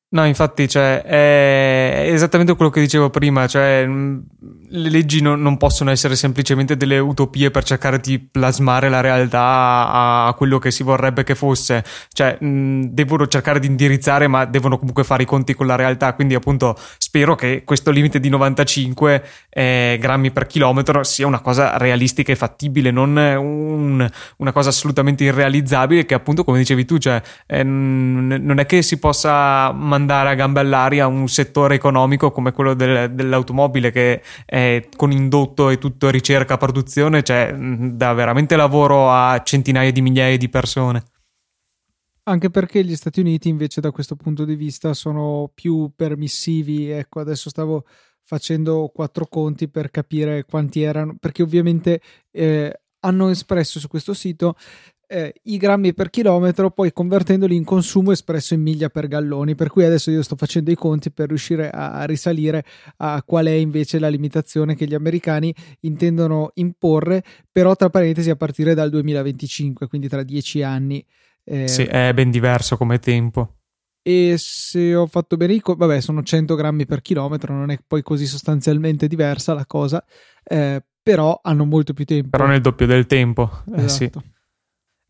No, 0.10 0.26
infatti, 0.26 0.70
cioè, 0.70 1.02
è 1.02 2.10
esattamente 2.14 2.56
quello 2.56 2.72
che 2.72 2.80
dicevo 2.80 3.10
prima, 3.10 3.46
cioè, 3.46 3.86
le 4.70 4.89
leggi 4.89 5.22
non, 5.22 5.41
non, 5.41 5.57
possono 5.57 5.91
essere 5.91 6.15
semplicemente 6.15 6.76
delle 6.76 6.99
utopie 6.99 7.51
per 7.51 7.63
cercare 7.63 7.99
di 7.99 8.20
plasmare 8.20 8.89
la 8.89 9.01
realtà 9.01 10.26
a, 10.26 10.34
quello 10.36 10.59
che 10.59 10.72
si 10.72 10.84
vorrebbe 10.84 11.24
che 11.24 11.36
fosse, 11.36 11.84
cioè, 12.11 12.38
mh, 12.39 12.88
devono 12.89 13.28
cercare 13.28 13.59
di 13.59 13.68
indirizzare, 13.68 14.28
ma 14.28 14.45
devono 14.45 14.78
comunque 14.78 15.03
fare 15.03 15.24
i 15.24 15.26
conti 15.26 15.53
con 15.53 15.68
la 15.68 15.76
realtà, 15.76 16.13
quindi 16.13 16.36
appunto 16.36 16.78
spero 16.97 17.36
che 17.36 17.63
questo 17.63 17.91
limite 17.91 18.20
di 18.20 18.30
95 18.30 19.24
eh, 19.49 19.97
grammi 19.99 20.32
per 20.32 20.47
chilometro 20.47 21.03
sia 21.03 21.28
una 21.28 21.39
cosa 21.39 21.78
realistica 21.78 22.32
e 22.32 22.36
fattibile, 22.36 22.91
non 22.91 23.15
un, 23.15 24.09
una 24.38 24.51
cosa 24.51 24.70
assolutamente 24.70 25.24
irrealizzabile 25.24 26.05
che 26.05 26.13
appunto, 26.13 26.43
come 26.43 26.57
dicevi 26.57 26.86
tu, 26.86 26.97
cioè, 26.97 27.22
eh, 27.45 27.63
non 27.63 28.59
è 28.59 28.65
che 28.65 28.82
si 28.82 28.99
possa 28.99 29.72
mandare 29.72 30.30
a 30.30 30.34
gambe 30.34 30.59
all'aria 30.59 31.07
un 31.07 31.28
settore 31.30 31.76
economico 31.76 32.32
come 32.32 32.51
quello 32.51 32.74
del, 32.74 33.11
dell'automobile 33.11 33.91
che 33.91 34.22
è 34.45 34.57
con 34.95 35.12
indotto 35.12 35.70
e 35.70 35.78
tutto 35.78 36.10
ricerca, 36.10 36.58
produzione, 36.58 37.24
cioè 37.24 37.53
dà 37.55 38.14
veramente 38.14 38.55
lavoro 38.55 39.12
a 39.12 39.41
centinaia 39.43 39.91
di 39.91 40.01
migliaia 40.01 40.38
di 40.38 40.49
persone. 40.49 41.03
Anche 42.24 42.49
perché 42.49 42.84
gli 42.84 42.95
Stati 42.95 43.22
Uniti 43.22 43.47
invece 43.47 43.80
da 43.80 43.91
questo 43.91 44.16
punto 44.16 44.43
di 44.43 44.55
vista 44.55 44.93
sono 44.93 45.49
più 45.53 45.91
permissivi. 45.95 46.89
Ecco, 46.89 47.22
adesso 47.22 47.49
stavo 47.49 47.86
facendo 48.22 48.91
quattro 48.93 49.26
conti 49.28 49.70
per 49.70 49.89
capire 49.89 50.43
quanti 50.43 50.82
erano, 50.82 51.16
perché 51.18 51.41
ovviamente 51.41 52.01
eh, 52.32 52.82
hanno 52.99 53.30
espresso 53.30 53.80
su 53.80 53.88
questo 53.88 54.14
sito 54.14 54.55
eh, 55.08 55.34
i 55.43 55.58
grammi 55.58 55.93
per 55.93 56.10
chilometro, 56.10 56.70
poi 56.70 56.91
convertendoli 56.91 57.55
in 57.55 57.64
consumo 57.64 58.12
espresso 58.12 58.53
in 58.53 58.62
miglia 58.62 58.89
per 58.89 59.08
galloni. 59.08 59.55
Per 59.55 59.70
cui 59.70 59.86
adesso 59.86 60.12
io 60.12 60.22
sto 60.22 60.36
facendo 60.36 60.70
i 60.70 60.76
conti 60.76 61.12
per 61.12 61.30
riuscire 61.30 61.70
a 61.70 62.03
risalire 62.03 62.64
a 62.97 63.24
qual 63.26 63.47
è 63.47 63.51
invece 63.51 63.99
la 63.99 64.10
limitazione 64.10 64.76
che 64.76 64.86
gli 64.86 64.93
americani 64.93 65.53
intendono 65.82 66.51
imporre, 66.55 67.24
però 67.51 67.76
tra 67.76 67.89
parentesi 67.89 68.30
a 68.30 68.36
partire 68.36 68.74
dal 68.74 68.89
2025, 68.89 69.88
quindi 69.88 70.08
tra 70.10 70.24
dieci 70.24 70.62
anni. 70.62 71.03
Eh, 71.43 71.68
sì, 71.68 71.84
è 71.84 72.12
ben 72.14 72.30
diverso 72.30 72.76
come 72.76 72.99
tempo. 72.99 73.53
E 74.01 74.36
se 74.38 74.95
ho 74.95 75.05
fatto 75.05 75.36
bene 75.36 75.53
i 75.53 75.60
conti, 75.60 75.86
vabbè, 75.86 75.99
sono 75.99 76.24
100 76.24 76.55
grammi 76.55 76.86
per 76.86 77.01
chilometro, 77.01 77.53
non 77.53 77.72
è 77.72 77.80
poi 77.86 78.01
così 78.01 78.26
sostanzialmente 78.26 79.08
diversa 79.08 79.53
la 79.53 79.66
cosa, 79.66 80.03
eh, 80.43 80.82
però 81.01 81.39
hanno 81.43 81.66
molto 81.66 81.93
più 81.93 82.05
tempo. 82.05 82.30
Però 82.30 82.45
nel 82.45 82.62
doppio 82.62 82.86
del 82.86 83.05
tempo, 83.05 83.64
esatto. 83.66 83.82
eh, 83.82 83.89
sì. 83.89 84.12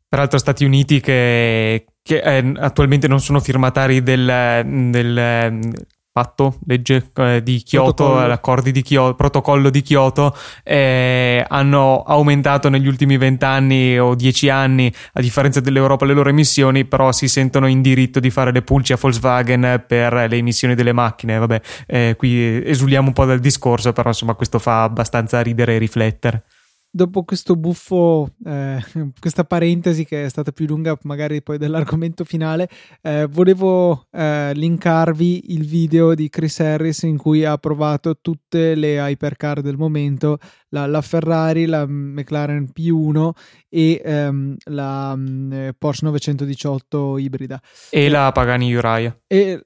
Esatto. 0.07 0.15
Peraltro 0.15 0.37
Stati 0.39 0.63
Uniti 0.65 0.99
che, 1.01 1.85
che 2.01 2.19
eh, 2.19 2.53
attualmente 2.57 3.07
non 3.07 3.19
sono 3.19 3.39
firmatari 3.39 4.01
del, 4.01 4.63
del 4.89 5.75
patto, 6.17 6.57
legge 6.65 7.09
eh, 7.13 7.43
di 7.43 7.61
Kyoto, 7.61 8.25
l'accordo 8.25 8.71
di 8.71 8.81
Kyoto, 8.81 9.13
protocollo 9.15 9.69
di 9.69 9.83
Kyoto, 9.83 10.35
eh, 10.63 11.45
hanno 11.47 12.01
aumentato 12.01 12.69
negli 12.69 12.87
ultimi 12.87 13.17
vent'anni 13.17 13.99
o 13.99 14.15
dieci 14.15 14.49
anni, 14.49 14.91
a 15.13 15.21
differenza 15.21 15.59
dell'Europa, 15.59 16.05
le 16.05 16.13
loro 16.13 16.29
emissioni, 16.29 16.85
però 16.85 17.11
si 17.11 17.27
sentono 17.27 17.67
in 17.67 17.81
diritto 17.81 18.19
di 18.19 18.31
fare 18.31 18.51
le 18.51 18.63
pulci 18.63 18.93
a 18.93 18.97
Volkswagen 18.99 19.83
per 19.85 20.13
le 20.13 20.37
emissioni 20.37 20.73
delle 20.73 20.93
macchine. 20.93 21.37
Vabbè, 21.37 21.61
eh, 21.85 22.15
qui 22.17 22.65
esuliamo 22.65 23.09
un 23.09 23.13
po' 23.13 23.25
dal 23.25 23.39
discorso, 23.39 23.93
però 23.93 24.09
insomma 24.09 24.33
questo 24.33 24.57
fa 24.57 24.83
abbastanza 24.83 25.41
ridere 25.41 25.75
e 25.75 25.77
riflettere 25.77 26.45
dopo 26.89 27.23
questo 27.23 27.55
buffo, 27.55 28.31
eh, 28.45 28.83
questa 29.19 29.43
parentesi 29.43 30.05
che 30.05 30.25
è 30.25 30.29
stata 30.29 30.51
più 30.51 30.65
lunga 30.65 30.97
magari 31.03 31.41
poi 31.41 31.57
dell'argomento 31.57 32.23
finale, 32.23 32.69
eh, 33.01 33.27
volevo 33.29 34.07
eh, 34.11 34.53
linkarvi 34.53 35.53
il 35.53 35.65
video 35.65 36.15
di 36.15 36.29
Chris 36.29 36.59
Harris 36.59 37.03
in 37.03 37.17
cui 37.17 37.45
ha 37.45 37.57
provato 37.57 38.17
tutte 38.19 38.75
le 38.75 38.97
hypercar 38.97 39.61
del 39.61 39.77
momento, 39.77 40.37
la, 40.69 40.85
la 40.85 41.01
Ferrari, 41.01 41.65
la 41.65 41.85
McLaren 41.87 42.71
P1 42.77 43.29
e 43.69 44.01
ehm, 44.03 44.55
la 44.65 45.15
mm, 45.15 45.69
Porsche 45.77 46.05
918 46.05 47.17
ibrida. 47.17 47.61
E 47.89 48.09
la 48.09 48.31
Pagani 48.31 48.73
Uriah. 48.73 49.17
E 49.27 49.65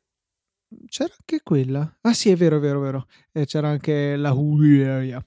c'era 0.88 1.14
anche 1.18 1.42
quella. 1.44 1.98
Ah 2.02 2.14
sì, 2.14 2.30
è 2.30 2.36
vero, 2.36 2.58
è 2.58 2.60
vero, 2.60 2.80
è 2.80 2.84
vero. 2.84 3.06
E 3.32 3.46
c'era 3.46 3.70
anche 3.70 4.16
la 4.16 4.32
Uriah. 4.32 5.24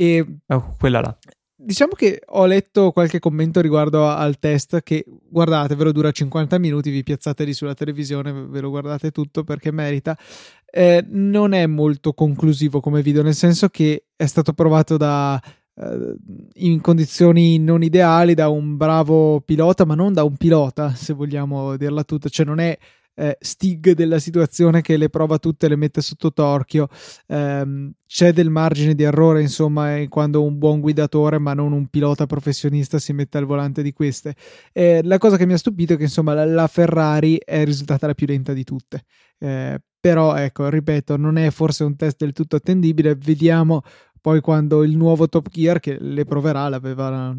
E 0.00 0.26
oh, 0.46 0.76
quella 0.78 1.02
là. 1.02 1.18
Diciamo 1.54 1.92
che 1.92 2.22
ho 2.24 2.46
letto 2.46 2.90
qualche 2.90 3.18
commento 3.18 3.60
riguardo 3.60 4.08
al 4.08 4.38
test 4.38 4.82
che 4.82 5.04
guardate, 5.06 5.74
ve 5.74 5.84
lo 5.84 5.92
dura 5.92 6.10
50 6.10 6.56
minuti, 6.56 6.88
vi 6.88 7.02
piazzate 7.02 7.44
lì 7.44 7.52
sulla 7.52 7.74
televisione, 7.74 8.32
ve 8.32 8.60
lo 8.60 8.70
guardate 8.70 9.10
tutto 9.10 9.44
perché 9.44 9.70
merita. 9.70 10.16
Eh, 10.64 11.04
non 11.06 11.52
è 11.52 11.66
molto 11.66 12.14
conclusivo 12.14 12.80
come 12.80 13.02
video, 13.02 13.22
nel 13.22 13.34
senso 13.34 13.68
che 13.68 14.06
è 14.16 14.24
stato 14.24 14.54
provato 14.54 14.96
da 14.96 15.38
eh, 15.74 16.14
in 16.54 16.80
condizioni 16.80 17.58
non 17.58 17.82
ideali 17.82 18.32
da 18.32 18.48
un 18.48 18.78
bravo 18.78 19.42
pilota, 19.42 19.84
ma 19.84 19.94
non 19.94 20.14
da 20.14 20.24
un 20.24 20.36
pilota, 20.36 20.94
se 20.94 21.12
vogliamo 21.12 21.76
dirla 21.76 22.04
tutta, 22.04 22.30
cioè 22.30 22.46
non 22.46 22.58
è 22.58 22.74
eh, 23.20 23.36
Stig 23.38 23.92
della 23.92 24.18
situazione 24.18 24.80
che 24.80 24.96
le 24.96 25.10
prova 25.10 25.38
tutte 25.38 25.66
e 25.66 25.68
le 25.68 25.76
mette 25.76 26.00
sotto 26.00 26.32
torchio. 26.32 26.88
Eh, 27.26 27.92
c'è 28.06 28.32
del 28.32 28.48
margine 28.48 28.94
di 28.94 29.02
errore, 29.02 29.42
insomma, 29.42 30.02
quando 30.08 30.42
un 30.42 30.58
buon 30.58 30.80
guidatore, 30.80 31.38
ma 31.38 31.52
non 31.52 31.72
un 31.72 31.86
pilota 31.86 32.26
professionista, 32.26 32.98
si 32.98 33.12
mette 33.12 33.38
al 33.38 33.44
volante 33.44 33.82
di 33.82 33.92
queste. 33.92 34.34
Eh, 34.72 35.00
la 35.04 35.18
cosa 35.18 35.36
che 35.36 35.46
mi 35.46 35.52
ha 35.52 35.58
stupito 35.58 35.92
è 35.92 35.96
che, 35.96 36.04
insomma, 36.04 36.32
la, 36.32 36.46
la 36.46 36.66
Ferrari 36.66 37.38
è 37.44 37.62
risultata 37.64 38.06
la 38.06 38.14
più 38.14 38.26
lenta 38.26 38.54
di 38.54 38.64
tutte. 38.64 39.02
Eh, 39.38 39.78
però, 40.00 40.34
ecco, 40.34 40.68
ripeto, 40.70 41.18
non 41.18 41.36
è 41.36 41.50
forse 41.50 41.84
un 41.84 41.94
test 41.94 42.16
del 42.18 42.32
tutto 42.32 42.56
attendibile. 42.56 43.14
Vediamo 43.14 43.82
poi 44.20 44.40
quando 44.40 44.82
il 44.82 44.96
nuovo 44.96 45.28
Top 45.28 45.48
Gear 45.48 45.80
che 45.80 45.98
le 45.98 46.24
proverà 46.24 46.68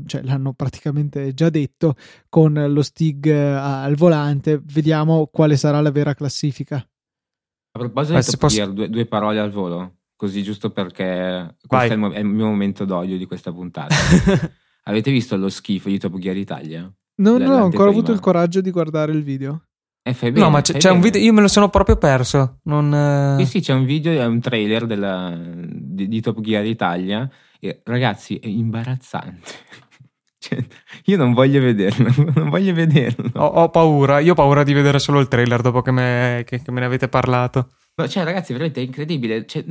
cioè, 0.05 0.21
l'hanno 0.23 0.53
praticamente 0.53 1.33
già 1.33 1.49
detto 1.49 1.95
con 2.29 2.53
lo 2.53 2.81
Stig 2.81 3.27
eh, 3.27 3.39
al 3.39 3.95
volante, 3.95 4.61
vediamo 4.63 5.27
quale 5.31 5.57
sarà 5.57 5.81
la 5.81 5.91
vera 5.91 6.13
classifica. 6.13 6.77
A 6.77 7.79
proposito 7.79 8.17
di 8.17 8.23
Top 8.23 8.37
posso... 8.37 8.55
Gear, 8.55 8.71
due, 8.71 8.89
due, 8.89 9.05
parole 9.05 9.39
al 9.39 9.51
volo, 9.51 9.97
così 10.15 10.43
giusto 10.43 10.71
perché 10.71 11.55
questo 11.65 11.87
è 11.87 11.93
il, 11.93 11.99
mo- 11.99 12.11
è 12.11 12.19
il, 12.19 12.25
mio 12.25 12.47
momento 12.47 12.85
d'odio 12.85 13.17
di 13.17 13.25
questa 13.25 13.51
puntata. 13.51 13.95
Avete 14.85 15.11
visto 15.11 15.37
lo 15.37 15.49
schifo 15.49 15.89
di 15.89 15.99
Top 15.99 16.17
Gear 16.17 16.35
Italia? 16.35 16.91
No, 17.21 17.37
non 17.37 17.51
ho 17.51 17.63
ancora 17.63 17.89
avuto 17.89 18.11
il 18.11 18.19
coraggio 18.19 18.61
di 18.61 18.71
guardare 18.71 19.11
il 19.11 19.23
video. 19.23 19.67
Eh, 20.03 20.13
fai 20.13 20.31
bene, 20.31 20.45
no, 20.45 20.49
ma 20.49 20.61
c'è, 20.61 20.77
c'è 20.77 20.89
un 20.89 20.99
video, 20.99 21.21
io 21.21 21.31
me 21.31 21.41
lo 21.41 21.47
sono 21.47 21.69
proprio 21.69 21.95
perso. 21.95 22.59
Non, 22.63 22.91
eh... 22.93 23.43
Sì, 23.43 23.45
sì, 23.45 23.61
c'è 23.61 23.73
un 23.73 23.85
video, 23.85 24.19
è 24.19 24.25
un 24.25 24.39
trailer 24.39 24.87
della, 24.87 25.37
di, 25.37 26.07
di, 26.07 26.21
Top 26.21 26.39
Gear 26.41 26.65
Italia. 26.65 27.29
E, 27.59 27.81
ragazzi, 27.83 28.37
è 28.37 28.47
imbarazzante. 28.47 29.51
cioè, 30.39 30.57
io 31.05 31.17
non 31.17 31.33
voglio 31.33 31.61
vederlo, 31.61 32.11
non 32.33 32.49
voglio 32.49 32.73
vederlo. 32.73 33.29
Ho, 33.35 33.45
ho, 33.45 33.69
paura, 33.69 34.19
io 34.19 34.31
ho 34.31 34.35
paura 34.35 34.63
di 34.63 34.73
vedere 34.73 34.97
solo 34.97 35.19
il 35.19 35.27
trailer 35.27 35.61
dopo 35.61 35.83
che 35.83 35.91
me, 35.91 36.43
che, 36.47 36.63
che 36.63 36.71
me 36.71 36.79
ne 36.79 36.87
avete 36.87 37.07
parlato. 37.07 37.69
No, 37.93 38.07
cioè, 38.07 38.23
ragazzi, 38.23 38.53
veramente 38.53 38.81
è 38.81 38.83
incredibile. 38.83 39.45
Cioè, 39.45 39.63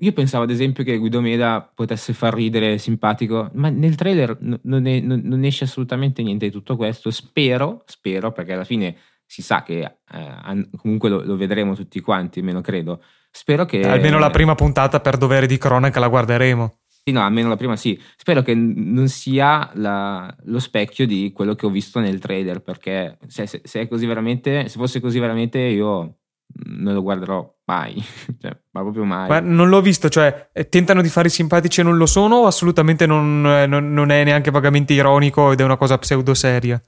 io 0.00 0.12
pensavo 0.12 0.44
ad 0.44 0.50
esempio 0.50 0.82
che 0.82 0.96
Guido 0.96 1.20
Meda 1.20 1.70
potesse 1.74 2.14
far 2.14 2.32
ridere, 2.32 2.78
simpatico, 2.78 3.50
ma 3.52 3.68
nel 3.68 3.96
trailer 3.96 4.34
non, 4.62 4.86
è, 4.86 5.00
non 5.00 5.44
esce 5.44 5.64
assolutamente 5.64 6.22
niente 6.22 6.46
di 6.46 6.52
tutto 6.52 6.74
questo. 6.76 7.10
Spero, 7.10 7.82
spero, 7.84 8.32
perché 8.32 8.54
alla 8.54 8.64
fine 8.64 8.96
si 9.28 9.42
sa 9.42 9.62
che 9.62 9.80
eh, 9.80 10.68
comunque 10.76 11.10
lo, 11.10 11.22
lo, 11.22 11.36
vedremo 11.36 11.74
tutti 11.74 12.00
quanti, 12.00 12.38
almeno 12.38 12.62
credo. 12.62 13.02
Spero 13.30 13.66
che... 13.66 13.82
Almeno 13.82 14.18
la 14.18 14.30
prima 14.30 14.54
puntata 14.54 15.00
per 15.00 15.18
dovere 15.18 15.46
di 15.46 15.58
cronaca 15.58 16.00
la 16.00 16.08
guarderemo. 16.08 16.78
Sì, 16.86 17.12
no, 17.12 17.22
almeno 17.22 17.50
la 17.50 17.56
prima 17.56 17.76
sì. 17.76 18.00
Spero 18.16 18.40
che 18.42 18.54
non 18.54 19.08
sia 19.08 19.70
la, 19.74 20.34
lo 20.44 20.58
specchio 20.58 21.06
di 21.06 21.30
quello 21.32 21.54
che 21.54 21.66
ho 21.66 21.70
visto 21.70 22.00
nel 22.00 22.18
trailer, 22.18 22.62
perché 22.62 23.18
se, 23.26 23.46
se, 23.46 23.60
se, 23.64 23.86
così 23.86 24.06
veramente, 24.06 24.68
se 24.68 24.78
fosse 24.78 24.98
così 24.98 25.18
veramente 25.18 25.58
io 25.58 26.16
non 26.64 26.94
lo 26.94 27.02
guarderò 27.02 27.54
mai, 27.66 28.02
cioè, 28.40 28.58
ma 28.70 28.80
proprio 28.80 29.04
mai. 29.04 29.28
Ma 29.28 29.40
non 29.40 29.68
l'ho 29.68 29.82
visto, 29.82 30.08
cioè 30.08 30.48
tentano 30.70 31.02
di 31.02 31.10
fare 31.10 31.28
i 31.28 31.30
simpatici 31.30 31.80
e 31.80 31.82
non 31.82 31.98
lo 31.98 32.06
sono 32.06 32.36
o 32.36 32.46
assolutamente 32.46 33.04
non, 33.04 33.42
non, 33.42 33.92
non 33.92 34.10
è 34.10 34.24
neanche 34.24 34.50
vagamente 34.50 34.94
ironico 34.94 35.52
ed 35.52 35.60
è 35.60 35.64
una 35.64 35.76
cosa 35.76 35.98
pseudo 35.98 36.32
seria? 36.32 36.82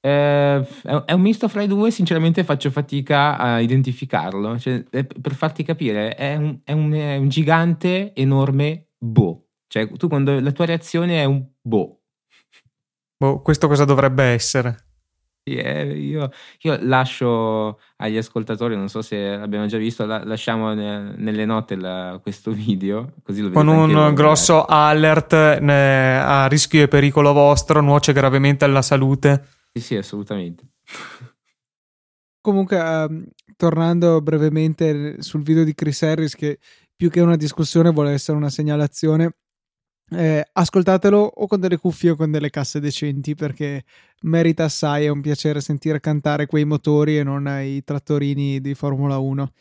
Eh, 0.00 0.66
è 1.04 1.12
un 1.12 1.20
misto 1.20 1.48
fra 1.48 1.62
i 1.62 1.66
due, 1.66 1.90
sinceramente 1.90 2.44
faccio 2.44 2.70
fatica 2.70 3.36
a 3.36 3.60
identificarlo. 3.60 4.58
Cioè, 4.58 4.84
per 4.90 5.34
farti 5.34 5.62
capire, 5.62 6.14
è 6.14 6.36
un, 6.36 6.58
è, 6.64 6.72
un, 6.72 6.92
è 6.92 7.16
un, 7.16 7.28
gigante 7.28 8.14
enorme 8.14 8.88
boh. 8.96 9.46
Cioè, 9.66 9.90
tu 9.92 10.08
quando 10.08 10.38
la 10.40 10.52
tua 10.52 10.66
reazione 10.66 11.20
è 11.20 11.24
un 11.24 11.44
boh. 11.60 12.00
Boh, 13.16 13.42
questo 13.42 13.66
cosa 13.66 13.84
dovrebbe 13.84 14.22
essere? 14.24 14.84
Yeah, 15.48 15.84
io, 15.94 16.30
io, 16.60 16.78
lascio 16.82 17.80
agli 17.96 18.18
ascoltatori, 18.18 18.76
non 18.76 18.88
so 18.88 19.00
se 19.00 19.34
l'abbiamo 19.34 19.64
già 19.64 19.78
visto, 19.78 20.04
la, 20.04 20.22
lasciamo 20.22 20.74
ne, 20.74 21.14
nelle 21.16 21.46
note 21.46 21.74
la, 21.74 22.18
questo 22.22 22.50
video. 22.50 23.14
Così 23.24 23.40
lo 23.40 23.50
Con 23.50 23.66
un 23.66 24.12
grosso 24.14 24.64
alert 24.66 25.58
ne, 25.60 26.20
a 26.20 26.46
rischio 26.46 26.82
e 26.82 26.88
pericolo 26.88 27.32
vostro, 27.32 27.80
nuoce 27.80 28.12
gravemente 28.12 28.66
alla 28.66 28.82
salute. 28.82 29.56
Sì, 29.80 29.96
assolutamente. 29.96 30.68
Comunque, 32.40 32.78
um, 32.78 33.26
tornando 33.56 34.20
brevemente 34.22 35.20
sul 35.22 35.42
video 35.42 35.64
di 35.64 35.74
Chris 35.74 36.02
Harris, 36.02 36.34
che 36.34 36.58
più 36.96 37.10
che 37.10 37.20
una 37.20 37.36
discussione 37.36 37.90
vuole 37.90 38.12
essere 38.12 38.36
una 38.36 38.48
segnalazione, 38.48 39.32
eh, 40.10 40.44
ascoltatelo 40.52 41.18
o 41.18 41.46
con 41.46 41.60
delle 41.60 41.76
cuffie 41.76 42.10
o 42.10 42.16
con 42.16 42.30
delle 42.30 42.50
casse 42.50 42.80
decenti 42.80 43.34
perché 43.34 43.84
merita 44.22 44.64
assai, 44.64 45.04
è 45.04 45.08
un 45.08 45.20
piacere 45.20 45.60
sentire 45.60 46.00
cantare 46.00 46.46
quei 46.46 46.64
motori 46.64 47.18
e 47.18 47.22
non 47.22 47.46
i 47.62 47.82
trattorini 47.84 48.60
di 48.60 48.74
Formula 48.74 49.18
1. 49.18 49.52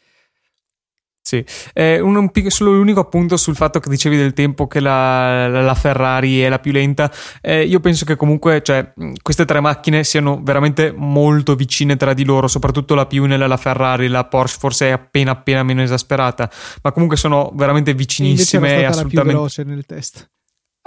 Sì, 1.27 1.43
eh, 1.73 1.99
un, 1.99 2.15
un, 2.15 2.31
solo 2.47 2.71
l'unico 2.71 3.01
appunto 3.01 3.35
sul 3.35 3.57
fatto 3.57 3.81
che 3.81 3.89
dicevi 3.89 4.15
del 4.15 4.31
tempo 4.31 4.65
che 4.65 4.79
la, 4.79 5.49
la 5.49 5.75
Ferrari 5.75 6.39
è 6.39 6.47
la 6.47 6.59
più 6.59 6.71
lenta. 6.71 7.11
Eh, 7.41 7.65
io 7.65 7.81
penso 7.81 8.05
che 8.05 8.15
comunque 8.15 8.61
cioè, 8.61 8.93
queste 9.21 9.43
tre 9.43 9.59
macchine 9.59 10.05
siano 10.05 10.39
veramente 10.41 10.93
molto 10.95 11.55
vicine 11.55 11.97
tra 11.97 12.13
di 12.13 12.23
loro, 12.23 12.47
soprattutto 12.47 12.95
la 12.95 13.07
più 13.07 13.25
nella 13.25 13.45
la 13.45 13.57
Ferrari, 13.57 14.07
la 14.07 14.23
Porsche 14.23 14.57
forse 14.57 14.87
è 14.87 14.91
appena 14.91 15.31
appena 15.31 15.63
meno 15.63 15.81
esasperata, 15.81 16.49
ma 16.81 16.93
comunque 16.93 17.17
sono 17.17 17.51
veramente 17.53 17.93
vicinissime. 17.93 18.77
E 18.77 18.85
assolutamente... 18.85 19.15
la 19.15 19.21
più 19.23 19.31
veloce 19.33 19.63
nel 19.63 19.85
test. 19.85 20.29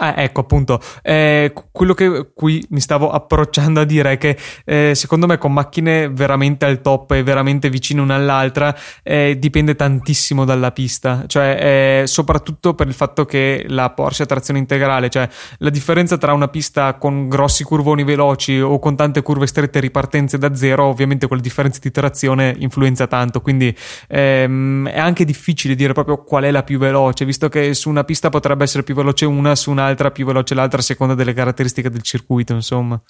Ah, 0.03 0.15
ecco 0.17 0.41
appunto, 0.41 0.81
eh, 1.03 1.53
quello 1.71 1.93
che 1.93 2.31
qui 2.35 2.65
mi 2.71 2.81
stavo 2.81 3.11
approcciando 3.11 3.81
a 3.81 3.85
dire 3.85 4.13
è 4.13 4.17
che 4.17 4.35
eh, 4.65 4.95
secondo 4.95 5.27
me 5.27 5.37
con 5.37 5.53
macchine 5.53 6.09
veramente 6.09 6.65
al 6.65 6.81
top 6.81 7.11
e 7.11 7.23
veramente 7.23 7.69
vicine 7.69 8.01
una 8.01 8.15
all'altra 8.15 8.75
eh, 9.03 9.37
dipende 9.39 9.77
tantissimo 9.77 10.47
dalla 10.47 10.73
pista, 10.73 11.25
cioè 11.27 12.05
soprattutto 12.07 12.73
per 12.73 12.87
il 12.87 12.95
fatto 12.95 13.27
che 13.27 13.67
la 13.69 13.91
Porsche 13.91 14.23
ha 14.23 14.27
trazione 14.27 14.59
integrale, 14.59 15.11
cioè 15.11 15.29
la 15.59 15.69
differenza 15.69 16.17
tra 16.17 16.33
una 16.33 16.49
pista 16.49 16.95
con 16.95 17.29
grossi 17.29 17.63
curvoni 17.63 18.03
veloci 18.03 18.59
o 18.59 18.79
con 18.79 18.97
tante 18.97 19.21
curve 19.21 19.47
strette 19.47 19.81
ripartenze 19.81 20.39
da 20.39 20.55
zero, 20.55 20.85
ovviamente 20.85 21.27
quella 21.27 21.43
differenza 21.43 21.79
di 21.83 21.91
trazione 21.91 22.55
influenza 22.59 23.07
tanto, 23.07 23.43
quindi 23.43 23.77
ehm, 24.09 24.89
è 24.89 24.99
anche 24.99 25.27
difficile 25.27 25.75
dire 25.75 25.93
proprio 25.93 26.25
qual 26.25 26.45
è 26.45 26.51
la 26.51 26.63
più 26.63 26.79
veloce, 26.79 27.27
visto 27.27 27.51
che 27.51 27.75
su 27.75 27.91
una 27.91 28.05
pista 28.05 28.31
potrebbe 28.31 28.65
essere 28.65 28.83
più 28.83 28.95
veloce 28.95 29.27
una, 29.27 29.55
su 29.55 29.71
un'altra 29.71 29.89
l'altra 29.91 30.11
più 30.11 30.25
veloce 30.25 30.55
l'altra 30.55 30.81
a 30.81 30.83
seconda 30.83 31.15
delle 31.15 31.33
caratteristiche 31.33 31.91
del 31.91 32.03
circuito, 32.03 32.55
insomma. 32.55 33.01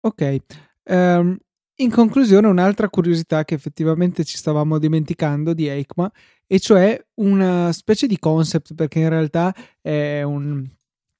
Ok. 0.00 0.36
Um, 0.84 1.36
in 1.78 1.90
conclusione, 1.90 2.46
un'altra 2.46 2.88
curiosità 2.88 3.44
che 3.44 3.54
effettivamente 3.54 4.24
ci 4.24 4.36
stavamo 4.36 4.78
dimenticando 4.78 5.52
di 5.52 5.68
EICMA, 5.68 6.10
e 6.46 6.58
cioè 6.58 6.98
una 7.14 7.72
specie 7.72 8.06
di 8.06 8.18
concept, 8.18 8.74
perché 8.74 9.00
in 9.00 9.08
realtà 9.08 9.54
è 9.82 10.22
un, 10.22 10.64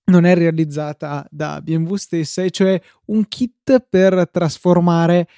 non 0.04 0.24
è 0.24 0.34
realizzata 0.34 1.26
da 1.30 1.60
BMW 1.60 1.94
stessa, 1.96 2.42
e 2.42 2.50
cioè 2.50 2.80
un 3.06 3.26
kit 3.28 3.86
per 3.88 4.30
trasformare 4.30 5.28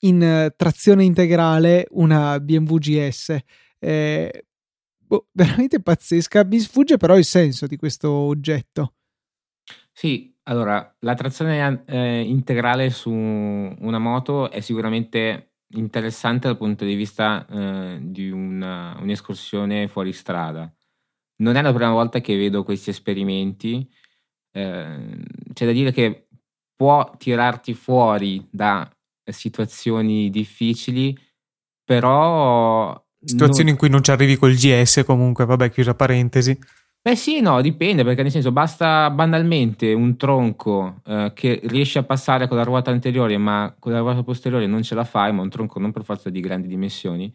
in 0.00 0.52
trazione 0.56 1.04
integrale 1.04 1.86
una 1.92 2.38
BMW 2.38 2.76
GS. 2.76 3.36
Eh, 3.78 4.46
boh, 5.06 5.28
veramente 5.32 5.80
pazzesca. 5.80 6.44
Mi 6.44 6.58
sfugge 6.58 6.96
però 6.96 7.16
il 7.16 7.24
senso 7.24 7.66
di 7.66 7.76
questo 7.76 8.10
oggetto. 8.10 8.94
Sì, 9.92 10.34
allora, 10.44 10.94
la 11.00 11.14
trazione 11.14 11.84
eh, 11.86 12.20
integrale 12.20 12.90
su 12.90 13.10
una 13.10 13.98
moto 13.98 14.50
è 14.50 14.60
sicuramente 14.60 15.54
interessante 15.70 16.46
dal 16.46 16.56
punto 16.56 16.84
di 16.84 16.94
vista 16.94 17.46
eh, 17.46 17.98
di 18.02 18.30
una, 18.30 18.96
un'escursione 19.00 19.88
fuori 19.88 20.12
strada. 20.12 20.72
Non 21.38 21.56
è 21.56 21.62
la 21.62 21.72
prima 21.72 21.90
volta 21.90 22.20
che 22.20 22.36
vedo 22.36 22.62
questi 22.62 22.90
esperimenti. 22.90 23.88
Eh, 24.52 25.24
c'è 25.52 25.66
da 25.66 25.72
dire 25.72 25.92
che 25.92 26.28
può 26.76 27.10
tirarti 27.16 27.74
fuori 27.74 28.46
da 28.50 28.88
situazioni 29.24 30.30
difficili, 30.30 31.16
però... 31.84 33.04
Situazioni 33.26 33.64
non... 33.64 33.72
in 33.72 33.76
cui 33.76 33.88
non 33.88 34.02
ci 34.02 34.10
arrivi 34.10 34.36
col 34.36 34.54
GS 34.54 35.02
comunque, 35.04 35.44
vabbè, 35.44 35.70
chiusa 35.70 35.94
parentesi. 35.94 36.58
Beh 37.06 37.14
sì, 37.14 37.40
no, 37.40 37.60
dipende 37.60 38.02
perché 38.02 38.22
nel 38.22 38.32
senso 38.32 38.50
basta 38.50 39.10
banalmente 39.10 39.92
un 39.92 40.16
tronco 40.16 41.02
eh, 41.06 41.30
che 41.36 41.60
riesce 41.62 42.00
a 42.00 42.02
passare 42.02 42.48
con 42.48 42.56
la 42.56 42.64
ruota 42.64 42.90
anteriore 42.90 43.38
ma 43.38 43.76
con 43.78 43.92
la 43.92 44.00
ruota 44.00 44.24
posteriore 44.24 44.66
non 44.66 44.82
ce 44.82 44.96
la 44.96 45.04
fai, 45.04 45.32
ma 45.32 45.42
un 45.42 45.48
tronco 45.48 45.78
non 45.78 45.92
per 45.92 46.02
forza 46.02 46.30
di 46.30 46.40
grandi 46.40 46.66
dimensioni. 46.66 47.32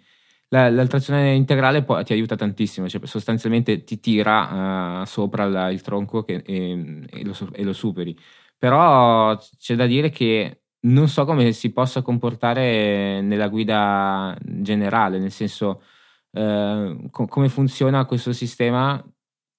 La, 0.49 0.69
la 0.69 0.85
trazione 0.87 1.35
integrale 1.35 1.83
poi 1.83 2.03
ti 2.03 2.11
aiuta 2.11 2.35
tantissimo, 2.35 2.89
cioè 2.89 2.99
sostanzialmente 3.05 3.85
ti 3.85 4.01
tira 4.01 5.01
uh, 5.01 5.05
sopra 5.05 5.47
la, 5.47 5.71
il 5.71 5.79
tronco 5.79 6.23
che, 6.23 6.43
e, 6.45 7.05
e, 7.09 7.23
lo, 7.23 7.33
e, 7.53 7.63
lo, 7.63 7.71
superi. 7.71 8.13
Però 8.57 9.37
c'è 9.57 9.75
da 9.75 9.85
dire 9.85 10.09
che 10.09 10.60
non 10.81 11.07
so 11.07 11.25
come 11.25 11.51
si 11.53 11.71
possa 11.71 12.01
comportare 12.01 13.21
nella 13.21 13.47
guida 13.49 14.35
generale, 14.43 15.19
nel 15.19 15.31
senso 15.31 15.83
uh, 16.31 17.09
co- 17.09 17.27
come 17.27 17.49
funziona 17.49 18.05
questo 18.05 18.33
sistema 18.33 19.03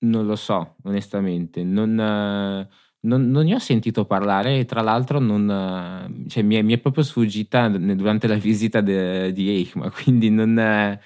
non 0.03 0.27
lo 0.27 0.37
so, 0.37 0.77
onestamente. 0.85 1.63
Non, 1.63 1.95
non, 1.95 2.69
non, 3.31 3.45
ne 3.45 3.55
ho 3.55 3.59
sentito 3.59 4.05
parlare 4.05 4.59
e 4.59 4.65
tra 4.65 4.81
l'altro 4.81 5.19
non, 5.19 6.25
cioè, 6.29 6.43
mi, 6.43 6.57
è, 6.57 6.63
mi, 6.63 6.75
è, 6.75 6.79
proprio 6.79 7.05
sfuggita 7.05 7.69
durante 7.69 8.27
la 8.27 8.37
visita 8.37 8.81
de, 8.81 9.33
di 9.33 9.49
EICMA, 9.49 9.91
quindi 10.03 10.31
non, 10.31 10.99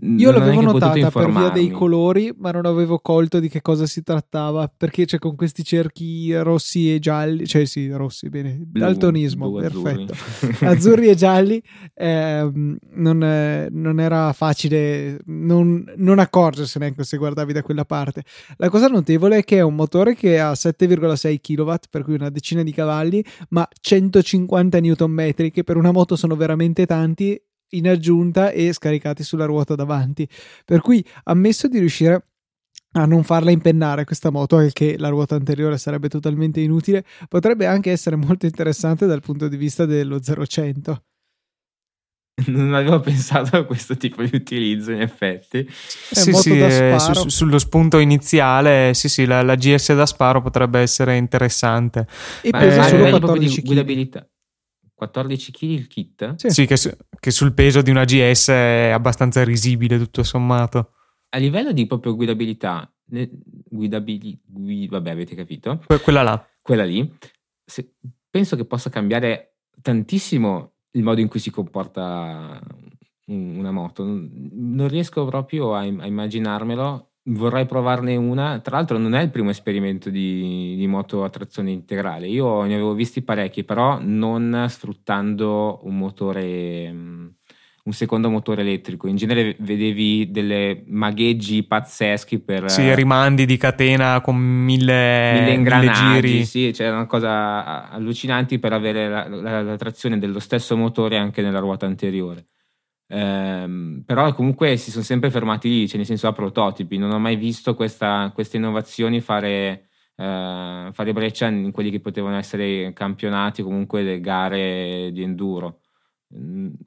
io 0.00 0.30
l'avevo 0.30 0.60
notata 0.60 1.10
per 1.10 1.30
via 1.30 1.48
dei 1.50 1.70
colori, 1.70 2.32
ma 2.36 2.50
non 2.50 2.66
avevo 2.66 2.98
colto 2.98 3.38
di 3.38 3.48
che 3.48 3.60
cosa 3.60 3.86
si 3.86 4.02
trattava. 4.02 4.72
Perché 4.74 5.04
c'è 5.04 5.18
con 5.18 5.36
questi 5.36 5.64
cerchi 5.64 6.34
rossi 6.36 6.94
e 6.94 6.98
gialli, 6.98 7.46
cioè 7.46 7.64
sì, 7.64 7.88
rossi, 7.90 8.28
bene, 8.28 8.58
blu, 8.58 8.80
daltonismo, 8.80 9.50
blu, 9.50 9.60
perfetto. 9.60 10.12
Azzurri. 10.12 10.66
azzurri. 10.66 11.08
e 11.08 11.14
gialli, 11.14 11.62
eh, 11.94 12.50
non, 12.94 13.22
eh, 13.22 13.68
non, 13.70 14.00
era 14.00 14.32
facile 14.32 15.18
non, 15.26 15.84
non 15.96 16.18
accorgersene 16.18 16.86
ecco, 16.86 17.02
se 17.02 17.16
guardavi 17.16 17.52
da 17.52 17.62
quella 17.62 17.84
parte. 17.84 18.24
La 18.56 18.70
cosa 18.70 18.86
notevole 18.86 19.38
è 19.38 19.44
che 19.44 19.58
è 19.58 19.62
un 19.62 19.74
motore 19.74 20.14
che 20.14 20.40
ha 20.40 20.52
7,6 20.52 21.40
kW, 21.40 21.74
per 21.90 22.04
cui 22.04 22.14
una 22.14 22.30
decina 22.30 22.62
di 22.62 22.72
cavalli, 22.72 23.24
ma 23.50 23.66
150 23.80 24.80
Nm, 24.80 25.50
che 25.50 25.64
per 25.64 25.76
una 25.76 25.92
moto 25.92 26.16
sono 26.16 26.36
veramente 26.36 26.86
tanti 26.86 27.40
in 27.72 27.88
aggiunta 27.88 28.50
e 28.50 28.72
scaricati 28.72 29.22
sulla 29.22 29.44
ruota 29.44 29.74
davanti. 29.74 30.28
Per 30.64 30.80
cui 30.80 31.04
ammesso 31.24 31.68
di 31.68 31.78
riuscire 31.78 32.26
a 32.92 33.06
non 33.06 33.22
farla 33.22 33.50
impennare 33.50 34.04
questa 34.04 34.30
moto, 34.30 34.66
che 34.72 34.96
la 34.98 35.08
ruota 35.08 35.34
anteriore 35.34 35.78
sarebbe 35.78 36.08
totalmente 36.08 36.60
inutile, 36.60 37.04
potrebbe 37.28 37.66
anche 37.66 37.90
essere 37.90 38.16
molto 38.16 38.46
interessante 38.46 39.06
dal 39.06 39.22
punto 39.22 39.48
di 39.48 39.56
vista 39.56 39.86
dello 39.86 40.16
0-100. 40.16 40.96
Non 42.46 42.72
avevo 42.72 42.98
pensato 43.00 43.56
a 43.56 43.64
questo 43.64 43.96
tipo 43.96 44.22
di 44.22 44.34
utilizzo, 44.34 44.90
in 44.90 45.02
effetti. 45.02 45.58
È 45.58 46.14
sì, 46.14 46.32
sì, 46.32 46.58
eh, 46.58 46.96
su, 46.98 47.28
sullo 47.28 47.58
spunto 47.58 47.98
iniziale, 47.98 48.94
sì, 48.94 49.08
sì, 49.08 49.26
la, 49.26 49.42
la, 49.42 49.54
GS 49.54 49.94
da 49.94 50.06
sparo 50.06 50.40
potrebbe 50.40 50.80
essere 50.80 51.16
interessante. 51.16 52.06
E 52.40 52.50
pesa 52.50 52.86
eh, 52.86 52.88
solo 52.88 53.10
14 53.10 53.62
kg. 53.62 54.26
14 55.02 55.50
kg 55.50 55.62
il 55.62 55.86
kit? 55.88 56.34
Sì, 56.36 56.50
sì 56.50 56.66
che, 56.66 56.76
su, 56.76 56.90
che, 57.18 57.32
sul 57.32 57.52
peso 57.54 57.82
di 57.82 57.90
una 57.90 58.04
GS 58.04 58.50
è 58.50 58.90
abbastanza 58.90 59.42
risibile 59.42 59.98
tutto 59.98 60.22
sommato. 60.22 60.92
A 61.30 61.38
livello 61.38 61.72
di 61.72 61.86
proprio 61.86 62.14
guidabilità, 62.14 62.88
guidabili, 63.04 64.40
guid, 64.44 64.90
vabbè 64.90 65.10
avete 65.10 65.34
capito? 65.34 65.82
Que- 65.86 66.00
quella 66.00 66.22
là. 66.22 66.46
Quella 66.60 66.84
lì, 66.84 67.10
se, 67.64 67.94
penso 68.30 68.54
che 68.54 68.64
possa 68.64 68.90
cambiare 68.90 69.56
tantissimo 69.80 70.74
il 70.92 71.02
modo 71.02 71.20
in 71.20 71.28
cui 71.28 71.40
si 71.40 71.50
comporta 71.50 72.60
una 73.26 73.72
moto. 73.72 74.04
Non 74.04 74.86
riesco 74.86 75.24
proprio 75.24 75.74
a, 75.74 75.80
a 75.80 76.06
immaginarmelo 76.06 77.11
Vorrei 77.24 77.66
provarne 77.66 78.16
una. 78.16 78.58
Tra 78.58 78.76
l'altro, 78.76 78.98
non 78.98 79.14
è 79.14 79.22
il 79.22 79.30
primo 79.30 79.50
esperimento 79.50 80.10
di, 80.10 80.74
di, 80.76 80.86
moto 80.88 81.22
a 81.22 81.30
trazione 81.30 81.70
integrale. 81.70 82.26
Io 82.26 82.62
ne 82.62 82.74
avevo 82.74 82.94
visti 82.94 83.22
parecchi, 83.22 83.62
però 83.62 84.00
non 84.00 84.66
sfruttando 84.68 85.78
un 85.84 85.98
motore, 85.98 86.90
mm, 86.90 87.26
un 87.84 87.92
secondo 87.92 88.28
motore 88.28 88.62
elettrico. 88.62 89.06
In 89.06 89.14
genere 89.14 89.54
vedevi 89.60 90.32
delle 90.32 90.82
magheggi 90.88 91.62
pazzeschi 91.62 92.40
per. 92.40 92.68
Sì, 92.68 92.92
rimandi 92.92 93.46
di 93.46 93.56
catena 93.56 94.20
con 94.20 94.36
mille, 94.36 95.32
mille 95.38 95.52
ingranaggi. 95.52 96.02
Mille 96.02 96.20
giri. 96.20 96.44
Sì, 96.44 96.70
c'è 96.72 96.90
una 96.90 97.06
cosa 97.06 97.88
allucinanti 97.88 98.58
per 98.58 98.72
avere 98.72 99.08
la, 99.08 99.28
la, 99.28 99.62
la 99.62 99.76
trazione 99.76 100.18
dello 100.18 100.40
stesso 100.40 100.76
motore 100.76 101.18
anche 101.18 101.40
nella 101.40 101.60
ruota 101.60 101.86
anteriore. 101.86 102.46
Ehm, 103.14 104.04
però 104.06 104.32
comunque 104.32 104.78
si 104.78 104.90
sono 104.90 105.04
sempre 105.04 105.30
fermati 105.30 105.68
lì, 105.68 105.86
cioè 105.86 105.98
nel 105.98 106.06
senso 106.06 106.28
a 106.28 106.32
prototipi, 106.32 106.96
non 106.96 107.10
ho 107.10 107.18
mai 107.18 107.36
visto 107.36 107.74
questa, 107.74 108.30
queste 108.32 108.56
innovazioni 108.56 109.20
fare, 109.20 109.88
eh, 110.16 110.88
fare, 110.92 111.12
breccia 111.12 111.46
in 111.48 111.72
quelli 111.72 111.90
che 111.90 112.00
potevano 112.00 112.36
essere 112.38 112.92
campionati 112.94 113.62
comunque 113.62 114.02
le 114.02 114.18
gare 114.20 115.10
di 115.12 115.22
enduro. 115.22 115.80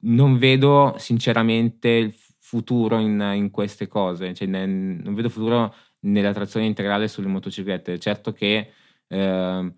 Non 0.00 0.38
vedo 0.38 0.96
sinceramente 0.98 1.88
il 1.88 2.14
futuro 2.40 2.98
in, 2.98 3.20
in 3.36 3.50
queste 3.50 3.86
cose, 3.86 4.34
cioè, 4.34 4.48
ne, 4.48 4.66
non 4.66 5.14
vedo 5.14 5.28
futuro 5.28 5.72
nella 6.00 6.32
trazione 6.32 6.66
integrale 6.66 7.06
sulle 7.06 7.28
motociclette. 7.28 8.00
Certo 8.00 8.32
che 8.32 8.72
eh, 9.06 9.74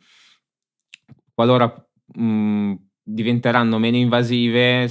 qualora 1.34 1.88
mh, 2.14 2.74
diventeranno 3.02 3.78
meno 3.78 3.96
invasive 3.96 4.90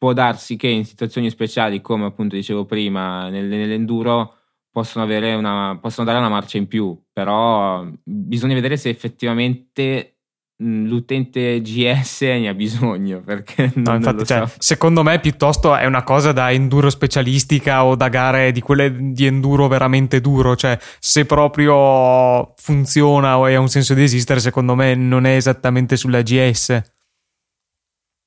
può 0.00 0.14
darsi 0.14 0.56
che 0.56 0.66
in 0.66 0.86
situazioni 0.86 1.28
speciali, 1.28 1.82
come 1.82 2.06
appunto 2.06 2.34
dicevo 2.34 2.64
prima, 2.64 3.28
nell'enduro 3.28 4.36
possono, 4.70 5.04
una, 5.04 5.78
possono 5.78 6.06
dare 6.06 6.18
una 6.18 6.30
marcia 6.30 6.56
in 6.56 6.66
più, 6.68 6.98
però 7.12 7.86
bisogna 8.02 8.54
vedere 8.54 8.78
se 8.78 8.88
effettivamente 8.88 10.14
l'utente 10.62 11.60
GS 11.60 12.20
ne 12.40 12.48
ha 12.48 12.54
bisogno 12.54 13.20
perché 13.20 13.72
no, 13.76 13.94
infatti, 13.94 14.26
cioè, 14.26 14.46
so. 14.46 14.54
secondo 14.58 15.02
me 15.02 15.18
piuttosto 15.18 15.74
è 15.74 15.86
una 15.86 16.02
cosa 16.02 16.32
da 16.32 16.50
enduro 16.50 16.90
specialistica 16.90 17.82
o 17.84 17.94
da 17.94 18.08
gare 18.08 18.52
di 18.52 18.60
quelle 18.60 18.94
di 18.94 19.24
enduro 19.24 19.68
veramente 19.68 20.20
duro 20.20 20.56
cioè 20.56 20.78
se 20.98 21.24
proprio 21.24 22.52
funziona 22.56 23.38
o 23.38 23.46
ha 23.46 23.58
un 23.58 23.70
senso 23.70 23.94
di 23.94 24.02
esistere 24.02 24.38
secondo 24.38 24.74
me 24.74 24.94
non 24.94 25.24
è 25.24 25.34
esattamente 25.34 25.96
sulla 25.96 26.20
GS 26.20 26.98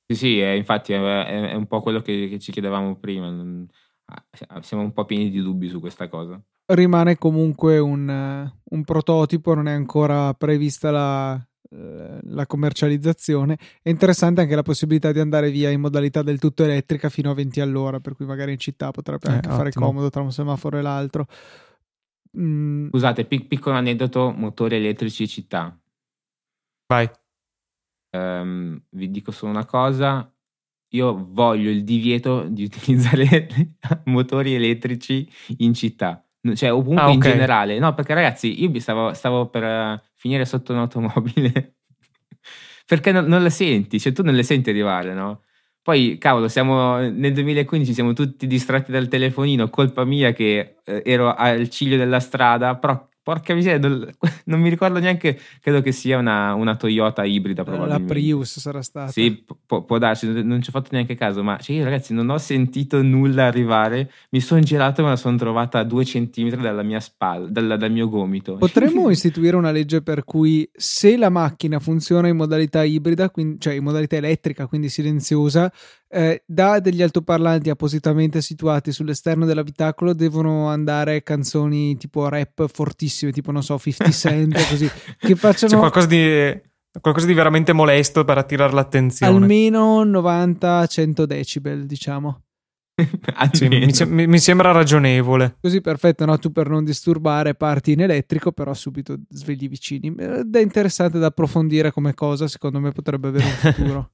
sì, 0.06 0.14
sì, 0.14 0.38
è, 0.40 0.50
infatti 0.50 0.92
è, 0.92 0.98
è, 0.98 1.54
un 1.54 1.66
po' 1.66 1.80
quello 1.80 2.00
che, 2.00 2.28
che 2.28 2.38
ci 2.38 2.52
chiedevamo 2.52 2.96
prima. 2.96 3.28
Ah, 4.06 4.60
siamo 4.60 4.82
un 4.82 4.92
po' 4.92 5.04
pieni 5.06 5.30
di 5.30 5.40
dubbi 5.40 5.68
su 5.68 5.80
questa 5.80 6.08
cosa. 6.08 6.40
Rimane 6.66 7.16
comunque 7.16 7.78
un, 7.78 8.50
un 8.62 8.84
prototipo, 8.84 9.54
non 9.54 9.68
è 9.68 9.72
ancora 9.72 10.34
prevista 10.34 10.90
la, 10.90 11.46
la 11.70 12.46
commercializzazione. 12.46 13.56
È 13.82 13.88
interessante 13.88 14.42
anche 14.42 14.54
la 14.54 14.62
possibilità 14.62 15.10
di 15.10 15.20
andare 15.20 15.50
via 15.50 15.70
in 15.70 15.80
modalità 15.80 16.22
del 16.22 16.38
tutto 16.38 16.64
elettrica 16.64 17.08
fino 17.08 17.30
a 17.30 17.34
20 17.34 17.60
all'ora, 17.60 18.00
per 18.00 18.14
cui 18.14 18.26
magari 18.26 18.52
in 18.52 18.58
città 18.58 18.90
potrebbe 18.90 19.28
eh, 19.28 19.32
anche 19.32 19.48
ottimo. 19.48 19.56
fare 19.56 19.72
comodo 19.72 20.10
tra 20.10 20.20
un 20.20 20.32
semaforo 20.32 20.78
e 20.78 20.82
l'altro. 20.82 21.26
Mm. 22.38 22.88
Scusate, 22.88 23.24
pic- 23.24 23.46
piccolo 23.46 23.76
aneddoto, 23.76 24.30
motori 24.30 24.76
elettrici 24.76 25.26
città. 25.26 25.78
Vai 26.86 27.10
um, 28.14 28.80
vi 28.90 29.10
dico 29.10 29.32
solo 29.32 29.52
una 29.52 29.64
cosa, 29.64 30.30
io 30.90 31.26
voglio 31.30 31.70
il 31.70 31.84
divieto 31.84 32.44
di 32.44 32.64
utilizzare 32.64 33.48
motori 34.04 34.54
elettrici 34.54 35.28
in 35.58 35.74
città, 35.74 36.24
cioè 36.54 36.72
ovunque 36.72 37.02
ah, 37.02 37.04
okay. 37.06 37.14
in 37.14 37.20
generale. 37.20 37.78
No, 37.78 37.94
perché 37.94 38.14
ragazzi, 38.14 38.62
io 38.62 38.80
stavo, 38.80 39.12
stavo 39.12 39.48
per 39.48 39.62
uh, 39.62 40.00
finire 40.14 40.44
sotto 40.44 40.72
un'automobile 40.72 41.74
perché 42.86 43.12
non, 43.12 43.26
non, 43.26 43.42
le 43.42 43.50
senti, 43.50 43.98
cioè 43.98 44.12
tu 44.12 44.22
non 44.22 44.34
le 44.34 44.42
senti 44.42 44.70
arrivare, 44.70 45.14
no? 45.14 45.42
Poi, 45.82 46.16
cavolo, 46.16 46.48
siamo 46.48 46.96
nel 46.98 47.34
2015, 47.34 47.92
siamo 47.92 48.14
tutti 48.14 48.46
distratti 48.46 48.90
dal 48.90 49.08
telefonino, 49.08 49.68
colpa 49.68 50.04
mia 50.04 50.32
che 50.32 50.76
eh, 50.82 51.02
ero 51.04 51.34
al 51.34 51.68
ciglio 51.68 51.98
della 51.98 52.20
strada, 52.20 52.76
però 52.76 53.06
Porca 53.24 53.54
miseria, 53.54 53.78
non, 54.44 54.60
mi 54.60 54.68
ricordo 54.68 54.98
neanche, 54.98 55.40
credo 55.62 55.80
che 55.80 55.92
sia 55.92 56.18
una, 56.18 56.52
una 56.52 56.76
Toyota 56.76 57.24
ibrida 57.24 57.64
probabilmente. 57.64 58.02
La 58.02 58.06
Prius 58.06 58.58
sarà 58.58 58.82
stata. 58.82 59.10
Sì, 59.10 59.42
può, 59.66 59.82
può 59.82 59.96
darsi, 59.96 60.30
non 60.42 60.60
ci 60.60 60.68
ho 60.68 60.72
fatto 60.72 60.90
neanche 60.92 61.14
caso, 61.14 61.42
ma 61.42 61.56
cioè 61.56 61.76
io 61.76 61.84
ragazzi 61.84 62.12
non 62.12 62.28
ho 62.28 62.36
sentito 62.36 63.00
nulla 63.00 63.46
arrivare, 63.46 64.10
mi 64.28 64.40
sono 64.40 64.60
girato 64.60 65.00
e 65.00 65.04
me 65.04 65.10
la 65.10 65.16
sono 65.16 65.38
trovata 65.38 65.78
a 65.78 65.84
due 65.84 66.04
centimetri 66.04 66.60
dalla 66.60 66.82
mia 66.82 67.00
spalla, 67.00 67.48
dal, 67.48 67.78
dal 67.78 67.90
mio 67.90 68.10
gomito. 68.10 68.56
Potremmo 68.56 69.08
istituire 69.10 69.56
una 69.56 69.70
legge 69.70 70.02
per 70.02 70.24
cui 70.24 70.68
se 70.74 71.16
la 71.16 71.30
macchina 71.30 71.78
funziona 71.78 72.28
in 72.28 72.36
modalità 72.36 72.84
ibrida, 72.84 73.30
quindi, 73.30 73.58
cioè 73.58 73.72
in 73.72 73.84
modalità 73.84 74.16
elettrica, 74.16 74.66
quindi 74.66 74.90
silenziosa, 74.90 75.72
eh, 76.14 76.42
da 76.46 76.78
degli 76.78 77.02
altoparlanti 77.02 77.70
appositamente 77.70 78.40
situati 78.40 78.92
sull'esterno 78.92 79.44
dell'abitacolo 79.44 80.14
devono 80.14 80.68
andare 80.68 81.22
canzoni 81.22 81.96
tipo 81.96 82.28
rap 82.28 82.68
fortissime, 82.72 83.32
tipo 83.32 83.50
non 83.50 83.62
so, 83.62 83.78
50 83.78 84.10
Cent, 84.14 84.68
così, 84.68 84.88
che 85.18 85.34
facciano... 85.34 85.72
C'è 85.72 85.78
qualcosa 85.78 86.06
di 86.06 86.72
Qualcosa 87.00 87.26
di 87.26 87.34
veramente 87.34 87.72
molesto 87.72 88.24
per 88.24 88.38
attirare 88.38 88.72
l'attenzione. 88.72 89.32
Almeno 89.32 90.04
90-100 90.04 91.24
decibel, 91.24 91.86
diciamo. 91.86 92.42
sì, 93.50 93.66
mi, 93.66 93.90
mi, 94.06 94.26
mi, 94.28 94.38
sembra 94.38 94.70
ragionevole. 94.70 95.56
Così 95.60 95.80
perfetto, 95.80 96.24
no? 96.24 96.38
Tu 96.38 96.52
per 96.52 96.68
non 96.68 96.84
disturbare 96.84 97.56
parti 97.56 97.92
in 97.92 98.02
elettrico, 98.02 98.52
però 98.52 98.72
subito 98.74 99.16
svegli 99.28 99.68
vicini. 99.68 100.14
Ed 100.16 100.54
è 100.54 100.60
interessante 100.60 101.18
da 101.18 101.26
approfondire 101.26 101.90
come 101.90 102.14
cosa, 102.14 102.46
secondo 102.46 102.78
me 102.78 102.92
potrebbe 102.92 103.28
avere 103.28 103.44
un 103.44 103.72
futuro. 103.72 104.10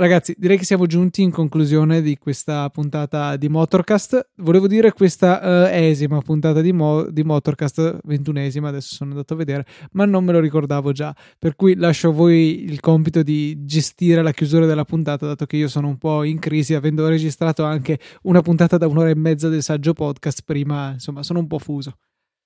Ragazzi, 0.00 0.32
direi 0.38 0.56
che 0.56 0.64
siamo 0.64 0.86
giunti 0.86 1.22
in 1.22 1.32
conclusione 1.32 2.00
di 2.02 2.16
questa 2.16 2.70
puntata 2.70 3.34
di 3.34 3.48
Motorcast. 3.48 4.30
Volevo 4.36 4.68
dire 4.68 4.92
questa 4.92 5.40
uh, 5.42 5.74
esima 5.74 6.20
puntata 6.20 6.60
di, 6.60 6.72
Mo- 6.72 7.10
di, 7.10 7.24
Motorcast, 7.24 7.98
ventunesima, 8.04 8.68
adesso 8.68 8.94
sono 8.94 9.10
andato 9.10 9.34
a 9.34 9.36
vedere, 9.36 9.66
ma 9.94 10.04
non 10.04 10.22
me 10.22 10.30
lo 10.30 10.38
ricordavo 10.38 10.92
già. 10.92 11.12
Per 11.36 11.56
cui 11.56 11.74
lascio 11.74 12.10
a 12.10 12.12
voi 12.12 12.62
il 12.62 12.78
compito 12.78 13.24
di 13.24 13.64
gestire 13.64 14.22
la 14.22 14.30
chiusura 14.30 14.66
della 14.66 14.84
puntata, 14.84 15.26
dato 15.26 15.46
che 15.46 15.56
io 15.56 15.66
sono 15.66 15.88
un 15.88 15.98
po' 15.98 16.22
in 16.22 16.38
crisi, 16.38 16.74
avendo 16.74 17.08
registrato 17.08 17.64
anche 17.64 17.98
una 18.22 18.40
puntata 18.40 18.76
da 18.78 18.86
un'ora 18.86 19.08
e 19.08 19.16
mezza 19.16 19.48
del 19.48 19.64
saggio 19.64 19.94
podcast 19.94 20.42
prima, 20.44 20.92
insomma, 20.92 21.24
sono 21.24 21.40
un 21.40 21.48
po' 21.48 21.58
fuso. 21.58 21.98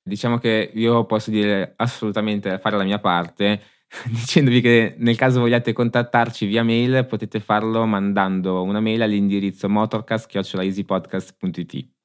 Diciamo 0.03 0.39
che 0.39 0.71
io 0.73 1.05
posso 1.05 1.31
dire 1.31 1.75
assolutamente 1.77 2.59
fare 2.61 2.79
la 2.79 2.85
mia 2.85 2.99
parte 2.99 3.61
dicendovi 4.09 4.61
che 4.61 4.95
nel 4.99 5.17
caso 5.17 5.41
vogliate 5.41 5.73
contattarci 5.73 6.47
via 6.47 6.63
mail 6.63 7.05
potete 7.07 7.41
farlo 7.41 7.85
mandando 7.87 8.63
una 8.63 8.79
mail 8.81 9.03
all'indirizzo 9.03 9.69
motorcast.easypodcast.it 9.69 12.02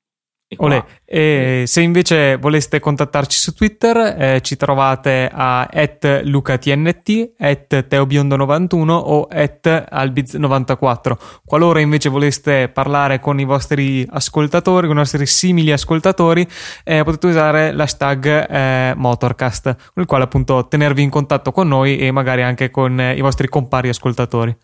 e, 1.03 1.63
se 1.65 1.81
invece 1.81 2.37
voleste 2.37 2.79
contattarci 2.79 3.37
su 3.37 3.53
Twitter, 3.53 3.97
eh, 4.17 4.41
ci 4.41 4.55
trovate 4.55 5.29
a 5.31 5.67
lucatnt, 6.23 7.35
teobiondo91 7.37 8.89
o 8.89 9.27
albiz94. 9.27 11.17
Qualora 11.45 11.81
invece 11.81 12.07
voleste 12.07 12.69
parlare 12.69 13.19
con 13.19 13.41
i 13.41 13.43
vostri 13.43 14.07
ascoltatori, 14.09 14.87
con 14.87 14.95
i 14.95 14.99
nostri 14.99 15.25
simili 15.25 15.73
ascoltatori, 15.73 16.47
eh, 16.85 17.03
potete 17.03 17.27
usare 17.27 17.73
l'hashtag 17.73 18.47
eh, 18.49 18.93
Motorcast, 18.95 19.75
con 19.93 20.03
il 20.03 20.05
quale 20.05 20.23
appunto 20.23 20.65
tenervi 20.67 21.01
in 21.03 21.09
contatto 21.09 21.51
con 21.51 21.67
noi 21.67 21.97
e 21.97 22.11
magari 22.11 22.41
anche 22.41 22.71
con 22.71 22.97
eh, 22.99 23.15
i 23.15 23.21
vostri 23.21 23.49
compari 23.49 23.89
ascoltatori 23.89 24.55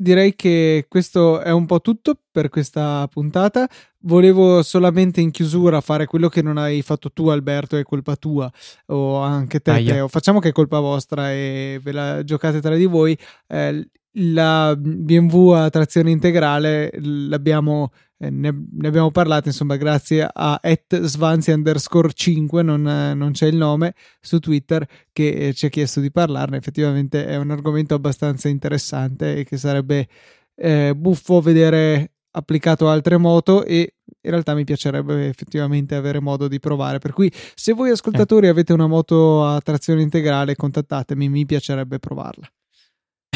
direi 0.00 0.34
che 0.34 0.86
questo 0.88 1.40
è 1.40 1.50
un 1.50 1.66
po' 1.66 1.80
tutto 1.80 2.18
per 2.30 2.48
questa 2.48 3.06
puntata. 3.12 3.68
Volevo 4.04 4.62
solamente 4.62 5.20
in 5.20 5.30
chiusura 5.30 5.82
fare 5.82 6.06
quello 6.06 6.28
che 6.28 6.40
non 6.40 6.56
hai 6.56 6.80
fatto 6.80 7.12
tu, 7.12 7.28
Alberto, 7.28 7.76
è 7.76 7.82
colpa 7.82 8.16
tua, 8.16 8.50
o 8.86 9.18
anche 9.18 9.60
te, 9.60 9.84
Teo. 9.84 10.08
Facciamo 10.08 10.38
che 10.40 10.48
è 10.48 10.52
colpa 10.52 10.80
vostra 10.80 11.30
e 11.32 11.78
ve 11.82 11.92
la 11.92 12.24
giocate 12.24 12.60
tra 12.60 12.74
di 12.74 12.86
voi. 12.86 13.16
Eh, 13.46 13.88
la 14.14 14.74
BMW 14.76 15.50
a 15.50 15.70
trazione 15.70 16.10
integrale 16.10 16.90
l'abbiamo 17.00 17.92
eh, 18.22 18.28
ne, 18.28 18.66
ne, 18.70 18.88
abbiamo 18.88 19.10
parlato 19.10 19.48
insomma 19.48 19.76
grazie 19.76 20.28
a 20.30 20.60
svanzi 21.00 21.52
underscore 21.52 22.12
5 22.12 22.62
non, 22.62 22.82
non, 22.82 23.32
c'è 23.32 23.46
il 23.46 23.56
nome 23.56 23.94
su 24.20 24.38
Twitter 24.40 24.86
che 25.10 25.28
eh, 25.30 25.54
ci 25.54 25.64
ha 25.64 25.68
chiesto 25.70 26.00
di 26.00 26.10
parlarne. 26.10 26.58
Effettivamente 26.58 27.24
è 27.26 27.36
un 27.36 27.50
argomento 27.50 27.94
abbastanza 27.94 28.48
interessante 28.48 29.38
e 29.38 29.44
che 29.44 29.56
sarebbe 29.56 30.06
eh, 30.54 30.94
buffo 30.94 31.40
vedere 31.40 32.12
applicato 32.32 32.88
a 32.88 32.92
altre 32.92 33.16
moto 33.16 33.64
e 33.64 33.94
in 34.20 34.30
realtà 34.30 34.54
mi 34.54 34.64
piacerebbe 34.64 35.26
effettivamente 35.26 35.94
avere 35.94 36.20
modo 36.20 36.46
di 36.46 36.60
provare. 36.60 36.98
Per 36.98 37.14
cui 37.14 37.32
se 37.54 37.72
voi 37.72 37.88
ascoltatori 37.88 38.48
eh. 38.48 38.50
avete 38.50 38.74
una 38.74 38.86
moto 38.86 39.46
a 39.46 39.58
trazione 39.62 40.02
integrale 40.02 40.56
contattatemi 40.56 41.30
mi 41.30 41.46
piacerebbe 41.46 41.98
provarla 41.98 42.46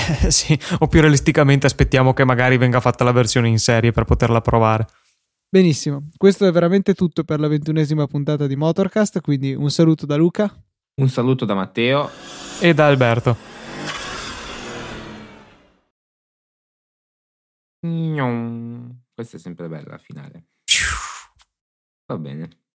sì, 0.29 0.59
o 0.79 0.89
più 0.89 1.01
realisticamente 1.01 1.67
aspettiamo 1.67 2.13
che 2.13 2.25
magari 2.25 2.57
venga 2.57 2.81
fatta 2.81 3.05
la 3.05 3.13
versione 3.13 3.49
in 3.49 3.59
serie 3.59 3.93
per 3.93 4.05
poterla 4.05 4.41
provare. 4.41 4.87
Benissimo, 5.49 6.09
questo 6.17 6.47
è 6.47 6.53
veramente 6.53 6.95
tutto 6.95 7.23
per 7.23 7.39
la 7.39 7.49
ventunesima 7.49 8.07
puntata 8.07 8.47
di 8.47 8.57
Motorcast, 8.57 9.21
quindi 9.21 9.55
un 9.55 9.71
saluto 9.71 10.07
da 10.07 10.17
Luca. 10.17 10.53
Un 10.97 11.09
saluto 11.09 11.45
da 11.45 11.55
Matteo. 11.55 12.11
E 12.61 12.75
da 12.75 12.87
Alberto. 12.87 13.55
Questa 19.15 19.37
è 19.37 19.41
sempre 19.41 19.69
bella 19.69 19.91
la 19.91 19.99
finale. 19.99 20.47
Va 22.07 22.19
bene. 22.19 22.63